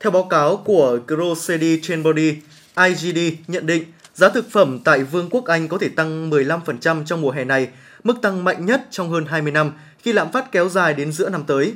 Theo 0.00 0.10
báo 0.10 0.24
cáo 0.24 0.56
của 0.56 0.98
Grossetti 1.06 1.80
Chamberlain, 1.82 2.34
IGD 2.76 3.18
nhận 3.46 3.66
định 3.66 3.84
giá 4.14 4.28
thực 4.28 4.50
phẩm 4.50 4.78
tại 4.84 5.04
Vương 5.04 5.30
quốc 5.30 5.44
Anh 5.44 5.68
có 5.68 5.78
thể 5.78 5.88
tăng 5.88 6.30
15% 6.30 7.04
trong 7.04 7.20
mùa 7.20 7.30
hè 7.30 7.44
này, 7.44 7.68
mức 8.04 8.14
tăng 8.22 8.44
mạnh 8.44 8.66
nhất 8.66 8.86
trong 8.90 9.10
hơn 9.10 9.24
20 9.26 9.52
năm 9.52 9.72
khi 9.98 10.12
lạm 10.12 10.32
phát 10.32 10.52
kéo 10.52 10.68
dài 10.68 10.94
đến 10.94 11.12
giữa 11.12 11.28
năm 11.28 11.44
tới. 11.46 11.74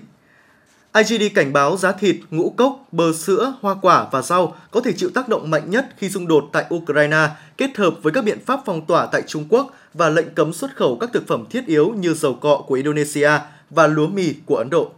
IGD 0.99 1.23
cảnh 1.35 1.53
báo 1.53 1.77
giá 1.77 1.93
thịt, 1.93 2.17
ngũ 2.31 2.51
cốc, 2.51 2.89
bơ 2.93 3.13
sữa, 3.13 3.55
hoa 3.61 3.75
quả 3.83 4.07
và 4.13 4.23
rau 4.23 4.57
có 4.71 4.81
thể 4.81 4.93
chịu 4.93 5.11
tác 5.15 5.29
động 5.29 5.51
mạnh 5.51 5.71
nhất 5.71 5.87
khi 5.97 6.11
xung 6.11 6.29
đột 6.29 6.45
tại 6.53 6.65
Ukraine 6.75 7.29
kết 7.57 7.77
hợp 7.77 7.95
với 8.03 8.13
các 8.13 8.25
biện 8.25 8.39
pháp 8.47 8.61
phong 8.67 8.87
tỏa 8.87 9.07
tại 9.07 9.23
Trung 9.27 9.45
Quốc 9.49 9.75
và 9.95 10.09
lệnh 10.09 10.35
cấm 10.35 10.53
xuất 10.53 10.77
khẩu 10.77 10.97
các 11.01 11.11
thực 11.13 11.27
phẩm 11.27 11.45
thiết 11.51 11.67
yếu 11.67 11.95
như 11.99 12.15
dầu 12.15 12.35
cọ 12.35 12.65
của 12.67 12.75
Indonesia 12.75 13.31
và 13.71 13.87
lúa 13.87 14.07
mì 14.07 14.35
của 14.47 14.57
Ấn 14.57 14.71
Độ. 14.71 14.91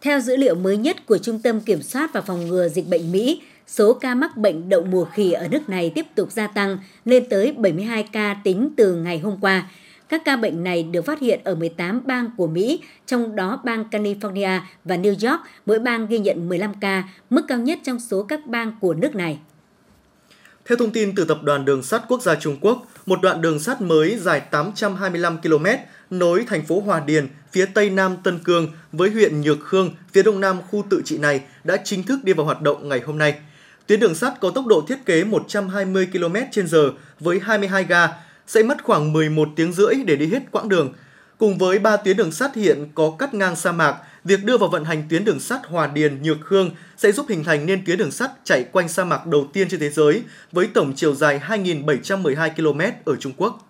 Theo 0.00 0.20
dữ 0.20 0.36
liệu 0.36 0.54
mới 0.54 0.76
nhất 0.76 1.06
của 1.06 1.18
Trung 1.18 1.42
tâm 1.42 1.60
Kiểm 1.60 1.82
soát 1.82 2.12
và 2.12 2.20
Phòng 2.20 2.48
ngừa 2.48 2.68
Dịch 2.68 2.88
bệnh 2.88 3.12
Mỹ, 3.12 3.42
số 3.66 3.92
ca 3.92 4.14
mắc 4.14 4.36
bệnh 4.36 4.68
đậu 4.68 4.82
mùa 4.82 5.04
khỉ 5.04 5.32
ở 5.32 5.48
nước 5.48 5.68
này 5.68 5.92
tiếp 5.94 6.06
tục 6.14 6.32
gia 6.32 6.46
tăng 6.46 6.78
lên 7.04 7.24
tới 7.30 7.52
72 7.52 8.02
ca 8.02 8.36
tính 8.44 8.70
từ 8.76 8.94
ngày 8.94 9.18
hôm 9.18 9.36
qua. 9.40 9.68
Các 10.10 10.22
ca 10.24 10.36
bệnh 10.36 10.64
này 10.64 10.82
được 10.82 11.06
phát 11.06 11.20
hiện 11.20 11.40
ở 11.44 11.54
18 11.54 12.00
bang 12.06 12.30
của 12.36 12.46
Mỹ, 12.46 12.82
trong 13.06 13.36
đó 13.36 13.60
bang 13.64 13.84
California 13.90 14.60
và 14.84 14.96
New 14.96 15.30
York, 15.30 15.40
mỗi 15.66 15.78
bang 15.78 16.06
ghi 16.06 16.18
nhận 16.18 16.48
15 16.48 16.74
ca, 16.80 17.08
mức 17.30 17.42
cao 17.48 17.58
nhất 17.58 17.78
trong 17.84 18.00
số 18.00 18.22
các 18.22 18.46
bang 18.46 18.72
của 18.80 18.94
nước 18.94 19.14
này. 19.14 19.38
Theo 20.64 20.76
thông 20.76 20.90
tin 20.90 21.14
từ 21.14 21.24
Tập 21.24 21.38
đoàn 21.42 21.64
Đường 21.64 21.82
sắt 21.82 22.02
Quốc 22.08 22.22
gia 22.22 22.34
Trung 22.34 22.56
Quốc, 22.60 22.86
một 23.06 23.18
đoạn 23.22 23.40
đường 23.40 23.60
sắt 23.60 23.80
mới 23.80 24.18
dài 24.18 24.40
825 24.40 25.38
km 25.42 25.66
nối 26.10 26.44
thành 26.46 26.62
phố 26.62 26.80
Hòa 26.80 27.02
Điền, 27.06 27.28
phía 27.52 27.66
tây 27.74 27.90
nam 27.90 28.16
Tân 28.24 28.38
Cương 28.38 28.68
với 28.92 29.10
huyện 29.10 29.40
Nhược 29.40 29.60
Khương, 29.60 29.94
phía 30.12 30.22
đông 30.22 30.40
nam 30.40 30.56
khu 30.70 30.84
tự 30.90 31.02
trị 31.04 31.18
này 31.18 31.40
đã 31.64 31.76
chính 31.84 32.02
thức 32.02 32.24
đi 32.24 32.32
vào 32.32 32.46
hoạt 32.46 32.62
động 32.62 32.88
ngày 32.88 33.00
hôm 33.00 33.18
nay. 33.18 33.34
Tuyến 33.86 34.00
đường 34.00 34.14
sắt 34.14 34.40
có 34.40 34.50
tốc 34.50 34.66
độ 34.66 34.84
thiết 34.88 35.06
kế 35.06 35.24
120 35.24 36.08
km/h 36.12 36.90
với 37.20 37.40
22 37.40 37.84
ga, 37.84 38.08
sẽ 38.50 38.62
mất 38.62 38.84
khoảng 38.84 39.12
11 39.12 39.48
tiếng 39.56 39.72
rưỡi 39.72 39.94
để 40.06 40.16
đi 40.16 40.26
hết 40.26 40.42
quãng 40.50 40.68
đường. 40.68 40.92
Cùng 41.38 41.58
với 41.58 41.78
3 41.78 41.96
tuyến 41.96 42.16
đường 42.16 42.32
sắt 42.32 42.54
hiện 42.54 42.88
có 42.94 43.16
cắt 43.18 43.34
ngang 43.34 43.56
sa 43.56 43.72
mạc, 43.72 43.96
việc 44.24 44.44
đưa 44.44 44.58
vào 44.58 44.68
vận 44.68 44.84
hành 44.84 45.02
tuyến 45.10 45.24
đường 45.24 45.40
sắt 45.40 45.60
Hòa 45.66 45.86
Điền 45.86 46.22
Nhược 46.22 46.40
Khương 46.40 46.70
sẽ 46.96 47.12
giúp 47.12 47.26
hình 47.28 47.44
thành 47.44 47.66
nên 47.66 47.84
tuyến 47.86 47.98
đường 47.98 48.10
sắt 48.10 48.30
chạy 48.44 48.64
quanh 48.72 48.88
sa 48.88 49.04
mạc 49.04 49.26
đầu 49.26 49.46
tiên 49.52 49.68
trên 49.68 49.80
thế 49.80 49.90
giới 49.90 50.22
với 50.52 50.66
tổng 50.66 50.92
chiều 50.96 51.14
dài 51.14 51.40
2.712 51.48 52.50
km 52.56 52.80
ở 53.04 53.16
Trung 53.16 53.32
Quốc. 53.36 53.66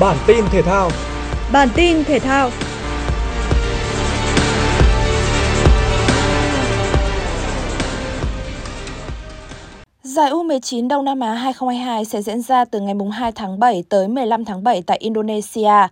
Bản 0.00 0.16
tin 0.26 0.44
thể 0.52 0.62
thao 0.62 0.90
Bản 1.52 1.68
tin 1.74 2.04
thể 2.04 2.18
thao 2.18 2.50
Giải 10.16 10.30
U19 10.30 10.88
Đông 10.88 11.04
Nam 11.04 11.20
Á 11.20 11.34
2022 11.34 12.04
sẽ 12.04 12.22
diễn 12.22 12.42
ra 12.42 12.64
từ 12.64 12.80
ngày 12.80 12.94
2 13.12 13.32
tháng 13.32 13.58
7 13.58 13.84
tới 13.88 14.08
15 14.08 14.44
tháng 14.44 14.64
7 14.64 14.82
tại 14.82 14.98
Indonesia. 14.98 15.88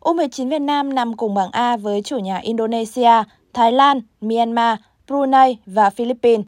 U19 0.00 0.48
Việt 0.48 0.58
Nam 0.58 0.94
nằm 0.94 1.16
cùng 1.16 1.34
bảng 1.34 1.50
A 1.50 1.76
với 1.76 2.02
chủ 2.02 2.18
nhà 2.18 2.38
Indonesia, 2.38 3.22
Thái 3.54 3.72
Lan, 3.72 4.00
Myanmar, 4.20 4.78
Brunei 5.06 5.56
và 5.66 5.90
Philippines. 5.90 6.46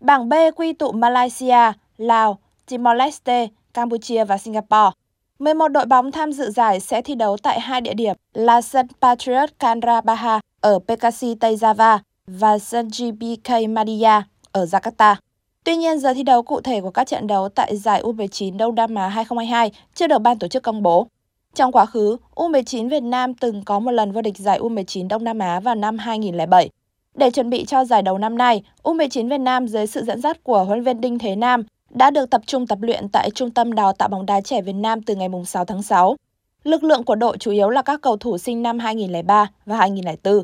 Bảng 0.00 0.28
B 0.28 0.32
quy 0.56 0.72
tụ 0.72 0.92
Malaysia, 0.92 1.72
Lào, 1.98 2.38
Timor-Leste, 2.68 3.48
Campuchia 3.74 4.24
và 4.24 4.38
Singapore. 4.38 4.90
11 5.38 5.68
đội 5.68 5.86
bóng 5.86 6.12
tham 6.12 6.32
dự 6.32 6.50
giải 6.50 6.80
sẽ 6.80 7.02
thi 7.02 7.14
đấu 7.14 7.36
tại 7.42 7.60
hai 7.60 7.80
địa 7.80 7.94
điểm 7.94 8.16
là 8.34 8.60
sân 8.60 8.86
Patriot 9.00 9.50
Candrabaha 9.58 10.40
ở 10.60 10.78
Bekasi, 10.86 11.34
Tây 11.34 11.56
Java 11.56 11.98
và 12.26 12.58
sân 12.58 12.88
GBK 12.88 13.68
Madia 13.68 14.22
ở 14.52 14.64
Jakarta. 14.64 15.16
Tuy 15.64 15.76
nhiên, 15.76 15.98
giờ 15.98 16.14
thi 16.14 16.22
đấu 16.22 16.42
cụ 16.42 16.60
thể 16.60 16.80
của 16.80 16.90
các 16.90 17.06
trận 17.06 17.26
đấu 17.26 17.48
tại 17.48 17.76
giải 17.76 18.02
U19 18.02 18.56
Đông 18.56 18.74
Nam 18.74 18.94
Á 18.94 19.08
2022 19.08 19.72
chưa 19.94 20.06
được 20.06 20.18
ban 20.18 20.38
tổ 20.38 20.48
chức 20.48 20.62
công 20.62 20.82
bố. 20.82 21.06
Trong 21.54 21.72
quá 21.72 21.86
khứ, 21.86 22.16
U19 22.34 22.88
Việt 22.88 23.02
Nam 23.02 23.34
từng 23.34 23.64
có 23.64 23.78
một 23.78 23.90
lần 23.90 24.12
vô 24.12 24.22
địch 24.22 24.38
giải 24.38 24.58
U19 24.58 25.08
Đông 25.08 25.24
Nam 25.24 25.38
Á 25.38 25.60
vào 25.60 25.74
năm 25.74 25.98
2007. 25.98 26.70
Để 27.14 27.30
chuẩn 27.30 27.50
bị 27.50 27.64
cho 27.64 27.84
giải 27.84 28.02
đấu 28.02 28.18
năm 28.18 28.38
nay, 28.38 28.62
U19 28.82 29.28
Việt 29.28 29.38
Nam 29.38 29.68
dưới 29.68 29.86
sự 29.86 30.04
dẫn 30.04 30.20
dắt 30.20 30.44
của 30.44 30.64
huấn 30.64 30.84
viên 30.84 31.00
Đinh 31.00 31.18
Thế 31.18 31.36
Nam 31.36 31.62
đã 31.90 32.10
được 32.10 32.30
tập 32.30 32.40
trung 32.46 32.66
tập 32.66 32.78
luyện 32.82 33.08
tại 33.08 33.30
Trung 33.30 33.50
tâm 33.50 33.72
Đào 33.72 33.92
tạo 33.92 34.08
bóng 34.08 34.26
đá 34.26 34.40
trẻ 34.40 34.62
Việt 34.62 34.72
Nam 34.72 35.02
từ 35.02 35.14
ngày 35.14 35.28
6 35.46 35.64
tháng 35.64 35.82
6. 35.82 36.16
Lực 36.64 36.84
lượng 36.84 37.04
của 37.04 37.14
đội 37.14 37.36
chủ 37.38 37.50
yếu 37.50 37.68
là 37.68 37.82
các 37.82 38.00
cầu 38.02 38.16
thủ 38.16 38.38
sinh 38.38 38.62
năm 38.62 38.78
2003 38.78 39.50
và 39.66 39.76
2004. 39.76 40.42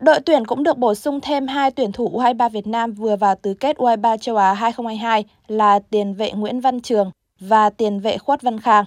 Đội 0.00 0.20
tuyển 0.20 0.44
cũng 0.46 0.62
được 0.62 0.78
bổ 0.78 0.94
sung 0.94 1.20
thêm 1.20 1.46
hai 1.46 1.70
tuyển 1.70 1.92
thủ 1.92 2.10
U23 2.14 2.48
Việt 2.48 2.66
Nam 2.66 2.92
vừa 2.92 3.16
vào 3.16 3.34
tứ 3.34 3.54
kết 3.54 3.76
U23 3.76 4.16
châu 4.16 4.36
Á 4.36 4.52
2022 4.52 5.24
là 5.48 5.78
tiền 5.90 6.14
vệ 6.14 6.32
Nguyễn 6.32 6.60
Văn 6.60 6.80
Trường 6.80 7.10
và 7.40 7.70
tiền 7.70 8.00
vệ 8.00 8.18
Khuất 8.18 8.42
Văn 8.42 8.60
Khang. 8.60 8.84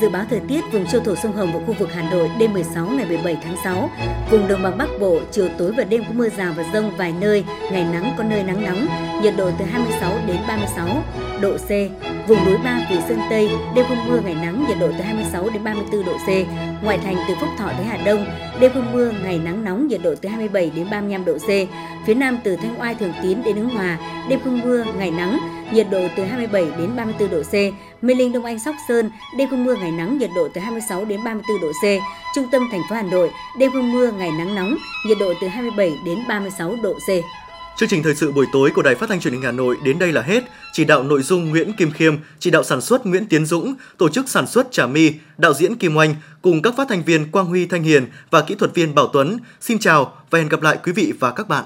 Dự 0.00 0.08
báo 0.08 0.24
thời 0.30 0.40
tiết 0.48 0.60
vùng 0.72 0.86
châu 0.86 1.00
thổ 1.00 1.14
sông 1.14 1.32
Hồng 1.32 1.50
và 1.54 1.60
khu 1.66 1.74
vực 1.78 1.92
Hà 1.92 2.10
Nội 2.10 2.30
đêm 2.38 2.52
16 2.52 2.86
ngày 2.86 3.06
17 3.06 3.36
tháng 3.42 3.56
6. 3.64 3.90
Vùng 4.30 4.48
đồng 4.48 4.62
bằng 4.62 4.78
Bắc 4.78 4.88
Bộ 5.00 5.18
chiều 5.30 5.48
tối 5.58 5.72
và 5.76 5.84
đêm 5.84 6.04
có 6.04 6.12
mưa 6.14 6.28
rào 6.28 6.52
và 6.56 6.64
rông 6.72 6.90
vài 6.96 7.12
nơi, 7.20 7.44
ngày 7.72 7.84
nắng 7.92 8.14
có 8.18 8.24
nơi 8.24 8.42
nắng 8.42 8.64
nóng, 8.64 8.86
nhiệt 9.22 9.34
độ 9.36 9.50
từ 9.58 9.64
26 9.64 10.12
đến 10.26 10.36
36 10.48 10.88
độ 11.40 11.56
C. 11.56 11.68
Vùng 12.28 12.44
núi 12.44 12.56
Ba 12.64 12.80
Vì 12.90 12.96
Sơn 13.08 13.20
Tây, 13.30 13.50
đêm 13.74 13.84
không 13.88 14.08
mưa, 14.08 14.20
ngày 14.24 14.34
nắng, 14.34 14.64
nhiệt 14.68 14.78
độ 14.80 14.88
từ 14.98 15.04
26 15.04 15.48
đến 15.50 15.64
34 15.64 16.04
độ 16.04 16.12
C. 16.12 16.28
Ngoại 16.84 16.98
thành 16.98 17.16
từ 17.28 17.34
Phúc 17.40 17.48
Thọ 17.58 17.68
tới 17.68 17.84
Hà 17.84 17.96
Đông, 17.96 18.26
đêm 18.60 18.72
không 18.74 18.92
mưa, 18.92 19.10
ngày 19.24 19.38
nắng 19.38 19.64
nóng, 19.64 19.88
nhiệt 19.88 20.00
độ 20.02 20.14
từ 20.20 20.28
27 20.28 20.70
đến 20.76 20.86
35 20.90 21.24
độ 21.24 21.38
C. 21.38 21.48
Phía 22.06 22.14
Nam 22.14 22.38
từ 22.44 22.56
Thanh 22.56 22.80
Oai 22.80 22.94
Thường 22.94 23.12
Tín 23.22 23.38
đến 23.44 23.56
Ứng 23.56 23.68
Hòa, 23.68 23.98
đêm 24.28 24.40
không 24.44 24.60
mưa, 24.60 24.84
ngày 24.98 25.10
nắng, 25.10 25.38
nhiệt 25.72 25.86
độ 25.90 26.08
từ 26.16 26.24
27 26.24 26.64
đến 26.78 26.96
34 26.96 27.30
độ 27.30 27.42
C. 27.42 27.54
Mê 28.04 28.14
Linh 28.14 28.32
Đông 28.32 28.44
Anh 28.44 28.58
Sóc 28.58 28.74
Sơn, 28.88 29.10
đêm 29.36 29.48
không 29.50 29.64
mưa, 29.64 29.74
ngày 29.74 29.90
nắng, 29.90 30.18
nhiệt 30.18 30.30
độ 30.34 30.48
từ 30.54 30.60
26 30.60 31.04
đến 31.04 31.24
34 31.24 31.60
độ 31.60 31.72
C. 31.72 31.84
Trung 32.34 32.46
tâm 32.52 32.68
thành 32.72 32.82
phố 32.90 32.96
Hà 32.96 33.02
Nội, 33.02 33.30
đêm 33.58 33.72
không 33.72 33.92
mưa, 33.92 34.10
ngày 34.10 34.30
nắng 34.38 34.54
nóng, 34.54 34.76
nhiệt 35.06 35.18
độ 35.20 35.32
từ 35.40 35.48
27 35.48 35.92
đến 36.04 36.18
36 36.28 36.76
độ 36.82 36.94
C. 36.94 37.08
Chương 37.78 37.88
trình 37.88 38.02
thời 38.02 38.14
sự 38.14 38.32
buổi 38.32 38.46
tối 38.52 38.70
của 38.74 38.82
Đài 38.82 38.94
Phát 38.94 39.08
thanh 39.08 39.20
Truyền 39.20 39.32
hình 39.32 39.42
Hà 39.42 39.52
Nội 39.52 39.76
đến 39.84 39.98
đây 39.98 40.12
là 40.12 40.22
hết. 40.22 40.44
Chỉ 40.72 40.84
đạo 40.84 41.02
nội 41.02 41.22
dung 41.22 41.50
Nguyễn 41.50 41.72
Kim 41.72 41.90
Khiêm, 41.90 42.16
chỉ 42.38 42.50
đạo 42.50 42.62
sản 42.64 42.80
xuất 42.80 43.06
Nguyễn 43.06 43.26
Tiến 43.26 43.46
Dũng, 43.46 43.74
tổ 43.98 44.08
chức 44.08 44.28
sản 44.28 44.46
xuất 44.46 44.72
Trà 44.72 44.86
My, 44.86 45.12
đạo 45.36 45.54
diễn 45.54 45.76
Kim 45.76 45.96
Oanh 45.96 46.14
cùng 46.42 46.62
các 46.62 46.74
phát 46.76 46.88
thanh 46.88 47.02
viên 47.02 47.30
Quang 47.30 47.46
Huy 47.46 47.66
Thanh 47.66 47.82
Hiền 47.82 48.06
và 48.30 48.42
kỹ 48.42 48.54
thuật 48.54 48.74
viên 48.74 48.94
Bảo 48.94 49.10
Tuấn. 49.12 49.38
Xin 49.60 49.78
chào 49.78 50.16
và 50.30 50.38
hẹn 50.38 50.48
gặp 50.48 50.62
lại 50.62 50.78
quý 50.84 50.92
vị 50.92 51.12
và 51.20 51.30
các 51.30 51.48
bạn. 51.48 51.64